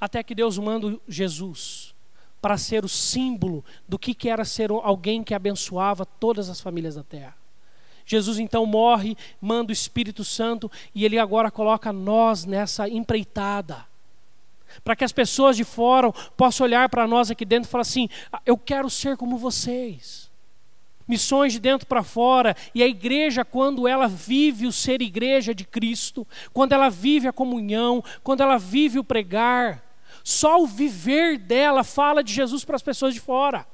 até 0.00 0.22
que 0.22 0.34
Deus 0.34 0.58
manda 0.58 0.98
Jesus 1.08 1.94
para 2.40 2.58
ser 2.58 2.84
o 2.84 2.88
símbolo 2.88 3.64
do 3.88 3.96
que 3.96 4.28
era 4.28 4.44
ser 4.44 4.70
alguém 4.70 5.22
que 5.22 5.32
abençoava 5.32 6.04
todas 6.04 6.50
as 6.50 6.60
famílias 6.60 6.96
da 6.96 7.04
terra. 7.04 7.36
Jesus 8.04 8.40
então 8.40 8.66
morre, 8.66 9.16
manda 9.40 9.70
o 9.70 9.72
Espírito 9.72 10.24
Santo 10.24 10.70
e 10.92 11.04
ele 11.04 11.20
agora 11.20 11.52
coloca 11.52 11.92
nós 11.92 12.44
nessa 12.44 12.88
empreitada. 12.88 13.86
Para 14.82 14.96
que 14.96 15.04
as 15.04 15.12
pessoas 15.12 15.56
de 15.56 15.62
fora 15.62 16.10
possam 16.36 16.66
olhar 16.66 16.88
para 16.88 17.06
nós 17.06 17.30
aqui 17.30 17.44
dentro 17.44 17.68
e 17.68 17.70
falar 17.70 17.82
assim: 17.82 18.08
ah, 18.32 18.40
eu 18.44 18.58
quero 18.58 18.90
ser 18.90 19.16
como 19.16 19.36
vocês 19.36 20.31
missões 21.06 21.52
de 21.52 21.60
dentro 21.60 21.86
para 21.86 22.02
fora, 22.02 22.56
e 22.74 22.82
a 22.82 22.86
igreja, 22.86 23.44
quando 23.44 23.86
ela 23.86 24.06
vive 24.06 24.66
o 24.66 24.72
ser 24.72 25.02
igreja 25.02 25.54
de 25.54 25.64
Cristo, 25.64 26.26
quando 26.52 26.72
ela 26.72 26.88
vive 26.88 27.28
a 27.28 27.32
comunhão, 27.32 28.02
quando 28.22 28.42
ela 28.42 28.58
vive 28.58 28.98
o 28.98 29.04
pregar, 29.04 29.82
só 30.24 30.62
o 30.62 30.66
viver 30.66 31.38
dela 31.38 31.82
fala 31.82 32.22
de 32.22 32.32
Jesus 32.32 32.64
para 32.64 32.76
as 32.76 32.82
pessoas 32.82 33.14
de 33.14 33.20
fora. 33.20 33.66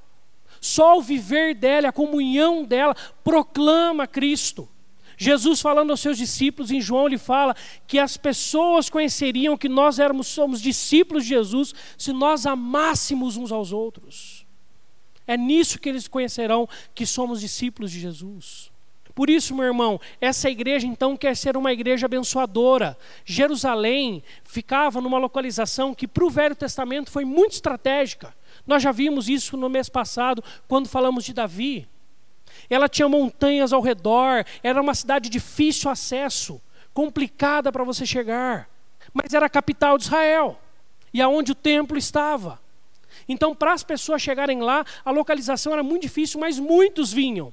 Só 0.60 0.98
o 0.98 1.02
viver 1.02 1.54
dela, 1.54 1.88
a 1.88 1.92
comunhão 1.92 2.64
dela, 2.64 2.96
proclama 3.22 4.06
Cristo. 4.06 4.68
Jesus 5.16 5.60
falando 5.60 5.90
aos 5.90 6.00
seus 6.00 6.16
discípulos, 6.16 6.70
em 6.70 6.80
João, 6.80 7.06
ele 7.06 7.18
fala 7.18 7.54
que 7.86 7.98
as 7.98 8.16
pessoas 8.16 8.88
conheceriam 8.88 9.56
que 9.56 9.68
nós 9.68 9.98
éramos, 9.98 10.28
somos 10.28 10.60
discípulos 10.60 11.24
de 11.24 11.30
Jesus 11.30 11.74
se 11.96 12.12
nós 12.12 12.46
amássemos 12.46 13.36
uns 13.36 13.50
aos 13.50 13.72
outros. 13.72 14.37
É 15.28 15.36
nisso 15.36 15.78
que 15.78 15.88
eles 15.88 16.08
conhecerão 16.08 16.66
que 16.94 17.04
somos 17.06 17.40
discípulos 17.40 17.92
de 17.92 18.00
Jesus. 18.00 18.72
Por 19.14 19.28
isso, 19.28 19.54
meu 19.54 19.64
irmão, 19.64 20.00
essa 20.20 20.48
igreja 20.48 20.86
então 20.86 21.16
quer 21.16 21.36
ser 21.36 21.56
uma 21.56 21.72
igreja 21.72 22.06
abençoadora. 22.06 22.96
Jerusalém 23.24 24.22
ficava 24.44 25.00
numa 25.00 25.18
localização 25.18 25.92
que 25.92 26.08
para 26.08 26.24
o 26.24 26.30
Velho 26.30 26.54
Testamento 26.54 27.10
foi 27.10 27.24
muito 27.24 27.52
estratégica. 27.52 28.34
Nós 28.66 28.82
já 28.82 28.90
vimos 28.90 29.28
isso 29.28 29.56
no 29.56 29.68
mês 29.68 29.88
passado, 29.88 30.42
quando 30.66 30.88
falamos 30.88 31.24
de 31.24 31.34
Davi. 31.34 31.86
Ela 32.70 32.88
tinha 32.88 33.08
montanhas 33.08 33.72
ao 33.72 33.82
redor, 33.82 34.44
era 34.62 34.80
uma 34.80 34.94
cidade 34.94 35.24
de 35.24 35.30
difícil 35.30 35.90
acesso, 35.90 36.60
complicada 36.94 37.70
para 37.70 37.84
você 37.84 38.06
chegar, 38.06 38.68
mas 39.12 39.34
era 39.34 39.46
a 39.46 39.50
capital 39.50 39.98
de 39.98 40.04
Israel 40.04 40.58
e 41.12 41.20
aonde 41.20 41.52
o 41.52 41.56
templo 41.56 41.98
estava. 41.98 42.60
Então, 43.28 43.54
para 43.54 43.74
as 43.74 43.82
pessoas 43.82 44.22
chegarem 44.22 44.60
lá, 44.60 44.84
a 45.04 45.10
localização 45.10 45.72
era 45.72 45.82
muito 45.82 46.02
difícil, 46.02 46.40
mas 46.40 46.58
muitos 46.58 47.12
vinham. 47.12 47.52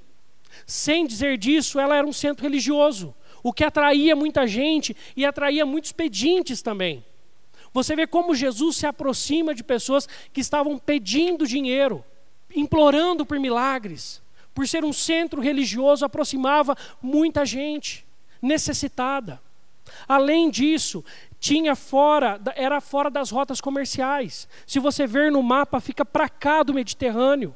Sem 0.66 1.06
dizer 1.06 1.38
disso, 1.38 1.80
ela 1.80 1.96
era 1.96 2.08
um 2.08 2.14
centro 2.14 2.44
religioso, 2.44 3.14
o 3.44 3.52
que 3.52 3.64
atraía 3.64 4.16
muita 4.16 4.48
gente 4.48 4.96
e 5.16 5.26
atraía 5.26 5.66
muitos 5.66 5.92
pedintes 5.92 6.62
também. 6.62 7.04
Você 7.74 7.94
vê 7.94 8.08
como 8.08 8.34
Jesus 8.34 8.78
se 8.78 8.88
aproxima 8.88 9.54
de 9.54 9.62
pessoas 9.64 10.08
que 10.32 10.40
estavam 10.40 10.78
pedindo 10.78 11.46
dinheiro, 11.46 12.06
implorando 12.56 13.26
por 13.26 13.38
milagres. 13.38 14.22
Por 14.54 14.66
ser 14.66 14.86
um 14.86 14.94
centro 14.94 15.42
religioso, 15.42 16.06
aproximava 16.06 16.78
muita 17.02 17.46
gente 17.46 18.06
necessitada. 18.42 19.42
Além 20.08 20.50
disso, 20.50 21.04
tinha 21.40 21.76
fora, 21.76 22.40
era 22.56 22.82
fora 22.82 23.10
das 23.10 23.30
rotas 23.30 23.62
comerciais. 23.62 24.48
Se 24.66 24.80
você 24.80 25.06
ver 25.06 25.32
no 25.32 25.44
mapa, 25.44 25.80
fica 25.80 26.04
para 26.04 26.28
cá 26.28 26.64
do 26.64 26.74
Mediterrâneo. 26.74 27.54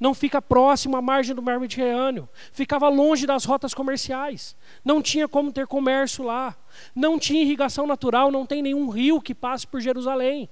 Não 0.00 0.14
fica 0.14 0.40
próximo 0.40 0.96
à 0.96 1.02
margem 1.02 1.34
do 1.34 1.42
mar 1.42 1.58
Mediterrâneo. 1.58 2.28
Ficava 2.52 2.88
longe 2.88 3.26
das 3.26 3.44
rotas 3.44 3.74
comerciais. 3.74 4.56
Não 4.84 5.02
tinha 5.02 5.26
como 5.26 5.52
ter 5.52 5.66
comércio 5.66 6.24
lá. 6.24 6.56
Não 6.94 7.18
tinha 7.18 7.42
irrigação 7.42 7.86
natural, 7.86 8.30
não 8.30 8.46
tem 8.46 8.62
nenhum 8.62 8.88
rio 8.88 9.20
que 9.20 9.34
passe 9.34 9.66
por 9.66 9.80
Jerusalém. 9.80 10.48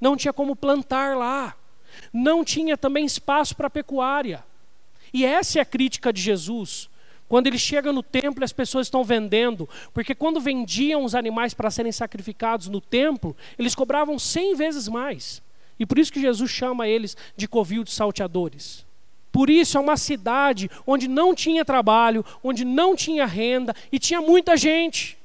Não 0.00 0.16
tinha 0.16 0.32
como 0.32 0.54
plantar 0.54 1.16
lá. 1.16 1.54
Não 2.12 2.44
tinha 2.44 2.76
também 2.76 3.06
espaço 3.06 3.56
para 3.56 3.70
pecuária. 3.70 4.44
E 5.14 5.24
essa 5.24 5.58
é 5.58 5.62
a 5.62 5.66
crítica 5.66 6.12
de 6.12 6.20
Jesus. 6.20 6.90
Quando 7.28 7.46
ele 7.46 7.58
chega 7.58 7.92
no 7.92 8.02
templo, 8.02 8.44
as 8.44 8.52
pessoas 8.52 8.86
estão 8.86 9.02
vendendo, 9.02 9.68
porque 9.92 10.14
quando 10.14 10.40
vendiam 10.40 11.04
os 11.04 11.14
animais 11.14 11.54
para 11.54 11.70
serem 11.70 11.92
sacrificados 11.92 12.68
no 12.68 12.80
templo, 12.80 13.36
eles 13.58 13.74
cobravam 13.74 14.18
cem 14.18 14.54
vezes 14.54 14.88
mais. 14.88 15.42
E 15.78 15.86
por 15.86 15.98
isso 15.98 16.12
que 16.12 16.20
Jesus 16.20 16.50
chama 16.50 16.86
eles 16.86 17.16
de 17.36 17.48
covil 17.48 17.82
de 17.82 17.90
salteadores. 17.90 18.84
Por 19.32 19.50
isso 19.50 19.76
é 19.76 19.80
uma 19.80 19.96
cidade 19.96 20.70
onde 20.86 21.08
não 21.08 21.34
tinha 21.34 21.64
trabalho, 21.64 22.24
onde 22.42 22.64
não 22.64 22.94
tinha 22.94 23.26
renda 23.26 23.74
e 23.90 23.98
tinha 23.98 24.20
muita 24.20 24.56
gente. 24.56 25.18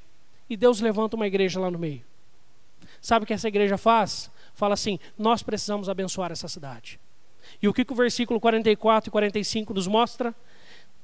E 0.48 0.56
Deus 0.56 0.80
levanta 0.80 1.14
uma 1.14 1.28
igreja 1.28 1.60
lá 1.60 1.70
no 1.70 1.78
meio. 1.78 2.02
Sabe 3.00 3.22
o 3.22 3.26
que 3.26 3.32
essa 3.32 3.46
igreja 3.46 3.78
faz? 3.78 4.28
Fala 4.52 4.74
assim: 4.74 4.98
nós 5.16 5.42
precisamos 5.42 5.88
abençoar 5.88 6.32
essa 6.32 6.48
cidade. 6.48 6.98
E 7.62 7.68
o 7.68 7.72
que, 7.72 7.84
que 7.84 7.92
o 7.92 7.96
versículo 7.96 8.40
44 8.40 9.08
e 9.08 9.12
45 9.12 9.74
nos 9.74 9.86
mostra? 9.86 10.34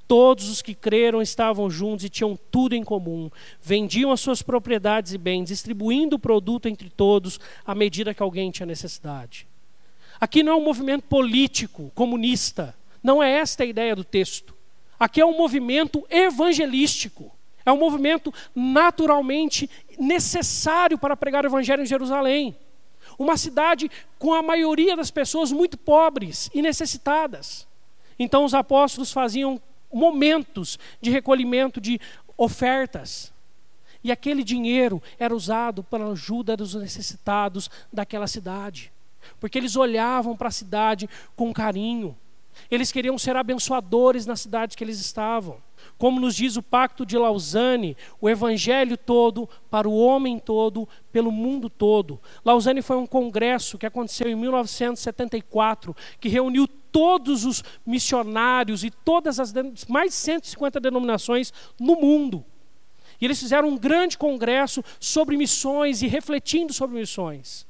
Todos 0.09 0.49
os 0.49 0.63
que 0.63 0.75
creram 0.75 1.21
estavam 1.21 1.69
juntos 1.69 2.05
e 2.05 2.09
tinham 2.09 2.39
tudo 2.51 2.75
em 2.75 2.85
comum. 2.85 3.29
Vendiam 3.61 4.13
as 4.13 4.21
suas 4.21 4.41
propriedades 4.41 5.13
e 5.13 5.19
bens, 5.19 5.49
distribuindo 5.49 6.17
o 6.17 6.19
produto 6.19 6.67
entre 6.67 6.89
todos 6.89 7.41
à 7.65 7.75
medida 7.75 8.15
que 8.15 8.23
alguém 8.23 8.51
tinha 8.51 8.67
necessidade. 8.67 9.49
Aqui 10.21 10.43
não 10.43 10.53
é 10.53 10.57
um 10.57 10.65
movimento 10.65 11.03
político, 11.03 11.91
comunista. 11.95 12.75
Não 13.03 13.23
é 13.23 13.31
esta 13.33 13.65
a 13.65 13.67
ideia 13.67 13.97
do 13.97 14.05
texto. 14.05 14.55
Aqui 14.99 15.21
é 15.21 15.27
um 15.27 15.37
movimento 15.37 16.07
evangelístico. 16.09 17.31
É 17.65 17.73
um 17.73 17.77
movimento 17.77 18.33
naturalmente 18.55 19.69
necessário 19.99 20.97
para 20.97 21.17
pregar 21.17 21.45
o 21.45 21.49
evangelho 21.49 21.83
em 21.83 21.87
Jerusalém. 21.87 22.57
Uma 23.19 23.37
cidade 23.37 23.91
com 24.19 24.33
a 24.33 24.43
maioria 24.43 24.97
das 24.97 25.11
pessoas 25.11 25.51
muito 25.51 25.77
pobres 25.77 26.49
e 26.55 26.63
necessitadas. 26.63 27.67
Então 28.19 28.45
os 28.45 28.55
apóstolos 28.55 29.13
faziam 29.13 29.61
momentos 29.97 30.79
de 31.01 31.11
recolhimento 31.11 31.81
de 31.81 31.99
ofertas. 32.37 33.33
E 34.05 34.13
aquele 34.13 34.45
dinheiro 34.45 35.03
era 35.19 35.35
usado 35.35 35.83
para 35.83 36.05
a 36.05 36.13
ajuda 36.13 36.57
dos 36.57 36.75
necessitados 36.75 37.71
daquela 37.93 38.27
cidade. 38.27 38.93
Porque 39.41 39.59
eles 39.59 39.75
olhavam 39.75 40.37
para 40.37 40.49
a 40.49 40.53
cidade 40.53 41.09
com 41.35 41.53
carinho. 41.53 42.17
Eles 42.71 42.93
queriam 42.93 43.19
ser 43.19 43.37
abençoadores 43.37 44.27
na 44.27 44.37
cidade 44.37 44.77
que 44.77 44.85
eles 44.85 45.01
estavam. 45.01 45.59
Como 45.99 46.21
nos 46.21 46.35
diz 46.37 46.57
o 46.57 46.63
Pacto 46.63 47.05
de 47.05 47.17
Lausanne, 47.17 47.97
o 48.21 48.29
evangelho 48.29 48.97
todo 48.97 49.49
para 49.71 49.89
o 49.89 49.97
homem 49.97 50.39
todo, 50.39 50.89
pelo 51.13 51.31
mundo 51.31 51.69
todo. 51.71 52.21
Lausanne 52.45 52.83
foi 52.83 52.97
um 52.97 53.07
congresso 53.07 53.79
que 53.79 53.87
aconteceu 53.87 54.29
em 54.29 54.35
1974, 54.35 55.97
que 56.21 56.29
reuniu 56.29 56.67
todos 56.97 57.45
os 57.45 57.63
missionários 57.85 58.83
e 58.83 58.91
todas 58.91 59.39
as 59.39 59.53
mais 59.87 60.13
de 60.13 60.17
150 60.17 60.81
denominações 60.81 61.53
no 61.79 61.95
mundo. 61.95 62.43
E 63.21 63.27
eles 63.27 63.39
fizeram 63.39 63.69
um 63.69 63.77
grande 63.77 64.17
congresso 64.17 64.83
sobre 64.99 65.37
missões 65.37 66.01
e 66.01 66.07
refletindo 66.07 66.73
sobre 66.73 66.99
missões. 66.99 67.67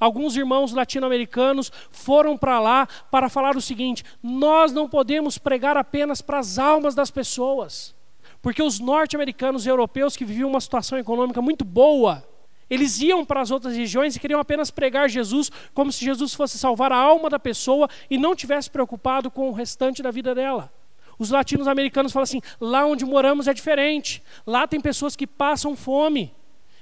Alguns 0.00 0.36
irmãos 0.36 0.72
latino-americanos 0.72 1.70
foram 1.92 2.36
para 2.36 2.58
lá 2.58 2.88
para 3.12 3.28
falar 3.28 3.56
o 3.56 3.62
seguinte: 3.62 4.02
nós 4.20 4.72
não 4.72 4.88
podemos 4.88 5.38
pregar 5.38 5.76
apenas 5.76 6.20
para 6.20 6.40
as 6.40 6.58
almas 6.58 6.96
das 6.96 7.12
pessoas, 7.12 7.94
porque 8.42 8.60
os 8.60 8.80
norte-americanos 8.80 9.66
e 9.66 9.68
europeus 9.68 10.16
que 10.16 10.24
viviam 10.24 10.50
uma 10.50 10.60
situação 10.60 10.98
econômica 10.98 11.40
muito 11.40 11.64
boa, 11.64 12.26
eles 12.68 13.00
iam 13.00 13.24
para 13.24 13.40
as 13.40 13.50
outras 13.50 13.76
regiões 13.76 14.16
e 14.16 14.20
queriam 14.20 14.40
apenas 14.40 14.70
pregar 14.70 15.08
Jesus 15.08 15.50
como 15.72 15.92
se 15.92 16.04
Jesus 16.04 16.34
fosse 16.34 16.58
salvar 16.58 16.92
a 16.92 16.96
alma 16.96 17.28
da 17.28 17.38
pessoa 17.38 17.88
e 18.10 18.16
não 18.16 18.34
tivesse 18.34 18.70
preocupado 18.70 19.30
com 19.30 19.48
o 19.48 19.52
restante 19.52 20.02
da 20.02 20.10
vida 20.10 20.34
dela. 20.34 20.72
Os 21.18 21.30
latinos 21.30 21.68
americanos 21.68 22.12
falam 22.12 22.24
assim: 22.24 22.40
lá 22.60 22.84
onde 22.86 23.04
moramos 23.04 23.46
é 23.46 23.54
diferente. 23.54 24.22
Lá 24.46 24.66
tem 24.66 24.80
pessoas 24.80 25.14
que 25.14 25.26
passam 25.26 25.76
fome. 25.76 26.34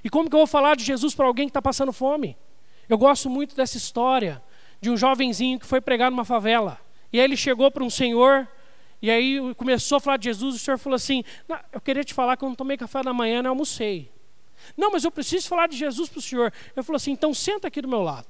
E 0.04 0.10
como 0.10 0.28
que 0.28 0.34
eu 0.34 0.40
vou 0.40 0.46
falar 0.46 0.76
de 0.76 0.84
Jesus 0.84 1.14
para 1.14 1.26
alguém 1.26 1.46
que 1.46 1.50
está 1.50 1.62
passando 1.62 1.92
fome? 1.92 2.36
Eu 2.88 2.98
gosto 2.98 3.30
muito 3.30 3.54
dessa 3.54 3.76
história 3.76 4.42
de 4.80 4.90
um 4.90 4.96
jovenzinho 4.96 5.58
que 5.58 5.66
foi 5.66 5.80
pregar 5.80 6.10
numa 6.10 6.24
favela. 6.24 6.78
E 7.12 7.18
aí 7.18 7.24
ele 7.24 7.36
chegou 7.36 7.70
para 7.70 7.84
um 7.84 7.90
senhor 7.90 8.48
e 9.00 9.10
aí 9.10 9.54
começou 9.54 9.96
a 9.96 10.00
falar 10.00 10.16
de 10.16 10.24
Jesus. 10.24 10.54
E 10.54 10.58
o 10.58 10.60
senhor 10.60 10.78
falou 10.78 10.96
assim: 10.96 11.24
Eu 11.72 11.80
queria 11.80 12.04
te 12.04 12.14
falar 12.14 12.36
que 12.36 12.44
eu 12.44 12.48
não 12.48 12.56
tomei 12.56 12.76
café 12.76 13.02
da 13.02 13.12
manhã, 13.12 13.42
nem 13.42 13.48
almocei. 13.48 14.10
Não, 14.76 14.90
mas 14.90 15.04
eu 15.04 15.10
preciso 15.10 15.48
falar 15.48 15.66
de 15.66 15.76
Jesus 15.76 16.08
para 16.08 16.18
o 16.18 16.22
senhor. 16.22 16.52
Eu 16.74 16.84
falou 16.84 16.96
assim: 16.96 17.12
então 17.12 17.32
senta 17.32 17.68
aqui 17.68 17.80
do 17.80 17.88
meu 17.88 18.02
lado. 18.02 18.28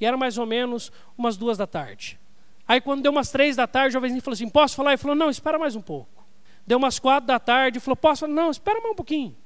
E 0.00 0.06
era 0.06 0.16
mais 0.16 0.38
ou 0.38 0.46
menos 0.46 0.90
umas 1.16 1.36
duas 1.36 1.58
da 1.58 1.66
tarde. 1.66 2.18
Aí 2.66 2.80
quando 2.80 3.02
deu 3.02 3.12
umas 3.12 3.30
três 3.30 3.56
da 3.56 3.66
tarde, 3.66 3.88
o 3.88 3.92
jovenzinho 3.98 4.22
falou 4.22 4.34
assim: 4.34 4.48
posso 4.48 4.76
falar? 4.76 4.92
Ele 4.92 4.98
falou: 4.98 5.16
não, 5.16 5.30
espera 5.30 5.58
mais 5.58 5.74
um 5.76 5.82
pouco. 5.82 6.26
Deu 6.66 6.78
umas 6.78 6.98
quatro 6.98 7.26
da 7.26 7.38
tarde, 7.38 7.80
falou: 7.80 7.96
posso 7.96 8.20
falar? 8.20 8.32
Não, 8.32 8.50
espera 8.50 8.80
mais 8.80 8.92
um 8.92 8.96
pouquinho. 8.96 9.36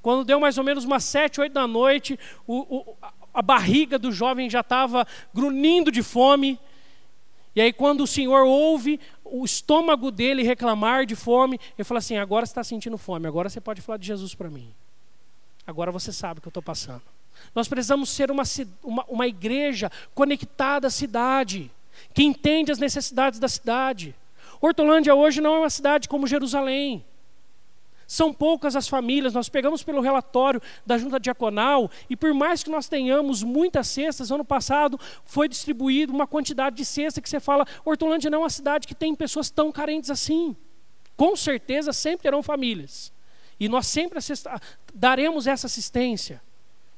Quando 0.00 0.24
deu 0.24 0.40
mais 0.40 0.58
ou 0.58 0.64
menos 0.64 0.84
umas 0.84 1.04
sete, 1.04 1.40
oito 1.40 1.52
da 1.52 1.66
noite, 1.66 2.18
o, 2.46 2.76
o, 2.76 2.96
a 3.32 3.40
barriga 3.40 3.98
do 3.98 4.10
jovem 4.10 4.50
já 4.50 4.60
estava 4.60 5.06
grunhindo 5.32 5.92
de 5.92 6.02
fome. 6.02 6.58
E 7.54 7.60
aí, 7.60 7.72
quando 7.72 8.02
o 8.02 8.06
Senhor 8.06 8.44
ouve 8.44 8.98
o 9.24 9.44
estômago 9.44 10.10
dele 10.10 10.42
reclamar 10.42 11.06
de 11.06 11.14
fome, 11.14 11.60
ele 11.76 11.84
fala 11.84 11.98
assim: 11.98 12.16
agora 12.16 12.44
você 12.46 12.50
está 12.50 12.64
sentindo 12.64 12.98
fome, 12.98 13.26
agora 13.26 13.48
você 13.48 13.60
pode 13.60 13.80
falar 13.80 13.98
de 13.98 14.06
Jesus 14.06 14.34
para 14.34 14.50
mim. 14.50 14.74
Agora 15.66 15.92
você 15.92 16.12
sabe 16.12 16.38
o 16.38 16.42
que 16.42 16.48
eu 16.48 16.50
estou 16.50 16.62
passando. 16.62 17.02
Nós 17.54 17.68
precisamos 17.68 18.10
ser 18.10 18.30
uma, 18.30 18.42
uma, 18.82 19.04
uma 19.08 19.26
igreja 19.26 19.90
conectada 20.14 20.86
à 20.86 20.90
cidade, 20.90 21.70
que 22.14 22.22
entende 22.22 22.72
as 22.72 22.78
necessidades 22.78 23.38
da 23.38 23.48
cidade. 23.48 24.14
Hortolândia 24.60 25.14
hoje 25.14 25.40
não 25.40 25.54
é 25.54 25.58
uma 25.60 25.70
cidade 25.70 26.08
como 26.08 26.26
Jerusalém. 26.26 27.04
São 28.06 28.32
poucas 28.32 28.76
as 28.76 28.88
famílias, 28.88 29.32
nós 29.32 29.48
pegamos 29.48 29.82
pelo 29.82 30.02
relatório 30.02 30.60
da 30.84 30.98
junta 30.98 31.18
diaconal, 31.18 31.90
e 32.10 32.16
por 32.16 32.34
mais 32.34 32.62
que 32.62 32.68
nós 32.68 32.86
tenhamos 32.86 33.42
muitas 33.42 33.86
cestas, 33.88 34.30
ano 34.30 34.44
passado 34.44 35.00
foi 35.24 35.48
distribuído 35.48 36.12
uma 36.12 36.26
quantidade 36.26 36.76
de 36.76 36.84
cesta 36.84 37.22
que 37.22 37.28
você 37.28 37.40
fala, 37.40 37.66
Hortolândia 37.84 38.28
não 38.28 38.40
é 38.40 38.42
uma 38.42 38.50
cidade 38.50 38.86
que 38.86 38.94
tem 38.94 39.14
pessoas 39.14 39.48
tão 39.48 39.72
carentes 39.72 40.10
assim. 40.10 40.54
Com 41.16 41.34
certeza 41.36 41.92
sempre 41.92 42.24
terão 42.24 42.42
famílias. 42.42 43.12
E 43.58 43.68
nós 43.68 43.86
sempre 43.86 44.18
daremos 44.94 45.46
essa 45.46 45.66
assistência. 45.66 46.42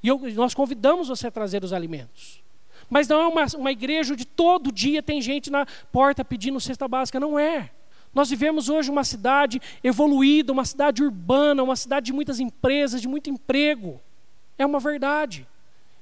E 0.02 0.09
eu, 0.09 0.18
nós 0.35 0.54
convidamos 0.54 1.09
você 1.09 1.28
a 1.28 1.30
trazer 1.30 1.64
os 1.64 1.72
alimentos. 1.72 2.42
Mas 2.90 3.09
não 3.09 3.20
é 3.20 3.26
uma, 3.26 3.46
uma 3.57 3.72
igreja 3.72 4.14
de 4.14 4.24
todo 4.24 4.70
dia 4.70 5.02
tem 5.02 5.20
gente 5.20 5.50
na 5.50 5.66
porta 5.90 6.24
pedindo 6.24 6.61
cesta 6.61 6.87
básica. 6.87 7.18
Não 7.18 7.38
é. 7.38 7.70
Nós 8.14 8.30
vivemos 8.30 8.68
hoje 8.68 8.90
uma 8.90 9.02
cidade 9.02 9.61
evoluída, 9.83 10.52
uma 10.52 10.64
cidade 10.64 11.02
urbana, 11.02 11.62
uma 11.62 11.74
cidade 11.74 12.07
de 12.07 12.12
muitas 12.12 12.38
empresas, 12.38 13.00
de 13.00 13.09
muito 13.09 13.28
emprego. 13.28 14.00
É 14.57 14.64
uma 14.64 14.78
verdade. 14.78 15.46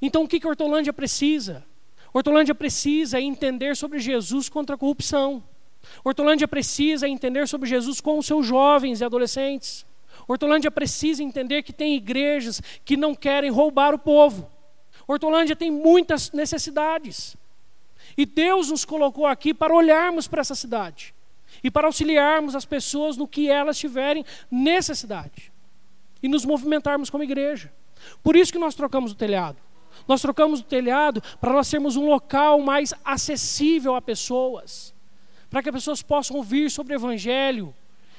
Então 0.01 0.25
o 0.25 0.29
que, 0.29 0.39
que 0.39 0.47
Hortolândia 0.47 0.93
precisa? 0.93 1.65
Hortolândia 2.13 2.55
precisa 2.55 3.21
entender 3.21 3.75
sobre 3.77 3.99
Jesus 3.99 4.49
contra 4.49 4.75
a 4.75 4.79
corrupção. 4.79 5.43
Hortolândia 6.05 6.47
precisa 6.47 7.09
entender 7.09 7.49
sobre 7.49 7.69
Jesus 7.69 8.01
com 8.01 8.19
os 8.19 8.27
seus 8.27 8.47
jovens 8.47 9.01
e 9.01 9.05
adolescentes. 9.05 9.87
Hortolândia 10.27 10.71
precisa 10.71 11.23
entender 11.23 11.63
que 11.63 11.73
tem 11.73 11.97
igrejas 11.97 12.61
que 12.85 12.97
não 12.97 13.15
querem 13.15 13.51
roubar 13.51 13.95
o 13.95 13.99
povo. 13.99 14.51
Hortolândia 15.07 15.57
tem 15.57 15.71
muitas 15.71 16.33
necessidades. 16.33 17.37
E 18.17 18.27
Deus 18.27 18.71
nos 18.71 18.85
colocou 18.85 19.27
aqui 19.27 19.55
para 19.55 19.75
olharmos 19.75 20.29
para 20.29 20.41
essa 20.41 20.55
cidade 20.55 21.15
e 21.63 21.71
para 21.71 21.87
auxiliarmos 21.87 22.55
as 22.55 22.65
pessoas 22.65 23.17
no 23.17 23.29
que 23.29 23.49
elas 23.49 23.79
tiverem 23.79 24.25
necessidade 24.51 25.53
e 26.23 26.29
nos 26.29 26.45
movimentarmos 26.45 27.11
como 27.11 27.25
igreja. 27.25 27.73
Por 28.23 28.37
isso 28.37 28.53
que 28.53 28.59
nós 28.59 28.75
trocamos 28.75 29.13
o 29.13 29.15
telhado. 29.15 29.59
Nós 30.07 30.21
trocamos 30.21 30.61
o 30.61 30.65
telhado 30.65 31.23
para 31.41 31.53
nós 31.53 31.69
sermos 31.69 31.97
um 31.97 32.07
local 32.07 32.61
mais 32.61 32.95
acessível 33.05 33.95
a 33.95 34.03
pessoas, 34.03 34.95
para 35.51 35.63
que 35.63 35.69
as 35.69 35.75
pessoas 35.75 36.03
possam 36.03 36.37
ouvir 36.37 36.71
sobre 36.71 36.95
o 36.95 36.97
Evangelho, 36.97 37.75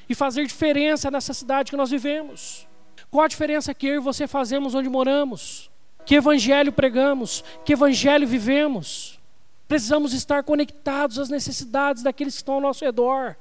e 0.08 0.16
fazer 0.16 0.46
diferença 0.46 1.10
nessa 1.10 1.34
cidade 1.34 1.72
que 1.72 1.78
nós 1.78 1.92
vivemos. 1.92 2.68
Qual 3.10 3.24
a 3.24 3.28
diferença 3.28 3.74
que 3.74 3.88
eu 3.88 3.96
e 3.96 4.00
você 4.00 4.28
fazemos 4.28 4.74
onde 4.76 4.90
moramos? 4.90 5.70
Que 6.06 6.16
evangelho 6.16 6.72
pregamos? 6.72 7.44
Que 7.64 7.74
evangelho 7.74 8.28
vivemos? 8.28 9.20
Precisamos 9.68 10.14
estar 10.14 10.44
conectados 10.44 11.18
às 11.18 11.30
necessidades 11.30 12.04
daqueles 12.04 12.34
que 12.34 12.40
estão 12.40 12.56
ao 12.56 12.62
nosso 12.62 12.84
redor. 12.84 13.36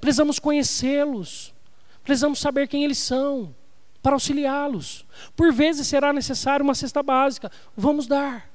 Precisamos 0.00 0.38
conhecê-los. 0.38 1.54
Precisamos 2.04 2.38
saber 2.38 2.68
quem 2.68 2.84
eles 2.84 2.98
são. 2.98 3.54
para 4.02 4.14
auxiliá-los. 4.14 5.04
Por 5.36 5.52
vezes 5.52 5.86
será 5.86 6.12
necessário 6.12 6.64
uma 6.64 6.74
cesta 6.74 7.02
básica, 7.02 7.50
vamos 7.76 8.06
dar. 8.06 8.48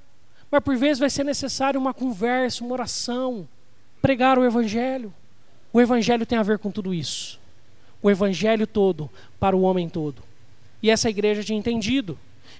Mas 0.49 0.63
por 0.63 0.75
vezes 0.75 0.99
vai 0.99 1.09
ser 1.09 1.23
necessário 1.23 1.79
uma 1.79 1.93
conversa, 1.93 2.63
uma 2.63 2.73
oração, 2.73 3.47
pregar 4.01 4.37
o 4.39 4.45
Evangelho. 4.45 5.13
O 5.74 5.82
Evangelho 5.82 6.26
tem 6.26 6.38
a 6.38 6.43
ver 6.43 6.59
com 6.59 6.69
tudo 6.69 6.93
isso. 6.93 7.39
O 8.01 8.11
Evangelho 8.11 8.67
todo 8.67 9.09
para 9.39 9.55
o 9.55 9.63
homem 9.63 9.89
todo. 9.89 10.21
E 10.84 10.91
essa 10.91 11.09
igreja 11.09 11.43
tinha 11.43 11.57
entendido 11.57 12.19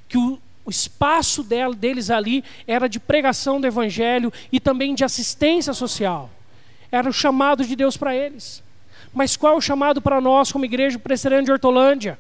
que 0.10 0.18
o, 0.18 0.40
espaço 0.68 1.44
dela, 1.44 1.76
deles 1.76 2.10
ali 2.10 2.44
era 2.66 2.88
de 2.88 3.00
pregação 3.00 3.62
do 3.62 3.68
Evangelho 3.68 4.32
e 4.52 4.60
também 4.60 4.96
de 4.96 5.04
assistência 5.04 5.74
social. 5.74 6.30
Era 6.92 7.10
o 7.10 7.14
chamado 7.14 7.66
de 7.66 7.76
Deus 7.76 7.98
para 7.98 8.16
eles. 8.16 8.64
Mas 9.14 9.36
qual 9.36 9.54
é 9.54 9.58
o 9.58 9.62
chamado 9.62 10.02
para 10.02 10.20
nós 10.20 10.52
como 10.52 10.66
igreja 10.66 10.98
presbiteriana 10.98 11.44
de 11.44 11.52
Hortolândia? 11.52 12.18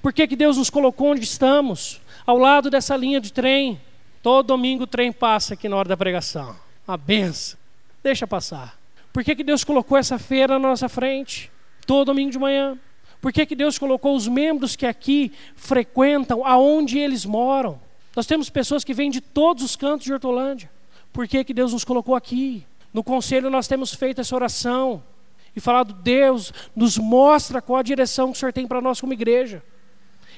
Por 0.00 0.12
que, 0.12 0.26
que 0.26 0.36
Deus 0.36 0.56
nos 0.56 0.70
colocou 0.70 1.10
onde 1.10 1.24
estamos? 1.24 2.00
Ao 2.24 2.38
lado 2.38 2.70
dessa 2.70 2.96
linha 2.96 3.20
de 3.20 3.32
trem. 3.32 3.80
Todo 4.22 4.46
domingo 4.46 4.84
o 4.84 4.86
trem 4.86 5.12
passa 5.12 5.54
aqui 5.54 5.68
na 5.68 5.76
hora 5.76 5.88
da 5.88 5.96
pregação. 5.96 6.56
Uma 6.86 6.96
benção. 6.96 7.58
Deixa 8.02 8.26
passar. 8.26 8.83
Por 9.14 9.22
que, 9.22 9.36
que 9.36 9.44
Deus 9.44 9.62
colocou 9.62 9.96
essa 9.96 10.18
feira 10.18 10.58
na 10.58 10.70
nossa 10.70 10.88
frente? 10.88 11.48
Todo 11.86 12.06
domingo 12.06 12.32
de 12.32 12.38
manhã. 12.38 12.76
Por 13.20 13.32
que, 13.32 13.46
que 13.46 13.54
Deus 13.54 13.78
colocou 13.78 14.16
os 14.16 14.26
membros 14.26 14.74
que 14.74 14.84
aqui 14.84 15.30
frequentam 15.54 16.44
aonde 16.44 16.98
eles 16.98 17.24
moram? 17.24 17.80
Nós 18.16 18.26
temos 18.26 18.50
pessoas 18.50 18.82
que 18.82 18.92
vêm 18.92 19.12
de 19.12 19.20
todos 19.20 19.62
os 19.62 19.76
cantos 19.76 20.04
de 20.04 20.12
Hortolândia. 20.12 20.68
Por 21.12 21.28
que, 21.28 21.44
que 21.44 21.54
Deus 21.54 21.72
nos 21.72 21.84
colocou 21.84 22.16
aqui? 22.16 22.66
No 22.92 23.04
conselho 23.04 23.48
nós 23.50 23.68
temos 23.68 23.94
feito 23.94 24.20
essa 24.20 24.34
oração 24.34 25.00
e 25.54 25.60
falado, 25.60 25.94
Deus, 25.94 26.52
nos 26.74 26.98
mostra 26.98 27.62
qual 27.62 27.78
a 27.78 27.82
direção 27.84 28.32
que 28.32 28.36
o 28.36 28.40
Senhor 28.40 28.52
tem 28.52 28.66
para 28.66 28.80
nós 28.80 29.00
como 29.00 29.12
igreja. 29.12 29.62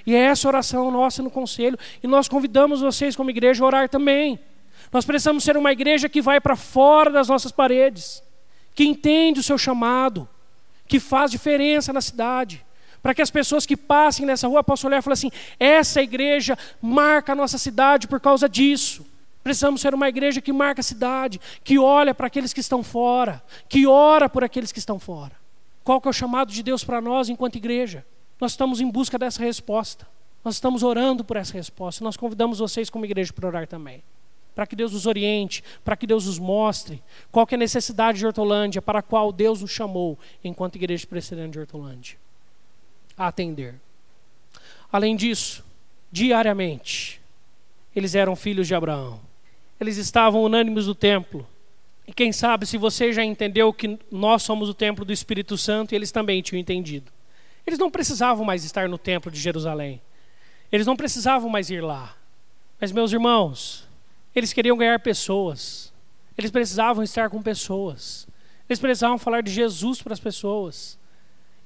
E 0.07 0.15
é 0.15 0.19
essa 0.19 0.47
oração 0.47 0.91
nossa 0.91 1.23
no 1.23 1.31
conselho. 1.31 1.79
E 2.03 2.07
nós 2.07 2.29
convidamos 2.29 2.83
vocês, 2.83 3.17
como 3.17 3.31
igreja, 3.31 3.65
a 3.65 3.67
orar 3.67 3.89
também. 3.89 4.39
Nós 4.93 5.07
precisamos 5.07 5.43
ser 5.45 5.57
uma 5.57 5.73
igreja 5.73 6.11
que 6.11 6.21
vai 6.21 6.43
para 6.43 6.55
fora 6.57 7.11
das 7.11 7.29
nossas 7.29 7.51
paredes, 7.51 8.23
que 8.77 8.85
entende 8.85 9.41
o 9.41 9.43
seu 9.43 9.57
chamado, 9.57 10.29
que 10.87 11.01
faz 11.01 11.31
diferença 11.31 11.93
na 11.93 12.03
cidade. 12.03 12.65
Para 13.03 13.15
que 13.15 13.23
as 13.23 13.31
pessoas 13.31 13.65
que 13.65 13.77
passem 13.77 14.27
nessa 14.27 14.47
rua 14.47 14.63
possam 14.63 14.89
olhar 14.89 14.99
e 14.99 15.03
falar 15.03 15.15
assim: 15.15 15.33
essa 15.59 16.03
igreja 16.03 16.59
marca 16.81 17.33
a 17.33 17.35
nossa 17.35 17.57
cidade 17.57 18.07
por 18.07 18.21
causa 18.21 18.49
disso. 18.49 19.05
Precisamos 19.43 19.81
ser 19.81 19.95
uma 19.95 20.09
igreja 20.09 20.41
que 20.41 20.53
marca 20.53 20.81
a 20.81 20.85
cidade, 20.85 21.41
que 21.65 21.79
olha 21.79 22.13
para 22.13 22.27
aqueles 22.27 22.53
que 22.53 22.61
estão 22.61 22.83
fora, 22.83 23.43
que 23.69 23.87
ora 23.87 24.29
por 24.29 24.45
aqueles 24.45 24.73
que 24.73 24.79
estão 24.79 24.99
fora. 24.99 25.33
Qual 25.83 26.01
que 26.01 26.09
é 26.09 26.11
o 26.11 26.13
chamado 26.13 26.53
de 26.53 26.63
Deus 26.63 26.85
para 26.85 27.01
nós 27.01 27.29
enquanto 27.29 27.57
igreja? 27.57 28.05
Nós 28.41 28.53
estamos 28.53 28.81
em 28.81 28.91
busca 28.91 29.19
dessa 29.19 29.43
resposta. 29.43 30.07
Nós 30.45 30.57
estamos 30.57 30.83
orando 30.83 31.25
por 31.25 31.37
essa 31.37 31.55
resposta. 31.55 32.05
Nós 32.05 32.17
convidamos 32.17 32.59
vocês 32.59 32.91
como 32.91 33.05
igreja 33.05 33.33
para 33.33 33.47
orar 33.47 33.67
também. 33.67 34.03
Para 34.57 34.67
que 34.67 34.75
Deus 34.75 34.93
nos 34.93 35.07
oriente, 35.07 35.63
para 35.85 35.97
que 35.97 36.07
Deus 36.07 36.27
nos 36.27 36.41
mostre 36.41 37.01
qual 37.31 37.47
é 37.49 37.55
a 37.55 37.59
necessidade 37.59 38.19
de 38.19 38.27
Hortolândia, 38.27 38.83
para 38.83 38.99
a 38.99 39.03
qual 39.03 39.31
Deus 39.31 39.61
nos 39.61 39.71
chamou 39.71 40.19
enquanto 40.43 40.75
igreja 40.75 41.07
presbiteriana 41.07 41.53
de 41.53 41.61
Hortolândia 41.61 42.19
a 43.17 43.29
atender. 43.29 43.75
Além 44.93 45.17
disso, 45.17 45.65
diariamente, 46.13 47.21
eles 47.95 48.15
eram 48.15 48.37
filhos 48.37 48.67
de 48.67 48.75
Abraão. 48.75 49.21
Eles 49.81 49.97
estavam 49.97 50.43
unânimes 50.43 50.87
no 50.87 50.95
templo. 50.95 51.47
E 52.07 52.13
quem 52.13 52.33
sabe 52.33 52.67
se 52.67 52.77
você 52.77 53.13
já 53.13 53.25
entendeu 53.25 53.73
que 53.73 53.99
nós 54.11 54.43
somos 54.43 54.69
o 54.69 54.75
templo 54.75 55.05
do 55.05 55.13
Espírito 55.13 55.57
Santo, 55.57 55.93
e 55.93 55.97
eles 55.97 56.13
também 56.13 56.43
tinham 56.43 56.61
entendido. 56.61 57.11
Eles 57.67 57.79
não 57.79 57.91
precisavam 57.91 58.45
mais 58.45 58.65
estar 58.65 58.89
no 58.89 58.99
templo 58.99 59.31
de 59.31 59.41
Jerusalém. 59.41 60.01
Eles 60.71 60.87
não 60.87 60.97
precisavam 60.97 61.49
mais 61.49 61.69
ir 61.69 61.83
lá. 61.83 62.17
Mas, 62.81 62.93
meus 62.93 63.13
irmãos, 63.13 63.86
eles 64.39 64.53
queriam 64.53 64.77
ganhar 64.77 65.01
pessoas. 65.01 65.93
Eles 66.37 66.51
precisavam 66.51 67.03
estar 67.03 67.31
com 67.31 67.43
pessoas. 67.43 68.29
Eles 68.69 68.79
precisavam 68.79 69.19
falar 69.19 69.41
de 69.41 69.51
Jesus 69.51 70.03
para 70.03 70.13
as 70.13 70.21
pessoas. 70.21 70.99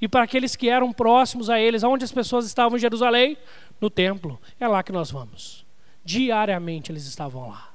E 0.01 0.09
para 0.09 0.23
aqueles 0.23 0.57
que 0.57 0.69
eram 0.69 0.93
próximos 0.93 1.51
a 1.51 1.61
eles, 1.61 1.83
onde 1.83 2.05
as 2.05 2.13
pessoas 2.13 2.47
estavam 2.47 2.79
em 2.79 2.81
Jerusalém? 2.81 3.37
No 3.81 3.91
templo. 3.91 4.41
É 4.59 4.67
lá 4.69 4.83
que 4.83 4.93
nós 4.93 5.11
vamos. 5.11 5.67
Diariamente 6.05 6.91
eles 6.91 7.05
estavam 7.05 7.49
lá. 7.49 7.71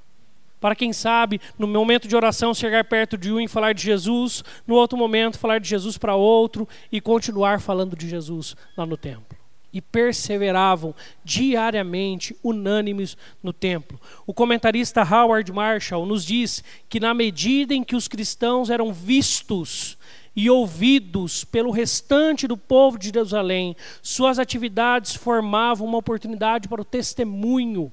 Para 0.59 0.75
quem 0.75 0.93
sabe, 0.93 1.39
no 1.59 1.67
momento 1.67 2.07
de 2.07 2.15
oração, 2.15 2.53
chegar 2.53 2.83
perto 2.85 3.17
de 3.17 3.31
um 3.31 3.39
e 3.39 3.47
falar 3.47 3.73
de 3.73 3.83
Jesus, 3.83 4.43
no 4.65 4.75
outro 4.75 4.97
momento, 4.97 5.37
falar 5.37 5.59
de 5.59 5.67
Jesus 5.67 5.97
para 5.97 6.15
outro 6.15 6.67
e 6.91 6.99
continuar 6.99 7.59
falando 7.59 7.95
de 7.95 8.09
Jesus 8.09 8.55
lá 8.75 8.85
no 8.85 8.97
templo. 8.97 9.34
E 9.75 9.81
perseveravam 9.81 10.95
diariamente, 11.21 12.33
unânimes 12.41 13.17
no 13.43 13.51
templo. 13.51 13.99
O 14.25 14.33
comentarista 14.33 15.03
Howard 15.03 15.51
Marshall 15.51 16.05
nos 16.05 16.23
diz 16.23 16.63
que, 16.87 16.97
na 16.97 17.13
medida 17.13 17.73
em 17.73 17.83
que 17.83 17.93
os 17.93 18.07
cristãos 18.07 18.69
eram 18.69 18.93
vistos 18.93 19.97
e 20.33 20.49
ouvidos 20.49 21.43
pelo 21.43 21.71
restante 21.71 22.47
do 22.47 22.55
povo 22.55 22.97
de 22.97 23.07
Jerusalém, 23.07 23.75
suas 24.01 24.39
atividades 24.39 25.13
formavam 25.13 25.85
uma 25.85 25.97
oportunidade 25.97 26.69
para 26.69 26.81
o 26.81 26.85
testemunho. 26.85 27.91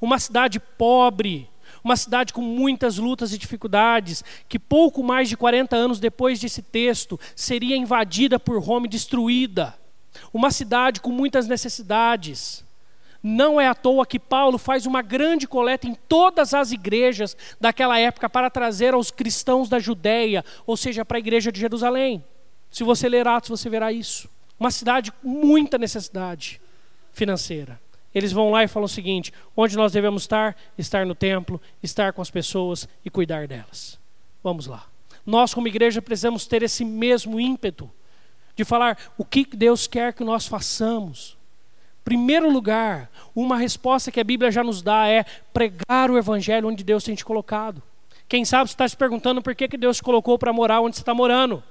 Uma 0.00 0.18
cidade 0.18 0.58
pobre, 0.58 1.48
uma 1.82 1.96
cidade 1.96 2.32
com 2.32 2.42
muitas 2.42 2.96
lutas 2.98 3.32
e 3.32 3.38
dificuldades, 3.38 4.24
que 4.48 4.58
pouco 4.58 5.00
mais 5.02 5.28
de 5.28 5.36
40 5.36 5.76
anos 5.76 6.00
depois 6.00 6.40
desse 6.40 6.60
texto 6.60 7.18
seria 7.36 7.76
invadida 7.76 8.38
por 8.38 8.60
Roma 8.60 8.86
e 8.86 8.90
destruída. 8.90 9.78
Uma 10.32 10.50
cidade 10.50 11.00
com 11.00 11.10
muitas 11.10 11.46
necessidades. 11.46 12.64
Não 13.22 13.60
é 13.60 13.68
à 13.68 13.74
toa 13.74 14.06
que 14.06 14.18
Paulo 14.18 14.56
faz 14.56 14.86
uma 14.86 15.02
grande 15.02 15.46
coleta 15.46 15.86
em 15.86 15.94
todas 15.94 16.54
as 16.54 16.72
igrejas 16.72 17.36
daquela 17.60 17.98
época 17.98 18.30
para 18.30 18.48
trazer 18.48 18.94
aos 18.94 19.10
cristãos 19.10 19.68
da 19.68 19.78
Judéia, 19.78 20.44
ou 20.66 20.76
seja, 20.76 21.04
para 21.04 21.18
a 21.18 21.20
igreja 21.20 21.52
de 21.52 21.60
Jerusalém. 21.60 22.24
Se 22.70 22.82
você 22.82 23.08
ler 23.08 23.28
Atos, 23.28 23.50
você 23.50 23.68
verá 23.68 23.92
isso. 23.92 24.28
Uma 24.58 24.70
cidade 24.70 25.12
com 25.12 25.28
muita 25.28 25.76
necessidade 25.76 26.60
financeira. 27.12 27.80
Eles 28.14 28.32
vão 28.32 28.50
lá 28.50 28.64
e 28.64 28.68
falam 28.68 28.86
o 28.86 28.88
seguinte: 28.88 29.32
onde 29.56 29.76
nós 29.76 29.92
devemos 29.92 30.22
estar? 30.22 30.56
Estar 30.76 31.04
no 31.04 31.14
templo, 31.14 31.60
estar 31.82 32.12
com 32.12 32.22
as 32.22 32.30
pessoas 32.30 32.88
e 33.04 33.10
cuidar 33.10 33.46
delas. 33.46 33.98
Vamos 34.42 34.66
lá. 34.66 34.86
Nós, 35.24 35.52
como 35.52 35.68
igreja, 35.68 36.00
precisamos 36.00 36.46
ter 36.46 36.62
esse 36.62 36.84
mesmo 36.84 37.38
ímpeto 37.38 37.90
de 38.60 38.64
falar 38.64 38.98
o 39.16 39.24
que 39.24 39.44
Deus 39.44 39.86
quer 39.86 40.12
que 40.12 40.22
nós 40.22 40.46
façamos. 40.46 41.36
Primeiro 42.04 42.50
lugar, 42.50 43.10
uma 43.34 43.56
resposta 43.56 44.10
que 44.10 44.20
a 44.20 44.24
Bíblia 44.24 44.50
já 44.50 44.62
nos 44.62 44.82
dá 44.82 45.08
é 45.08 45.24
pregar 45.52 46.10
o 46.10 46.18
Evangelho 46.18 46.68
onde 46.68 46.84
Deus 46.84 47.04
tem 47.04 47.14
te 47.14 47.24
colocado. 47.24 47.82
Quem 48.28 48.44
sabe 48.44 48.68
você 48.68 48.74
está 48.74 48.86
se 48.86 48.96
perguntando 48.96 49.42
por 49.42 49.54
que, 49.54 49.66
que 49.68 49.76
Deus 49.76 49.96
te 49.96 50.02
colocou 50.02 50.38
para 50.38 50.52
morar 50.52 50.80
onde 50.80 50.96
você 50.96 51.02
está 51.02 51.14
morando. 51.14 51.62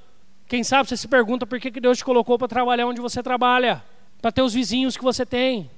Quem 0.47 0.63
sabe 0.63 0.89
você 0.89 0.97
se 0.97 1.07
pergunta 1.07 1.45
por 1.45 1.59
que, 1.59 1.71
que 1.71 1.79
Deus 1.79 1.99
te 1.99 2.03
colocou 2.03 2.37
para 2.37 2.47
trabalhar 2.47 2.87
onde 2.87 2.99
você 2.99 3.21
trabalha, 3.21 3.83
para 4.21 4.31
ter 4.31 4.41
os 4.41 4.53
vizinhos 4.53 4.97
que 4.97 5.03
você 5.03 5.25
tem 5.25 5.69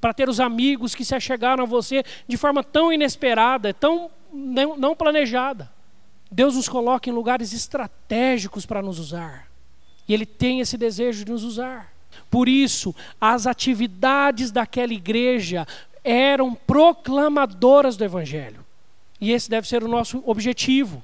para 0.00 0.12
ter 0.12 0.28
os 0.28 0.38
amigos 0.40 0.94
que 0.94 1.04
se 1.04 1.14
achegaram 1.14 1.64
a 1.64 1.66
você 1.66 2.04
de 2.28 2.36
forma 2.36 2.62
tão 2.62 2.92
inesperada, 2.92 3.72
tão 3.74 4.10
não, 4.32 4.94
planejada. 4.94 5.72
Deus 6.30 6.54
nos 6.54 6.68
coloca 6.68 7.08
em 7.08 7.12
lugares 7.12 7.52
estratégicos 7.52 8.66
para 8.66 8.82
nos 8.82 8.98
usar. 8.98 9.45
E 10.08 10.14
Ele 10.14 10.26
tem 10.26 10.60
esse 10.60 10.76
desejo 10.76 11.24
de 11.24 11.32
nos 11.32 11.42
usar. 11.42 11.92
Por 12.30 12.48
isso, 12.48 12.94
as 13.20 13.46
atividades 13.46 14.50
daquela 14.50 14.92
igreja 14.92 15.66
eram 16.02 16.54
proclamadoras 16.54 17.96
do 17.96 18.04
Evangelho. 18.04 18.64
E 19.20 19.32
esse 19.32 19.48
deve 19.50 19.66
ser 19.66 19.82
o 19.82 19.88
nosso 19.88 20.22
objetivo. 20.26 21.02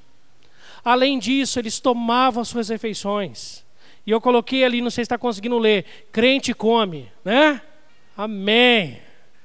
Além 0.84 1.18
disso, 1.18 1.58
eles 1.58 1.80
tomavam 1.80 2.42
as 2.42 2.48
suas 2.48 2.68
refeições. 2.68 3.64
E 4.06 4.10
eu 4.10 4.20
coloquei 4.20 4.64
ali, 4.64 4.80
não 4.80 4.90
sei 4.90 5.04
se 5.04 5.06
está 5.06 5.18
conseguindo 5.18 5.58
ler, 5.58 6.06
crente 6.10 6.52
come, 6.52 7.10
né? 7.24 7.62
Amém. 8.16 9.00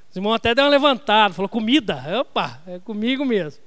Os 0.10 0.16
irmãos 0.16 0.34
até 0.34 0.54
deu 0.56 0.66
uma 0.66 0.72
levantada, 0.72 1.34
falou 1.34 1.48
comida. 1.48 2.04
Opa, 2.22 2.60
é 2.68 2.80
comigo 2.80 3.24
mesmo. 3.24 3.62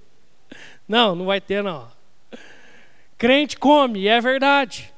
Não, 0.88 1.14
não 1.14 1.26
vai 1.26 1.40
ter 1.40 1.62
não. 1.62 1.88
Crente 3.16 3.56
come, 3.56 4.08
é 4.08 4.20
verdade. 4.20 4.92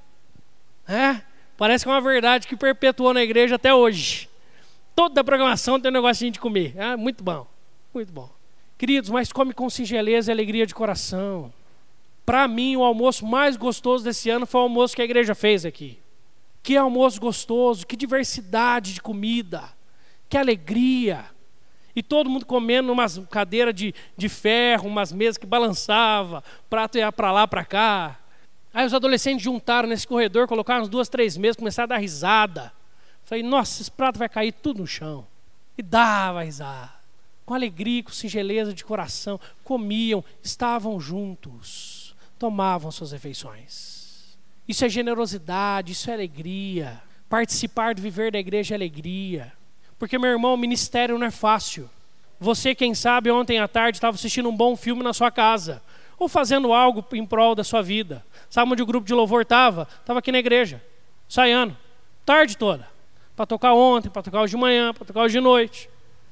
É? 0.87 1.21
Parece 1.57 1.85
que 1.85 1.91
é 1.91 1.93
uma 1.93 2.01
verdade 2.01 2.47
que 2.47 2.57
perpetuou 2.57 3.15
na 3.15 3.23
igreja 3.23 3.57
até 3.57 3.75
hoje. 3.75 4.29
Toda 4.95 5.21
a 5.21 5.25
programação 5.25 5.81
tem 5.81 5.91
um 5.91 5.95
negocinho 5.95 6.31
de 6.31 6.41
comer. 6.41 6.75
É, 6.77 6.97
muito 6.97 7.23
bom, 7.23 7.47
muito 7.95 8.13
bom. 8.13 8.31
Queridos, 8.77 9.11
mas 9.11 9.33
come 9.33 9.53
com 9.53 9.71
singeleza 9.71 10.31
e 10.31 10.33
alegria 10.33 10.67
de 10.67 10.75
coração. 10.75 11.53
Para 12.27 12.47
mim, 12.49 12.77
o 12.77 12.85
almoço 12.85 13.27
mais 13.27 13.57
gostoso 13.57 14.05
desse 14.05 14.29
ano 14.29 14.47
foi 14.47 14.61
o 14.61 14.65
almoço 14.65 14.95
que 14.95 15.03
a 15.03 15.05
igreja 15.05 15.35
fez 15.35 15.65
aqui. 15.65 15.99
Que 16.63 16.77
almoço 16.77 17.21
gostoso, 17.21 17.87
que 17.87 17.97
diversidade 17.97 18.95
de 18.95 19.01
comida 19.01 19.63
que 20.33 20.39
alegria! 20.39 21.27
E 21.95 22.03
todo 22.03 22.31
mundo 22.31 22.47
comendo 22.47 22.89
numa 22.89 23.07
cadeira 23.31 23.71
de, 23.71 23.95
de 24.17 24.31
ferro, 24.31 24.89
umas 24.89 25.13
mesas 25.13 25.37
que 25.37 25.45
balançava, 25.45 26.43
prato 26.71 26.97
ia 26.97 27.13
para 27.13 27.31
lá, 27.31 27.47
para 27.47 27.67
cá. 27.67 28.19
Aí 28.73 28.87
os 28.87 28.95
adolescentes 28.95 29.45
juntaram 29.45 29.89
nesse 29.89 30.07
corredor, 30.07 30.49
colocaram 30.49 30.81
umas 30.81 30.89
duas, 30.89 31.09
três 31.09 31.37
mesas, 31.37 31.57
começaram 31.57 31.85
a 31.85 31.97
dar 31.97 31.99
risada. 31.99 32.73
Falei, 33.25 33.43
nossa, 33.43 33.83
esse 33.83 33.91
prato 33.91 34.19
vai 34.19 34.29
cair 34.29 34.53
tudo 34.53 34.81
no 34.81 34.87
chão. 34.87 35.27
E 35.77 35.83
dava 35.83 36.43
risada. 36.43 36.91
Com 37.45 37.55
alegria, 37.55 38.03
com 38.03 38.11
singeleza 38.11 38.73
de 38.73 38.85
coração, 38.85 39.39
comiam, 39.65 40.25
estavam 40.43 40.99
juntos, 41.01 42.15
tomavam 42.39 42.91
suas 42.91 43.13
refeições. 43.13 44.37
Isso 44.67 44.85
é 44.85 44.89
generosidade, 44.89 45.93
isso 45.93 46.11
é 46.11 46.15
alegria. 46.15 47.03
Participar 47.29 47.95
do 47.95 48.03
viver 48.03 48.33
da 48.33 48.39
igreja 48.39 48.75
é 48.75 48.77
alegria. 48.77 49.53
Porque, 49.99 50.19
meu 50.19 50.31
irmão, 50.31 50.55
o 50.55 50.59
ministério 50.59 51.19
não 51.19 51.27
é 51.27 51.31
fácil. 51.31 51.91
Você, 52.39 52.75
quem 52.75 52.95
sabe, 52.95 53.31
ontem 53.31 53.59
à 53.59 53.69
tarde 53.69 53.99
estava 53.99 54.15
assistindo 54.15 54.49
um 54.49 54.57
bom 54.57 54.75
filme 54.77 55.03
na 55.03 55.13
sua 55.13 55.31
casa, 55.31 55.83
ou 56.19 56.29
fazendo 56.29 56.73
algo 56.73 57.05
em 57.13 57.25
prol 57.25 57.55
da 57.55 57.65
sua 57.65 57.83
vida. 57.83 58.25
Sabe 58.49 58.73
onde 58.73 58.83
o 58.83 58.87
grupo 58.87 59.07
de 59.07 59.15
louvor 59.15 59.43
estava? 59.43 59.89
Estava 60.01 60.19
aqui 60.19 60.33
na 60.33 60.39
igreja, 60.39 60.83
saindo, 61.29 61.77
tarde 62.25 62.57
toda. 62.57 62.87
Para 63.35 63.47
tocar 63.47 63.75
ontem, 63.75 64.11
para 64.11 64.23
tocar 64.23 64.43
hoje 64.43 64.55
de 64.55 64.61
manhã, 64.61 64.93
para 64.93 65.07
tocar 65.07 65.23
hoje 65.23 65.35
de 65.35 65.41
noite. 65.41 65.89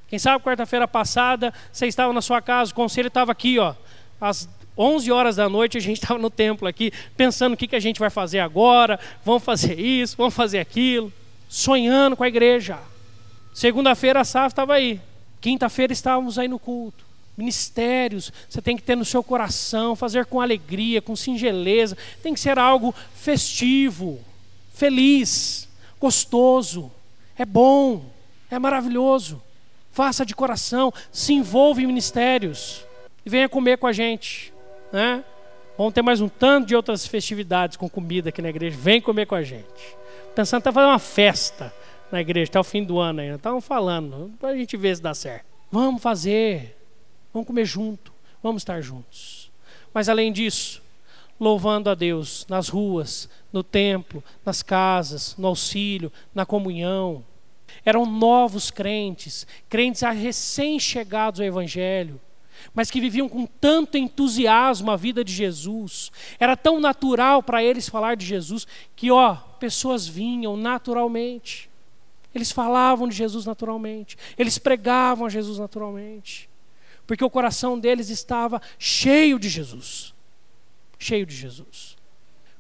Quem 0.09 0.19
sabe, 0.19 0.45
quarta-feira 0.45 0.87
passada, 0.87 1.53
você 1.73 1.87
estava 1.87 2.13
na 2.13 2.21
sua 2.21 2.43
casa, 2.43 2.73
o 2.73 2.75
conselho 2.75 3.09
estava 3.09 3.33
aqui, 3.33 3.59
ó, 3.59 3.75
às 4.21 4.49
11 4.77 5.11
horas 5.11 5.37
da 5.37 5.49
noite, 5.49 5.79
a 5.79 5.81
gente 5.81 5.99
estava 6.03 6.19
no 6.19 6.29
templo 6.29 6.67
aqui, 6.69 6.93
pensando 7.17 7.55
o 7.55 7.57
que, 7.57 7.69
que 7.69 7.77
a 7.77 7.81
gente 7.81 8.01
vai 8.01 8.11
fazer 8.11 8.41
agora, 8.41 8.99
vamos 9.25 9.43
fazer 9.43 9.79
isso, 9.79 10.17
vamos 10.17 10.35
fazer 10.35 10.59
aquilo, 10.59 11.13
sonhando 11.49 12.17
com 12.17 12.25
a 12.25 12.29
igreja. 12.29 12.79
Segunda-feira 13.55 14.21
a 14.21 14.25
SAF 14.25 14.53
estava 14.53 14.75
aí, 14.75 15.01
Quinta-feira 15.41 15.93
estávamos 15.93 16.39
aí 16.39 16.47
no 16.47 16.59
culto. 16.59 17.05
Ministérios, 17.41 18.31
você 18.49 18.61
tem 18.61 18.77
que 18.77 18.83
ter 18.83 18.95
no 18.95 19.05
seu 19.05 19.23
coração, 19.23 19.97
fazer 19.97 20.27
com 20.27 20.41
alegria, 20.41 21.01
com 21.01 21.17
singeleza. 21.17 21.97
Tem 22.23 22.35
que 22.35 22.41
ser 22.41 22.59
algo 22.59 22.95
festivo, 23.15 24.21
feliz, 24.75 25.67
gostoso. 25.99 26.93
É 27.39 27.47
bom, 27.47 28.05
é 28.51 28.59
maravilhoso. 28.59 29.43
Faça 29.91 30.25
de 30.27 30.35
coração, 30.35 30.93
se 31.11 31.33
envolva 31.33 31.81
em 31.81 31.87
ministérios 31.87 32.85
e 33.25 33.31
venha 33.31 33.49
comer 33.49 33.79
com 33.79 33.87
a 33.87 33.93
gente, 33.93 34.53
né? 34.93 35.25
Vamos 35.79 35.95
ter 35.95 36.03
mais 36.03 36.21
um 36.21 36.29
tanto 36.29 36.69
de 36.69 36.77
outras 36.77 37.07
festividades 37.07 37.79
com 37.79 37.89
comida 37.89 38.29
aqui 38.29 38.43
na 38.43 38.51
igreja. 38.51 38.77
Vem 38.79 39.01
comer 39.01 39.27
com 39.27 39.35
a 39.35 39.43
gente. 39.43 39.97
Pensando 40.35 40.61
até 40.61 40.71
fazer 40.71 40.87
uma 40.87 40.99
festa 40.99 41.73
na 42.13 42.21
igreja, 42.21 42.51
até 42.51 42.61
o 42.61 42.65
fim 42.65 42.85
do 42.85 42.99
ano 42.99 43.21
ainda. 43.21 43.37
Estavam 43.37 43.63
falando, 43.63 44.31
para 44.39 44.51
a 44.51 44.57
gente 44.57 44.77
ver 44.77 44.97
se 44.97 45.01
dá 45.01 45.15
certo. 45.15 45.47
Vamos 45.73 46.03
fazer, 46.03 46.77
vamos 47.33 47.47
comer 47.47 47.65
junto, 47.65 48.13
vamos 48.43 48.63
estar 48.63 48.81
juntos. 48.81 49.51
Mas 49.93 50.09
além 50.09 50.33
disso, 50.33 50.83
louvando 51.41 51.89
a 51.89 51.95
Deus 51.95 52.45
nas 52.49 52.69
ruas, 52.69 53.29
no 53.51 53.63
templo, 53.63 54.23
nas 54.45 54.63
casas, 54.63 55.35
no 55.39 55.49
auxílio, 55.49 56.13
na 56.35 56.45
comunhão. 56.45 57.25
Eram 57.83 58.05
novos 58.05 58.71
crentes, 58.71 59.47
crentes 59.69 60.03
recém-chegados 60.03 61.41
ao 61.41 61.47
Evangelho, 61.47 62.21
mas 62.75 62.91
que 62.91 63.01
viviam 63.01 63.27
com 63.27 63.47
tanto 63.47 63.97
entusiasmo 63.97 64.91
a 64.91 64.97
vida 64.97 65.25
de 65.25 65.33
Jesus. 65.33 66.13
Era 66.39 66.57
tão 66.57 66.79
natural 66.79 67.43
para 67.43 67.65
eles 67.65 67.89
falar 67.89 68.17
de 68.17 68.27
Jesus 68.27 68.67
que, 68.95 69.11
ó, 69.11 69.35
pessoas 69.59 70.07
vinham 70.07 70.59
naturalmente. 70.59 71.71
Eles 72.35 72.53
falavam 72.53 73.09
de 73.09 73.17
Jesus 73.17 73.47
naturalmente, 73.47 74.19
eles 74.39 74.59
pregavam 74.59 75.27
a 75.27 75.31
Jesus 75.31 75.59
naturalmente, 75.59 76.50
porque 77.11 77.25
o 77.25 77.29
coração 77.29 77.77
deles 77.77 78.09
estava 78.09 78.63
cheio 78.79 79.37
de 79.37 79.49
Jesus. 79.49 80.15
Cheio 80.97 81.27
de 81.27 81.35
Jesus. 81.35 81.97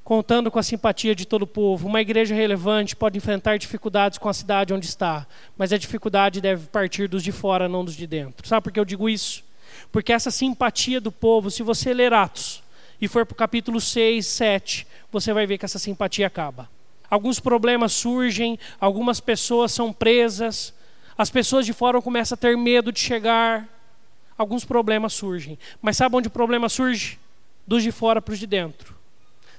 Contando 0.02 0.50
com 0.50 0.58
a 0.58 0.62
simpatia 0.64 1.14
de 1.14 1.24
todo 1.24 1.42
o 1.42 1.46
povo, 1.46 1.86
uma 1.86 2.00
igreja 2.00 2.34
relevante 2.34 2.96
pode 2.96 3.16
enfrentar 3.16 3.60
dificuldades 3.60 4.18
com 4.18 4.28
a 4.28 4.34
cidade 4.34 4.74
onde 4.74 4.86
está, 4.86 5.24
mas 5.56 5.72
a 5.72 5.78
dificuldade 5.78 6.40
deve 6.40 6.66
partir 6.66 7.06
dos 7.06 7.22
de 7.22 7.30
fora, 7.30 7.68
não 7.68 7.84
dos 7.84 7.94
de 7.94 8.08
dentro. 8.08 8.44
Sabe 8.44 8.64
por 8.64 8.72
que 8.72 8.80
eu 8.80 8.84
digo 8.84 9.08
isso? 9.08 9.44
Porque 9.92 10.12
essa 10.12 10.32
simpatia 10.32 11.00
do 11.00 11.12
povo, 11.12 11.48
se 11.48 11.62
você 11.62 11.94
ler 11.94 12.12
Atos 12.12 12.60
e 13.00 13.06
for 13.06 13.24
para 13.24 13.34
o 13.34 13.36
capítulo 13.36 13.80
6, 13.80 14.26
7, 14.26 14.84
você 15.12 15.32
vai 15.32 15.46
ver 15.46 15.58
que 15.58 15.64
essa 15.64 15.78
simpatia 15.78 16.26
acaba 16.26 16.68
alguns 17.08 17.38
problemas 17.38 17.92
surgem, 17.92 18.58
algumas 18.80 19.20
pessoas 19.20 19.70
são 19.70 19.92
presas, 19.92 20.74
as 21.16 21.30
pessoas 21.30 21.64
de 21.64 21.72
fora 21.72 22.02
começam 22.02 22.34
a 22.34 22.36
ter 22.36 22.56
medo 22.56 22.90
de 22.90 22.98
chegar, 22.98 23.68
alguns 24.40 24.64
problemas 24.64 25.12
surgem. 25.12 25.58
Mas 25.82 25.96
sabe 25.96 26.16
onde 26.16 26.28
o 26.28 26.30
problema 26.30 26.68
surge? 26.68 27.18
Dos 27.66 27.82
de 27.82 27.92
fora 27.92 28.22
para 28.22 28.32
os 28.32 28.38
de 28.38 28.46
dentro. 28.46 28.96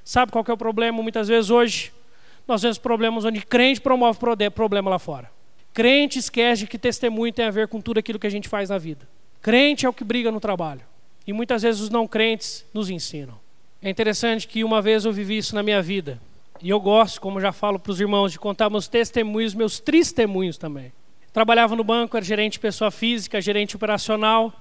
Sabe 0.04 0.32
qual 0.32 0.44
é 0.48 0.52
o 0.52 0.58
problema 0.58 1.02
muitas 1.04 1.28
vezes 1.28 1.52
hoje? 1.52 1.94
Nós 2.48 2.64
vemos 2.64 2.80
problemas 2.80 3.24
onde 3.24 3.42
crente 3.42 3.80
promove 3.80 4.18
problema 4.54 4.90
lá 4.90 4.98
fora. 4.98 5.32
Crente 5.72 6.18
esquece 6.18 6.66
que 6.66 6.78
testemunho 6.78 7.32
tem 7.32 7.46
a 7.46 7.52
ver 7.52 7.68
com 7.68 7.80
tudo 7.80 8.00
aquilo 8.00 8.18
que 8.18 8.28
a 8.28 8.32
gente 8.32 8.50
faz 8.50 8.70
na 8.70 8.78
vida. 8.78 9.08
Crente 9.42 9.86
é 9.86 9.90
o 9.90 9.94
que 9.94 10.04
briga 10.04 10.32
no 10.32 10.40
trabalho. 10.40 10.82
E 11.26 11.32
muitas 11.32 11.62
vezes 11.62 11.80
os 11.80 11.90
não 11.90 12.08
crentes 12.08 12.66
nos 12.74 12.90
ensinam. 12.90 13.40
É 13.82 13.90
interessante 13.90 14.48
que 14.48 14.64
uma 14.64 14.82
vez 14.82 15.06
eu 15.06 15.14
vivi 15.14 15.38
isso 15.38 15.54
na 15.54 15.62
minha 15.62 15.82
vida. 15.82 16.20
E 16.62 16.70
eu 16.70 16.80
gosto, 16.80 17.22
como 17.22 17.40
já 17.40 17.52
falo 17.52 17.80
para 17.80 17.92
os 17.92 18.02
irmãos, 18.02 18.32
de 18.32 18.40
contar 18.40 18.70
meus 18.70 18.88
testemunhos, 18.88 19.54
meus 19.54 19.80
testemunhos 19.80 20.58
também. 20.58 20.92
Trabalhava 21.32 21.76
no 21.76 21.84
banco, 21.84 22.18
era 22.18 22.26
gerente 22.26 22.54
de 22.54 22.60
pessoa 22.60 22.92
física, 22.92 23.40
gerente 23.40 23.76
operacional, 23.76 24.54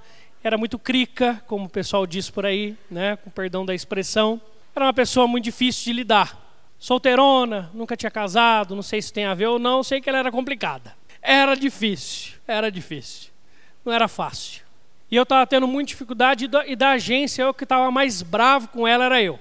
era 0.43 0.57
muito 0.57 0.78
crica, 0.78 1.43
como 1.47 1.66
o 1.66 1.68
pessoal 1.68 2.07
diz 2.07 2.30
por 2.30 2.47
aí, 2.47 2.76
né, 2.91 3.16
com 3.16 3.30
perdão 3.30 3.64
da 3.64 3.74
expressão. 3.74 4.41
Era 4.74 4.86
uma 4.86 4.93
pessoa 4.93 5.26
muito 5.26 5.45
difícil 5.45 5.84
de 5.84 5.93
lidar. 5.93 6.38
Solteirona, 6.78 7.70
nunca 7.74 7.97
tinha 7.97 8.11
casado, 8.11 8.74
não 8.74 8.82
sei 8.82 9.03
se 9.03 9.12
tem 9.12 9.24
a 9.24 9.34
ver 9.34 9.47
ou 9.47 9.59
não, 9.59 9.82
sei 9.82 10.01
que 10.01 10.09
ela 10.09 10.18
era 10.18 10.30
complicada. 10.30 10.95
Era 11.20 11.55
difícil, 11.55 12.34
era 12.49 12.70
difícil. 12.70 13.30
Não 13.84 13.93
era 13.93 14.09
fácil. 14.09 14.62
E 15.11 15.16
eu 15.16 15.24
estava 15.24 15.47
tendo 15.47 15.66
muita 15.66 15.88
dificuldade, 15.88 16.49
e 16.66 16.76
da 16.76 16.91
agência, 16.91 17.43
eu 17.43 17.53
que 17.53 17.64
estava 17.64 17.91
mais 17.91 18.22
bravo 18.22 18.68
com 18.68 18.86
ela 18.86 19.05
era 19.05 19.22
eu 19.22 19.38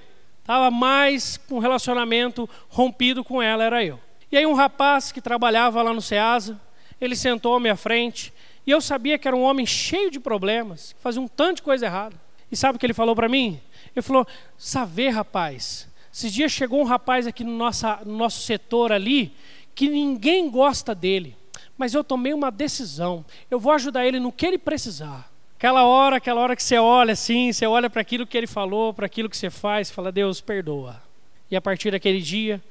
estava 0.50 0.68
mais 0.68 1.36
com 1.36 1.56
um 1.56 1.58
relacionamento 1.60 2.50
rompido 2.68 3.22
com 3.22 3.40
ela, 3.40 3.62
era 3.62 3.84
eu. 3.84 4.00
E 4.32 4.36
aí 4.36 4.44
um 4.44 4.54
rapaz 4.54 5.12
que 5.12 5.20
trabalhava 5.20 5.80
lá 5.80 5.94
no 5.94 6.02
Ceasa, 6.02 6.60
ele 7.00 7.14
sentou 7.14 7.54
à 7.54 7.60
minha 7.60 7.76
frente, 7.76 8.32
e 8.70 8.72
eu 8.72 8.80
sabia 8.80 9.18
que 9.18 9.26
era 9.26 9.36
um 9.36 9.42
homem 9.42 9.66
cheio 9.66 10.12
de 10.12 10.20
problemas, 10.20 10.92
que 10.92 11.02
fazia 11.02 11.20
um 11.20 11.26
tanto 11.26 11.56
de 11.56 11.62
coisa 11.62 11.86
errada. 11.86 12.14
E 12.52 12.56
sabe 12.56 12.76
o 12.76 12.78
que 12.78 12.86
ele 12.86 12.94
falou 12.94 13.16
para 13.16 13.28
mim? 13.28 13.60
Ele 13.96 14.00
falou: 14.00 14.24
Saber, 14.56 15.08
rapaz, 15.08 15.88
esses 16.14 16.32
dias 16.32 16.52
chegou 16.52 16.80
um 16.80 16.84
rapaz 16.84 17.26
aqui 17.26 17.42
no, 17.42 17.50
nossa, 17.50 17.98
no 18.06 18.16
nosso 18.16 18.42
setor 18.42 18.92
ali, 18.92 19.32
que 19.74 19.88
ninguém 19.88 20.48
gosta 20.48 20.94
dele, 20.94 21.36
mas 21.76 21.94
eu 21.94 22.04
tomei 22.04 22.32
uma 22.32 22.48
decisão, 22.48 23.24
eu 23.50 23.58
vou 23.58 23.72
ajudar 23.72 24.06
ele 24.06 24.20
no 24.20 24.30
que 24.30 24.46
ele 24.46 24.58
precisar. 24.58 25.28
Aquela 25.56 25.84
hora, 25.84 26.18
aquela 26.18 26.40
hora 26.40 26.54
que 26.54 26.62
você 26.62 26.78
olha 26.78 27.14
assim, 27.14 27.52
você 27.52 27.66
olha 27.66 27.90
para 27.90 28.00
aquilo 28.00 28.24
que 28.24 28.38
ele 28.38 28.46
falou, 28.46 28.94
para 28.94 29.06
aquilo 29.06 29.28
que 29.28 29.36
você 29.36 29.50
faz, 29.50 29.90
fala, 29.90 30.12
Deus, 30.12 30.40
perdoa. 30.40 31.02
E 31.50 31.56
a 31.56 31.60
partir 31.60 31.90
daquele 31.90 32.20
dia, 32.20 32.62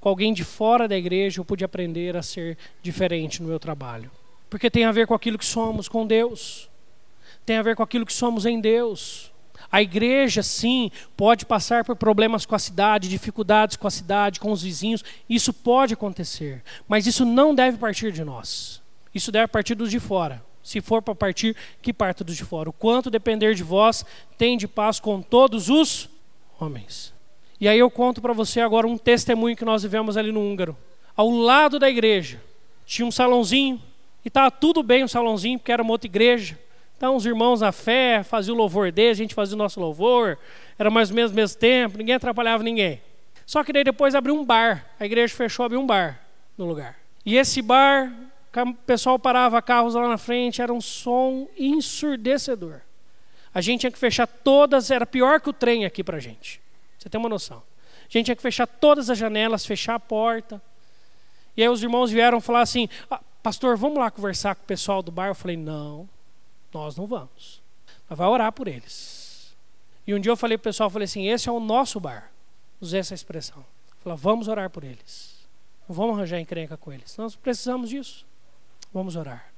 com 0.00 0.08
alguém 0.08 0.34
de 0.34 0.42
fora 0.42 0.88
da 0.88 0.96
igreja, 0.96 1.40
eu 1.40 1.44
pude 1.44 1.64
aprender 1.64 2.16
a 2.16 2.22
ser 2.24 2.58
diferente 2.82 3.40
no 3.40 3.48
meu 3.48 3.60
trabalho. 3.60 4.10
Porque 4.48 4.70
tem 4.70 4.84
a 4.84 4.92
ver 4.92 5.06
com 5.06 5.14
aquilo 5.14 5.38
que 5.38 5.44
somos 5.44 5.88
com 5.88 6.06
Deus. 6.06 6.70
Tem 7.44 7.56
a 7.56 7.62
ver 7.62 7.76
com 7.76 7.82
aquilo 7.82 8.06
que 8.06 8.12
somos 8.12 8.46
em 8.46 8.60
Deus. 8.60 9.32
A 9.70 9.82
igreja, 9.82 10.42
sim, 10.42 10.90
pode 11.16 11.44
passar 11.44 11.84
por 11.84 11.96
problemas 11.96 12.46
com 12.46 12.54
a 12.54 12.58
cidade, 12.58 13.08
dificuldades 13.08 13.76
com 13.76 13.88
a 13.88 13.90
cidade, 13.90 14.38
com 14.38 14.52
os 14.52 14.62
vizinhos. 14.62 15.04
Isso 15.28 15.52
pode 15.52 15.94
acontecer. 15.94 16.62
Mas 16.86 17.06
isso 17.06 17.24
não 17.24 17.54
deve 17.54 17.76
partir 17.78 18.12
de 18.12 18.22
nós. 18.22 18.80
Isso 19.14 19.32
deve 19.32 19.48
partir 19.48 19.74
dos 19.74 19.90
de 19.90 19.98
fora. 19.98 20.42
Se 20.62 20.80
for 20.80 21.02
para 21.02 21.14
partir, 21.14 21.54
que 21.82 21.92
parta 21.92 22.24
dos 22.24 22.36
de 22.36 22.44
fora. 22.44 22.70
O 22.70 22.72
quanto 22.72 23.10
depender 23.10 23.54
de 23.54 23.62
vós, 23.62 24.04
tem 24.38 24.56
de 24.56 24.66
paz 24.66 24.98
com 24.98 25.20
todos 25.20 25.68
os 25.68 26.08
homens. 26.58 27.12
E 27.60 27.68
aí 27.68 27.78
eu 27.78 27.90
conto 27.90 28.22
para 28.22 28.32
você 28.32 28.60
agora 28.60 28.86
um 28.86 28.96
testemunho 28.96 29.56
que 29.56 29.64
nós 29.64 29.82
vivemos 29.82 30.16
ali 30.16 30.32
no 30.32 30.40
Húngaro. 30.40 30.76
Ao 31.14 31.28
lado 31.30 31.78
da 31.78 31.88
igreja, 31.88 32.42
tinha 32.86 33.06
um 33.06 33.10
salãozinho, 33.10 33.80
e 34.24 34.28
estava 34.28 34.50
tudo 34.50 34.82
bem 34.82 35.04
o 35.04 35.08
salãozinho, 35.08 35.58
porque 35.58 35.72
era 35.72 35.82
uma 35.82 35.92
outra 35.92 36.06
igreja. 36.06 36.58
Então 36.96 37.16
os 37.16 37.26
irmãos 37.26 37.60
na 37.60 37.72
fé 37.72 38.22
faziam 38.22 38.54
o 38.54 38.58
louvor 38.58 38.90
deles, 38.90 39.18
a 39.18 39.22
gente 39.22 39.34
fazia 39.34 39.54
o 39.54 39.58
nosso 39.58 39.80
louvor, 39.80 40.38
era 40.78 40.90
mais 40.90 41.10
ou 41.10 41.16
menos 41.16 41.32
o 41.32 41.34
mesmo 41.34 41.58
tempo, 41.58 41.98
ninguém 41.98 42.14
atrapalhava 42.14 42.62
ninguém. 42.62 43.02
Só 43.44 43.62
que 43.62 43.72
daí 43.72 43.84
depois 43.84 44.14
abriu 44.14 44.34
um 44.34 44.44
bar, 44.44 44.86
a 44.98 45.04
igreja 45.04 45.34
fechou, 45.34 45.66
abriu 45.66 45.80
um 45.80 45.86
bar 45.86 46.20
no 46.56 46.64
lugar. 46.64 46.96
E 47.26 47.36
esse 47.36 47.60
bar 47.60 48.10
o 48.62 48.74
pessoal 48.74 49.18
parava 49.18 49.60
carros 49.60 49.94
lá 49.94 50.08
na 50.08 50.18
frente, 50.18 50.62
era 50.62 50.72
um 50.72 50.80
som 50.80 51.48
ensurdecedor. 51.58 52.80
A 53.52 53.60
gente 53.60 53.80
tinha 53.80 53.90
que 53.90 53.98
fechar 53.98 54.26
todas, 54.26 54.90
era 54.90 55.06
pior 55.06 55.40
que 55.40 55.50
o 55.50 55.52
trem 55.52 55.84
aqui 55.84 56.04
para 56.04 56.20
gente. 56.20 56.60
Você 56.98 57.08
tem 57.08 57.18
uma 57.18 57.28
noção. 57.28 57.62
A 58.02 58.08
gente 58.08 58.26
tinha 58.26 58.36
que 58.36 58.42
fechar 58.42 58.66
todas 58.66 59.10
as 59.10 59.18
janelas, 59.18 59.66
fechar 59.66 59.94
a 59.94 60.00
porta. 60.00 60.62
E 61.56 61.62
aí 61.62 61.68
os 61.68 61.82
irmãos 61.82 62.10
vieram 62.10 62.40
falar 62.40 62.60
assim: 62.60 62.88
ah, 63.10 63.20
Pastor, 63.44 63.76
vamos 63.76 63.98
lá 63.98 64.10
conversar 64.10 64.54
com 64.54 64.62
o 64.62 64.66
pessoal 64.66 65.02
do 65.02 65.12
bar? 65.12 65.28
Eu 65.28 65.34
falei: 65.34 65.54
Não, 65.54 66.08
nós 66.72 66.96
não 66.96 67.06
vamos. 67.06 67.60
Nós 68.08 68.18
vamos 68.18 68.32
orar 68.32 68.50
por 68.50 68.66
eles. 68.66 69.54
E 70.06 70.14
um 70.14 70.18
dia 70.18 70.32
eu 70.32 70.36
falei 70.36 70.56
para 70.56 70.62
o 70.62 70.72
pessoal: 70.72 70.88
falei 70.88 71.04
assim, 71.04 71.28
Esse 71.28 71.46
é 71.46 71.52
o 71.52 71.60
nosso 71.60 72.00
bar. 72.00 72.32
Usei 72.80 73.00
essa 73.00 73.12
expressão. 73.12 73.62
Falei: 74.02 74.18
Vamos 74.18 74.48
orar 74.48 74.70
por 74.70 74.82
eles. 74.82 75.46
Não 75.86 75.94
vamos 75.94 76.16
arranjar 76.16 76.40
encrenca 76.40 76.78
com 76.78 76.90
eles. 76.90 77.14
Nós 77.18 77.36
precisamos 77.36 77.90
disso. 77.90 78.24
Vamos 78.94 79.14
orar. 79.14 79.52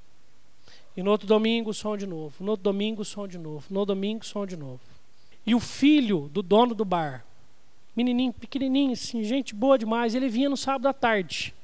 E 0.97 1.01
no 1.01 1.13
outro 1.13 1.29
domingo, 1.29 1.73
som 1.73 1.97
de 1.97 2.09
novo. 2.09 2.35
No 2.41 2.51
outro 2.51 2.65
domingo, 2.65 3.05
som 3.05 3.29
de 3.29 3.39
novo. 3.39 3.67
No 3.71 3.87
domingo, 3.87 4.27
som 4.27 4.45
de 4.45 4.57
novo. 4.57 4.81
E 5.47 5.55
o 5.55 5.61
filho 5.61 6.29
do 6.33 6.43
dono 6.43 6.75
do 6.75 6.85
bar, 6.85 7.25
menininho, 7.95 8.33
pequenininho, 8.33 8.95
assim, 8.95 9.23
gente 9.23 9.55
boa 9.55 9.79
demais, 9.79 10.13
ele 10.13 10.29
vinha 10.29 10.49
no 10.49 10.57
sábado 10.57 10.89
à 10.89 10.93
tarde. 10.93 11.55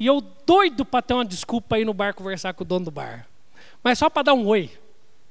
E 0.00 0.06
eu 0.06 0.22
doido 0.46 0.82
para 0.82 1.02
ter 1.02 1.12
uma 1.12 1.24
desculpa 1.26 1.78
ir 1.78 1.84
no 1.84 1.92
bar 1.92 2.14
conversar 2.14 2.54
com 2.54 2.64
o 2.64 2.66
dono 2.66 2.86
do 2.86 2.90
bar. 2.90 3.26
Mas 3.84 3.98
só 3.98 4.08
para 4.08 4.22
dar 4.22 4.34
um 4.34 4.46
oi. 4.46 4.70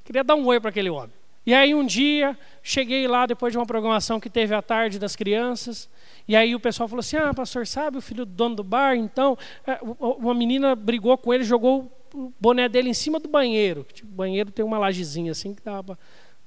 Queria 0.06 0.24
dar 0.24 0.36
um 0.36 0.46
oi 0.46 0.60
para 0.60 0.70
aquele 0.70 0.92
homem. 0.92 1.12
E 1.44 1.54
aí 1.56 1.74
um 1.74 1.84
dia, 1.84 2.38
cheguei 2.62 3.08
lá 3.08 3.26
depois 3.26 3.52
de 3.52 3.58
uma 3.58 3.66
programação 3.66 4.20
que 4.20 4.30
teve 4.30 4.54
à 4.54 4.62
tarde 4.62 5.00
das 5.00 5.16
crianças, 5.16 5.90
e 6.28 6.36
aí 6.36 6.54
o 6.54 6.60
pessoal 6.60 6.88
falou 6.88 7.00
assim: 7.00 7.18
"Ah, 7.18 7.34
pastor, 7.34 7.66
sabe 7.66 7.98
o 7.98 8.02
filho 8.02 8.24
do 8.24 8.32
dono 8.32 8.58
do 8.58 8.64
bar? 8.64 8.96
Então, 8.96 9.36
é, 9.66 9.80
uma 10.00 10.36
menina 10.36 10.76
brigou 10.76 11.18
com 11.18 11.34
ele, 11.34 11.44
jogou 11.44 11.92
o 12.14 12.32
boné 12.40 12.70
dele 12.70 12.90
em 12.90 12.94
cima 12.94 13.20
do 13.20 13.28
banheiro. 13.28 13.84
Tipo, 13.92 14.10
o 14.12 14.16
banheiro 14.16 14.52
tem 14.52 14.64
uma 14.64 14.78
lajezinha 14.78 15.32
assim 15.32 15.56
que 15.56 15.64
dava 15.64 15.98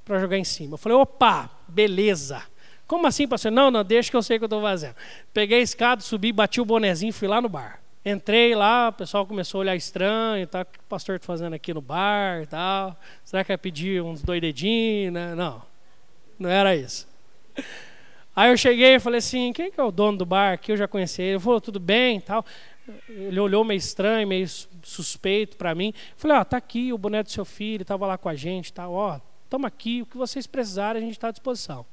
para 0.05 0.21
jogar 0.21 0.39
em 0.39 0.45
cima. 0.45 0.75
Eu 0.75 0.79
falei: 0.79 0.97
"Opa, 0.97 1.51
beleza". 1.67 2.41
Como 2.87 3.05
assim, 3.09 3.27
pastor? 3.27 3.51
Não, 3.51 3.69
não, 3.69 3.83
deixa 3.83 4.09
que 4.09 4.17
eu 4.17 4.23
sei 4.23 4.37
o 4.37 4.41
que 4.41 4.45
eu 4.45 4.47
estou 4.47 4.63
fazendo. 4.63 4.95
Peguei 5.33 5.59
a 5.59 5.63
escada, 5.63 6.03
subi, 6.03 6.31
bati 6.31 6.61
o 6.61 6.65
bonezinho 6.65 7.11
e 7.11 7.13
fui 7.13 7.27
lá 7.27 7.41
no 7.41 7.49
bar. 7.49 7.82
Entrei 8.05 8.53
lá, 8.55 8.89
o 8.89 8.93
pessoal 8.93 9.25
começou 9.25 9.59
a 9.59 9.61
olhar 9.61 9.77
estranho, 9.77 10.45
tá, 10.49 10.63
o 10.63 10.65
que 10.65 10.79
o 10.79 10.83
pastor 10.89 11.17
está 11.17 11.27
fazendo 11.27 11.55
aqui 11.55 11.73
no 11.73 11.81
bar 11.81 12.43
e 12.43 12.47
tal. 12.47 12.99
Será 13.25 13.45
que 13.45 13.49
vai 13.49 13.59
pedir 13.59 14.03
uns 14.03 14.23
dois 14.23 14.41
dedinhos? 14.41 15.13
Né? 15.13 15.37
Não, 15.37 15.63
não 16.37 16.51
era 16.51 16.75
isso. 16.75 17.07
Aí 18.35 18.51
eu 18.51 18.57
cheguei 18.57 18.97
e 18.97 19.01
falei 19.01 19.19
assim, 19.19 19.53
quem 19.53 19.71
que 19.71 19.79
é 19.79 19.85
o 19.85 19.93
dono 19.93 20.19
do 20.19 20.27
bar 20.27 20.55
aqui? 20.55 20.73
Eu 20.73 20.77
já 20.77 20.89
conheci 20.89 21.23
ele. 21.23 21.33
Ele 21.33 21.39
falou, 21.39 21.61
tudo 21.61 21.79
bem 21.79 22.21
tal. 22.21 22.45
Ele 23.09 23.39
olhou 23.39 23.63
meio 23.63 23.79
estranho, 23.79 24.27
meio 24.27 24.49
suspeito 24.83 25.57
para 25.57 25.73
mim. 25.73 25.95
Eu 25.95 26.17
falei, 26.17 26.37
ó, 26.39 26.41
oh, 26.41 26.45
tá 26.45 26.57
aqui 26.57 26.93
o 26.93 26.99
boneco 26.99 27.29
do 27.29 27.31
seu 27.31 27.45
filho, 27.45 27.83
estava 27.83 28.05
lá 28.05 28.19
com 28.19 28.29
a 28.29 28.35
gente, 28.35 28.73
tal. 28.73 28.93
Ó, 28.93 29.21
estamos 29.45 29.67
aqui, 29.67 30.03
o 30.03 30.07
que 30.07 30.17
vocês 30.17 30.45
precisarem 30.47 31.03
a 31.03 31.05
gente 31.05 31.15
está 31.15 31.29
à 31.29 31.31
disposição. 31.31 31.87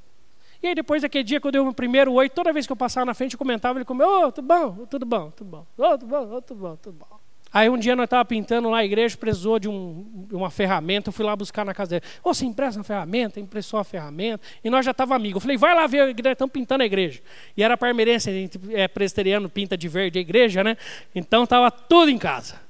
E 0.62 0.68
aí 0.68 0.74
depois 0.74 1.02
daquele 1.02 1.24
dia 1.24 1.40
que 1.40 1.46
eu 1.46 1.52
dei 1.52 1.60
o 1.60 1.72
primeiro 1.72 2.12
oi, 2.12 2.28
toda 2.28 2.52
vez 2.52 2.66
que 2.66 2.72
eu 2.72 2.76
passava 2.76 3.06
na 3.06 3.14
frente, 3.14 3.32
eu 3.32 3.38
comentava, 3.38 3.78
ele 3.78 3.84
comeu, 3.84 4.26
oh, 4.26 4.32
tudo 4.32 4.46
bom, 4.46 4.86
tudo 4.86 5.06
bom, 5.06 5.30
tudo 5.30 5.50
bom, 5.50 5.66
oh, 5.78 5.98
tudo 5.98 6.06
bom, 6.06 6.30
oh, 6.32 6.42
tudo 6.42 6.60
bom, 6.60 6.76
tudo 6.76 6.98
bom. 6.98 7.20
Aí 7.52 7.68
um 7.68 7.76
dia 7.76 7.96
nós 7.96 8.04
estávamos 8.04 8.28
pintando 8.28 8.70
lá 8.70 8.78
a 8.78 8.84
igreja, 8.84 9.16
precisou 9.16 9.58
de, 9.58 9.68
um, 9.68 10.28
uma 10.30 10.50
ferramenta, 10.50 11.08
eu 11.08 11.12
fui 11.12 11.24
lá 11.24 11.34
buscar 11.34 11.64
na 11.64 11.74
casa 11.74 11.90
dele. 11.90 12.02
Ô, 12.22 12.32
você 12.32 12.46
empresta 12.46 12.78
uma 12.78 12.84
ferramenta? 12.84 13.40
Emprestou 13.40 13.80
a 13.80 13.82
ferramenta. 13.82 14.40
E 14.62 14.70
nós 14.70 14.84
já 14.84 14.92
estávamos 14.92 15.16
amigos. 15.16 15.36
Eu 15.36 15.40
falei, 15.40 15.56
vai 15.56 15.74
lá 15.74 15.86
ver 15.88 16.14
estamos 16.16 16.52
pintando 16.52 16.84
a 16.84 16.86
igreja. 16.86 17.20
E 17.56 17.62
era 17.64 17.76
gente 18.18 18.60
é 18.72 18.86
presbiteriano, 18.86 19.48
pinta 19.48 19.76
de 19.76 19.88
verde 19.88 20.18
a 20.18 20.22
igreja, 20.22 20.62
né? 20.62 20.76
Então 21.12 21.42
estava 21.42 21.72
tudo 21.72 22.08
em 22.08 22.18
casa. 22.18 22.69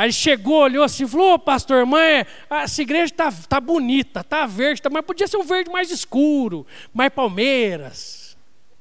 Aí 0.00 0.06
ele 0.06 0.14
chegou, 0.14 0.62
olhou 0.62 0.82
assim, 0.82 1.06
falou, 1.06 1.34
oh, 1.34 1.38
pastor, 1.38 1.84
mãe, 1.84 2.24
essa 2.48 2.80
igreja 2.80 3.12
está 3.12 3.30
tá 3.30 3.60
bonita, 3.60 4.20
está 4.20 4.46
verde, 4.46 4.80
tá, 4.80 4.88
mas 4.88 5.04
podia 5.04 5.28
ser 5.28 5.36
um 5.36 5.42
verde 5.42 5.70
mais 5.70 5.90
escuro, 5.90 6.66
mais 6.90 7.12
palmeiras. 7.12 8.34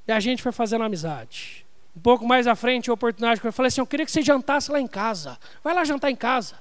E 0.07 0.13
a 0.13 0.19
gente 0.21 0.41
foi 0.41 0.53
fazendo 0.53 0.85
amizade. 0.85 1.65
Um 1.93 1.99
pouco 1.99 2.25
mais 2.25 2.47
à 2.47 2.55
frente, 2.55 2.89
a 2.89 2.93
oportunidade, 2.93 3.41
eu 3.43 3.51
falei 3.51 3.67
assim, 3.67 3.81
eu 3.81 3.85
queria 3.85 4.05
que 4.05 4.11
você 4.13 4.21
jantasse 4.21 4.71
lá 4.71 4.79
em 4.79 4.87
casa. 4.87 5.37
Vai 5.61 5.75
lá 5.75 5.83
jantar 5.83 6.09
em 6.09 6.15
casa. 6.15 6.55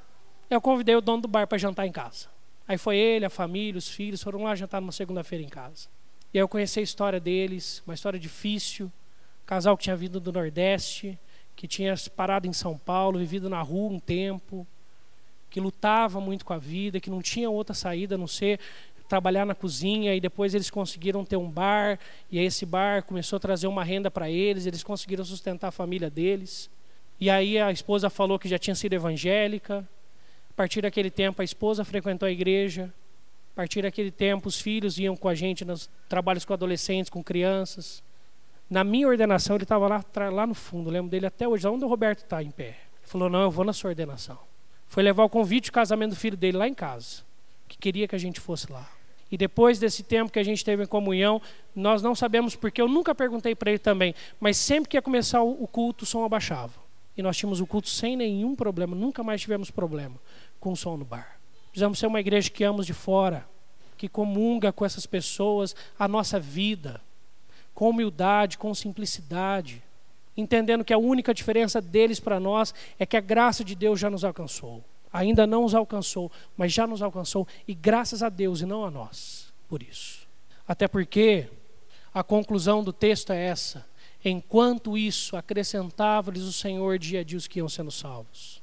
Eu 0.51 0.61
convidei 0.61 0.97
o 0.97 1.01
dono 1.01 1.23
do 1.23 1.29
bar 1.29 1.47
para 1.47 1.57
jantar 1.57 1.87
em 1.87 1.93
casa. 1.93 2.27
Aí 2.67 2.77
foi 2.77 2.97
ele, 2.97 3.25
a 3.25 3.31
família, 3.31 3.79
os 3.79 3.89
filhos, 3.89 4.21
foram 4.25 4.43
lá 4.43 4.57
jantar 4.57 4.81
numa 4.81 4.91
segunda-feira 4.91 5.45
em 5.45 5.49
casa. 5.49 5.87
E 6.35 6.39
aí 6.39 6.43
eu 6.43 6.49
conheci 6.49 6.81
a 6.81 6.83
história 6.83 7.21
deles, 7.21 7.81
uma 7.87 7.95
história 7.95 8.19
difícil, 8.19 8.91
casal 9.47 9.77
que 9.77 9.85
tinha 9.85 9.95
vindo 9.95 10.19
do 10.19 10.33
Nordeste, 10.33 11.17
que 11.59 11.67
tinha 11.67 11.93
parado 12.15 12.47
em 12.47 12.53
São 12.53 12.79
Paulo, 12.79 13.19
vivido 13.19 13.51
na 13.51 13.61
rua 13.61 13.93
um 13.93 13.99
tempo, 13.99 14.65
que 15.51 15.59
lutava 15.59 16.21
muito 16.21 16.45
com 16.45 16.53
a 16.53 16.57
vida, 16.57 17.01
que 17.01 17.11
não 17.11 17.21
tinha 17.21 17.51
outra 17.51 17.75
saída 17.75 18.15
a 18.15 18.19
não 18.19 18.29
ser 18.29 18.61
trabalhar 19.09 19.45
na 19.45 19.57
cozinha 19.57 20.15
e 20.15 20.21
depois 20.21 20.55
eles 20.55 20.71
conseguiram 20.71 21.25
ter 21.25 21.37
um 21.37 21.51
bar 21.51 21.99
e 22.31 22.39
aí 22.39 22.45
esse 22.45 22.65
bar 22.65 23.03
começou 23.03 23.39
a 23.39 23.41
trazer 23.41 23.67
uma 23.67 23.83
renda 23.83 24.09
para 24.09 24.31
eles, 24.31 24.67
eles 24.67 24.85
conseguiram 24.85 25.25
sustentar 25.25 25.69
a 25.69 25.73
família 25.73 26.09
deles. 26.09 26.71
E 27.19 27.29
aí 27.29 27.59
a 27.59 27.73
esposa 27.73 28.09
falou 28.09 28.39
que 28.39 28.49
já 28.49 28.57
tinha 28.57 28.77
sido 28.77 28.93
evangélica. 28.93 29.79
A 30.51 30.55
partir 30.55 30.83
daquele 30.83 31.11
tempo 31.11 31.43
a 31.43 31.45
esposa 31.45 31.85
frequentou 31.85 32.29
a 32.29 32.31
igreja. 32.31 32.95
A 33.53 33.57
partir 33.57 33.83
daquele 33.83 34.13
tempo 34.13 34.47
os 34.47 34.61
filhos 34.61 34.97
iam 34.97 35.17
com 35.17 35.29
a 35.29 35.35
gente 35.35 35.65
nos 35.65 35.91
trabalhos 36.09 36.45
com 36.45 36.53
adolescentes, 36.53 37.11
com 37.11 37.21
crianças. 37.21 38.01
Na 38.71 38.85
minha 38.85 39.09
ordenação, 39.09 39.57
ele 39.57 39.65
estava 39.65 39.89
lá, 39.89 40.05
lá 40.31 40.47
no 40.47 40.55
fundo, 40.55 40.91
lembro 40.91 41.11
dele 41.11 41.27
até 41.27 41.49
hoje, 41.49 41.67
onde 41.67 41.85
o 41.85 41.89
Roberto 41.89 42.25
está 42.25 42.43
em 42.43 42.51
pé. 42.51 42.77
Ele 43.01 43.07
falou: 43.07 43.31
Não, 43.31 43.41
eu 43.41 43.51
vou 43.51 43.65
na 43.65 43.73
sua 43.73 43.91
ordenação. 43.91 44.39
Foi 44.87 45.03
levar 45.03 45.25
o 45.25 45.29
convite 45.29 45.65
de 45.65 45.73
casamento 45.73 46.11
do 46.11 46.17
filho 46.17 46.37
dele 46.37 46.59
lá 46.59 46.69
em 46.69 46.75
casa, 46.75 47.23
que 47.67 47.79
queria 47.79 48.07
que 48.07 48.15
a 48.15 48.19
gente 48.19 48.41
fosse 48.41 48.71
lá. 48.71 48.89
E 49.31 49.37
depois 49.37 49.79
desse 49.79 50.03
tempo 50.03 50.33
que 50.33 50.39
a 50.39 50.43
gente 50.43 50.65
teve 50.65 50.85
em 50.85 50.87
comunhão, 50.87 51.41
nós 51.75 52.03
não 52.03 52.15
sabemos 52.15 52.57
porque, 52.57 52.81
eu 52.81 52.89
nunca 52.89 53.15
perguntei 53.15 53.55
para 53.55 53.71
ele 53.71 53.79
também, 53.79 54.15
mas 54.41 54.57
sempre 54.57 54.89
que 54.89 54.97
ia 54.97 55.03
começar 55.03 55.43
o 55.43 55.67
culto, 55.67 56.05
o 56.05 56.07
som 56.07 56.25
abaixava. 56.25 56.73
E 57.17 57.23
nós 57.23 57.37
tínhamos 57.37 57.61
o 57.61 57.67
culto 57.67 57.89
sem 57.89 58.17
nenhum 58.17 58.55
problema, 58.55 58.97
nunca 58.97 59.23
mais 59.23 59.41
tivemos 59.41 59.71
problema 59.71 60.17
com 60.59 60.73
o 60.73 60.77
som 60.77 60.97
no 60.97 61.05
bar. 61.05 61.39
Precisamos 61.71 61.99
ser 61.99 62.07
uma 62.07 62.21
igreja 62.21 62.49
que 62.49 62.65
amamos 62.65 62.87
de 62.87 62.95
fora, 62.95 63.47
que 63.97 64.09
comunga 64.09 64.73
com 64.73 64.85
essas 64.85 65.05
pessoas 65.05 65.77
a 65.99 66.09
nossa 66.09 66.41
vida 66.41 67.01
com 67.79 67.91
humildade, 67.91 68.59
com 68.59 68.75
simplicidade, 68.75 69.81
entendendo 70.37 70.85
que 70.85 70.93
a 70.93 70.99
única 70.99 71.33
diferença 71.33 71.81
deles 71.81 72.19
para 72.19 72.41
nós 72.41 72.75
é 72.99 73.07
que 73.07 73.17
a 73.17 73.21
graça 73.21 73.63
de 73.63 73.77
Deus 73.77 74.01
já 74.01 74.11
nos 74.11 74.25
alcançou. 74.25 74.83
Ainda 75.13 75.47
não 75.47 75.63
os 75.63 75.77
alcançou, 75.77 76.29
mas 76.57 76.73
já 76.73 76.89
nos 76.89 77.03
alcançou, 77.03 77.47
e 77.69 77.75
graças 77.75 78.21
a 78.21 78.29
Deus 78.29 78.63
e 78.63 78.67
não 78.67 78.85
a 78.85 78.91
nós, 78.91 79.55
por 79.69 79.81
isso. 79.81 80.27
Até 80.67 80.89
porque 80.89 81.47
a 82.13 82.25
conclusão 82.25 82.83
do 82.83 82.93
texto 82.93 83.33
é 83.33 83.41
essa: 83.45 83.87
enquanto 84.25 84.99
isso, 84.99 85.37
acrescentava-lhes 85.37 86.43
o 86.43 86.53
Senhor 86.53 86.99
dia 86.99 87.21
a 87.21 87.23
dia 87.23 87.39
os 87.39 87.47
que 87.47 87.61
iam 87.61 87.69
sendo 87.69 87.93
salvos. 87.93 88.61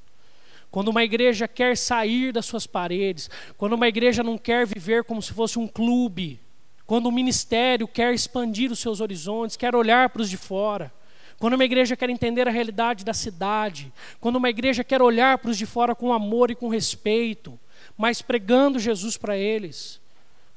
Quando 0.70 0.90
uma 0.90 1.06
igreja 1.06 1.48
quer 1.48 1.78
sair 1.78 2.34
das 2.34 2.46
suas 2.46 2.68
paredes, 2.68 3.30
quando 3.58 3.76
uma 3.76 3.88
igreja 3.88 4.22
não 4.22 4.38
quer 4.38 4.68
viver 4.68 5.06
como 5.06 5.22
se 5.22 5.32
fosse 5.32 5.58
um 5.58 5.70
clube, 5.70 6.38
quando 6.86 7.08
o 7.08 7.12
ministério 7.12 7.88
quer 7.88 8.14
expandir 8.14 8.72
os 8.72 8.80
seus 8.80 9.02
horizontes, 9.02 9.56
quer 9.56 9.76
olhar 9.76 10.10
para 10.10 10.22
os 10.22 10.30
de 10.30 10.38
fora, 10.38 10.94
quando 11.38 11.56
uma 11.56 11.66
igreja 11.66 11.96
quer 11.96 12.10
entender 12.10 12.48
a 12.48 12.52
realidade 12.52 13.04
da 13.04 13.14
cidade, 13.14 13.92
quando 14.20 14.38
uma 14.38 14.50
igreja 14.50 14.84
quer 14.84 15.02
olhar 15.02 15.38
para 15.38 15.52
os 15.52 15.58
de 15.58 15.66
fora 15.66 15.94
com 15.94 16.14
amor 16.14 16.50
e 16.50 16.56
com 16.56 16.70
respeito, 16.70 17.60
mas 17.98 18.22
pregando 18.22 18.80
Jesus 18.80 19.18
para 19.18 19.38
eles, 19.38 20.00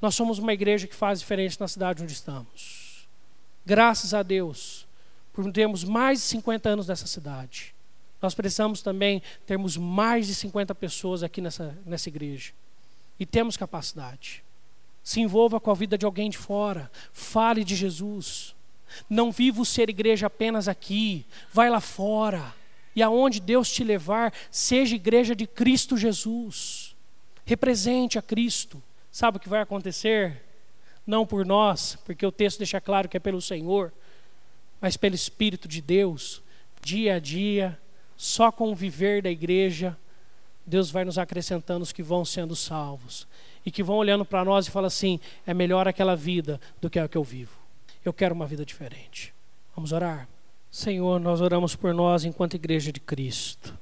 nós 0.00 0.14
somos 0.14 0.38
uma 0.38 0.52
igreja 0.52 0.86
que 0.86 0.94
faz 0.94 1.18
diferença 1.18 1.56
na 1.60 1.68
cidade 1.68 2.02
onde 2.02 2.12
estamos. 2.12 3.08
Graças 3.66 4.14
a 4.14 4.22
Deus, 4.22 4.86
por 5.32 5.50
termos 5.52 5.82
mais 5.84 6.20
de 6.20 6.24
50 6.26 6.68
anos 6.68 6.88
nessa 6.88 7.06
cidade. 7.06 7.74
Nós 8.20 8.34
precisamos 8.34 8.82
também 8.82 9.22
termos 9.46 9.76
mais 9.76 10.26
de 10.26 10.34
50 10.34 10.74
pessoas 10.74 11.22
aqui 11.22 11.40
nessa, 11.40 11.76
nessa 11.86 12.08
igreja. 12.08 12.52
E 13.18 13.26
temos 13.26 13.56
capacidade. 13.56 14.42
Se 15.08 15.22
envolva 15.22 15.58
com 15.58 15.70
a 15.70 15.74
vida 15.74 15.96
de 15.96 16.04
alguém 16.04 16.28
de 16.28 16.36
fora. 16.36 16.90
Fale 17.14 17.64
de 17.64 17.74
Jesus. 17.74 18.54
Não 19.08 19.32
viva 19.32 19.62
o 19.62 19.64
ser 19.64 19.88
igreja 19.88 20.26
apenas 20.26 20.68
aqui. 20.68 21.24
Vai 21.50 21.70
lá 21.70 21.80
fora. 21.80 22.54
E 22.94 23.02
aonde 23.02 23.40
Deus 23.40 23.72
te 23.72 23.82
levar, 23.82 24.34
seja 24.50 24.96
igreja 24.96 25.34
de 25.34 25.46
Cristo 25.46 25.96
Jesus. 25.96 26.94
Represente 27.46 28.18
a 28.18 28.22
Cristo. 28.22 28.82
Sabe 29.10 29.38
o 29.38 29.40
que 29.40 29.48
vai 29.48 29.62
acontecer? 29.62 30.42
Não 31.06 31.24
por 31.24 31.46
nós, 31.46 31.96
porque 32.04 32.26
o 32.26 32.30
texto 32.30 32.58
deixa 32.58 32.78
claro 32.78 33.08
que 33.08 33.16
é 33.16 33.20
pelo 33.20 33.40
Senhor, 33.40 33.90
mas 34.78 34.98
pelo 34.98 35.14
Espírito 35.14 35.66
de 35.66 35.80
Deus, 35.80 36.42
dia 36.82 37.14
a 37.14 37.18
dia, 37.18 37.80
só 38.14 38.52
com 38.52 38.70
o 38.70 38.74
viver 38.74 39.22
da 39.22 39.30
igreja, 39.30 39.96
Deus 40.66 40.90
vai 40.90 41.02
nos 41.02 41.16
acrescentando 41.16 41.82
os 41.82 41.92
que 41.92 42.02
vão 42.02 42.26
sendo 42.26 42.54
salvos 42.54 43.26
e 43.68 43.70
que 43.70 43.82
vão 43.82 43.96
olhando 43.96 44.24
para 44.24 44.42
nós 44.46 44.66
e 44.66 44.70
falam 44.70 44.86
assim: 44.86 45.20
é 45.46 45.52
melhor 45.52 45.86
aquela 45.86 46.16
vida 46.16 46.58
do 46.80 46.88
que 46.88 46.98
a 46.98 47.06
que 47.06 47.18
eu 47.18 47.22
vivo. 47.22 47.52
Eu 48.02 48.14
quero 48.14 48.34
uma 48.34 48.46
vida 48.46 48.64
diferente. 48.64 49.34
Vamos 49.76 49.92
orar? 49.92 50.26
Senhor, 50.70 51.20
nós 51.20 51.42
oramos 51.42 51.76
por 51.76 51.92
nós 51.92 52.24
enquanto 52.24 52.54
igreja 52.54 52.90
de 52.90 52.98
Cristo. 52.98 53.78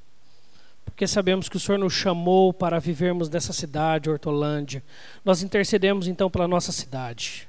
Porque 0.85 1.07
sabemos 1.07 1.49
que 1.49 1.57
o 1.57 1.61
Senhor 1.61 1.79
nos 1.79 1.93
chamou 1.93 2.53
para 2.53 2.81
vivermos 2.81 3.29
nessa 3.29 3.53
cidade, 3.53 4.11
Hortolândia. 4.11 4.83
Nós 5.25 5.41
intercedemos 5.41 6.09
então 6.09 6.29
pela 6.29 6.49
nossa 6.49 6.73
cidade. 6.73 7.49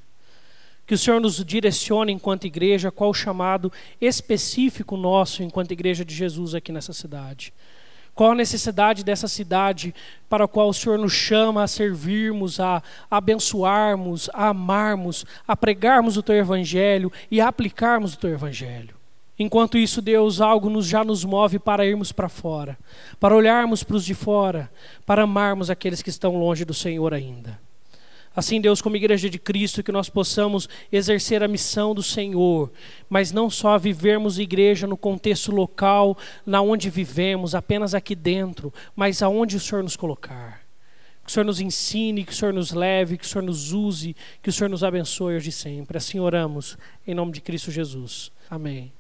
Que 0.86 0.94
o 0.94 0.98
Senhor 0.98 1.20
nos 1.20 1.44
direcione 1.44 2.14
enquanto 2.14 2.46
igreja 2.46 2.92
qual 2.92 3.10
o 3.10 3.16
chamado 3.16 3.72
específico 4.00 4.96
nosso 4.96 5.42
enquanto 5.42 5.72
igreja 5.72 6.06
de 6.06 6.14
Jesus 6.14 6.54
aqui 6.54 6.72
nessa 6.72 6.94
cidade. 6.94 7.52
Qual 8.18 8.32
a 8.32 8.36
necessidade 8.36 9.04
dessa 9.04 9.28
cidade 9.28 9.94
para 10.28 10.46
a 10.46 10.48
qual 10.48 10.70
o 10.70 10.74
Senhor 10.74 10.98
nos 10.98 11.14
chama 11.14 11.62
a 11.62 11.68
servirmos, 11.68 12.60
a 12.60 12.82
abençoarmos, 13.12 14.28
a 14.34 14.48
amarmos, 14.48 15.24
a 15.48 15.56
pregarmos 15.56 16.18
o 16.18 16.24
teu 16.24 16.36
evangelho 16.36 17.12
e 17.30 17.40
a 17.40 17.48
aplicarmos 17.48 18.16
o 18.16 18.18
teu 18.18 18.32
evangelho? 18.32 18.96
Enquanto 19.38 19.78
isso, 19.78 20.02
Deus, 20.02 20.42
algo 20.42 20.68
nos, 20.68 20.88
já 20.88 21.04
nos 21.04 21.24
move 21.24 21.60
para 21.60 21.86
irmos 21.86 22.12
para 22.12 22.28
fora, 22.28 22.76
para 23.20 23.36
olharmos 23.36 23.84
para 23.84 23.98
os 23.98 24.04
de 24.04 24.16
fora, 24.16 24.68
para 25.06 25.22
amarmos 25.22 25.70
aqueles 25.70 26.02
que 26.02 26.10
estão 26.10 26.36
longe 26.40 26.66
do 26.66 26.74
Senhor 26.74 27.14
ainda. 27.14 27.67
Assim, 28.38 28.62
Deus, 28.62 28.84
como 28.84 28.96
igreja 28.96 29.32
de 29.32 29.40
Cristo, 29.40 29.82
que 29.82 29.92
nós 29.92 30.10
possamos 30.10 30.70
exercer 30.92 31.42
a 31.42 31.48
missão 31.48 31.96
do 31.96 32.04
Senhor, 32.04 32.72
mas 33.10 33.32
não 33.32 33.50
só 33.50 33.80
vivermos 33.80 34.38
igreja 34.38 34.86
no 34.86 34.96
contexto 34.96 35.52
local, 35.52 36.16
na 36.46 36.62
onde 36.62 36.88
vivemos, 36.88 37.56
apenas 37.56 37.96
aqui 37.96 38.14
dentro, 38.14 38.72
mas 38.96 39.24
aonde 39.24 39.58
o 39.58 39.60
Senhor 39.60 39.82
nos 39.82 39.96
colocar. 39.96 40.62
Que 41.24 41.32
o 41.32 41.34
Senhor 41.34 41.46
nos 41.46 41.60
ensine, 41.60 42.24
que 42.24 42.32
o 42.32 42.36
Senhor 42.36 42.54
nos 42.54 42.72
leve, 42.72 43.18
que 43.18 43.26
o 43.26 43.28
Senhor 43.28 43.44
nos 43.44 43.74
use, 43.74 44.16
que 44.40 44.52
o 44.52 44.54
Senhor 44.54 44.70
nos 44.70 44.84
abençoe 44.84 45.36
hoje 45.36 45.50
e 45.50 45.52
sempre. 45.52 45.98
Assim 45.98 46.20
oramos, 46.20 46.78
em 47.08 47.16
nome 47.16 47.32
de 47.32 47.42
Cristo 47.42 47.72
Jesus. 47.72 48.32
Amém. 48.52 48.94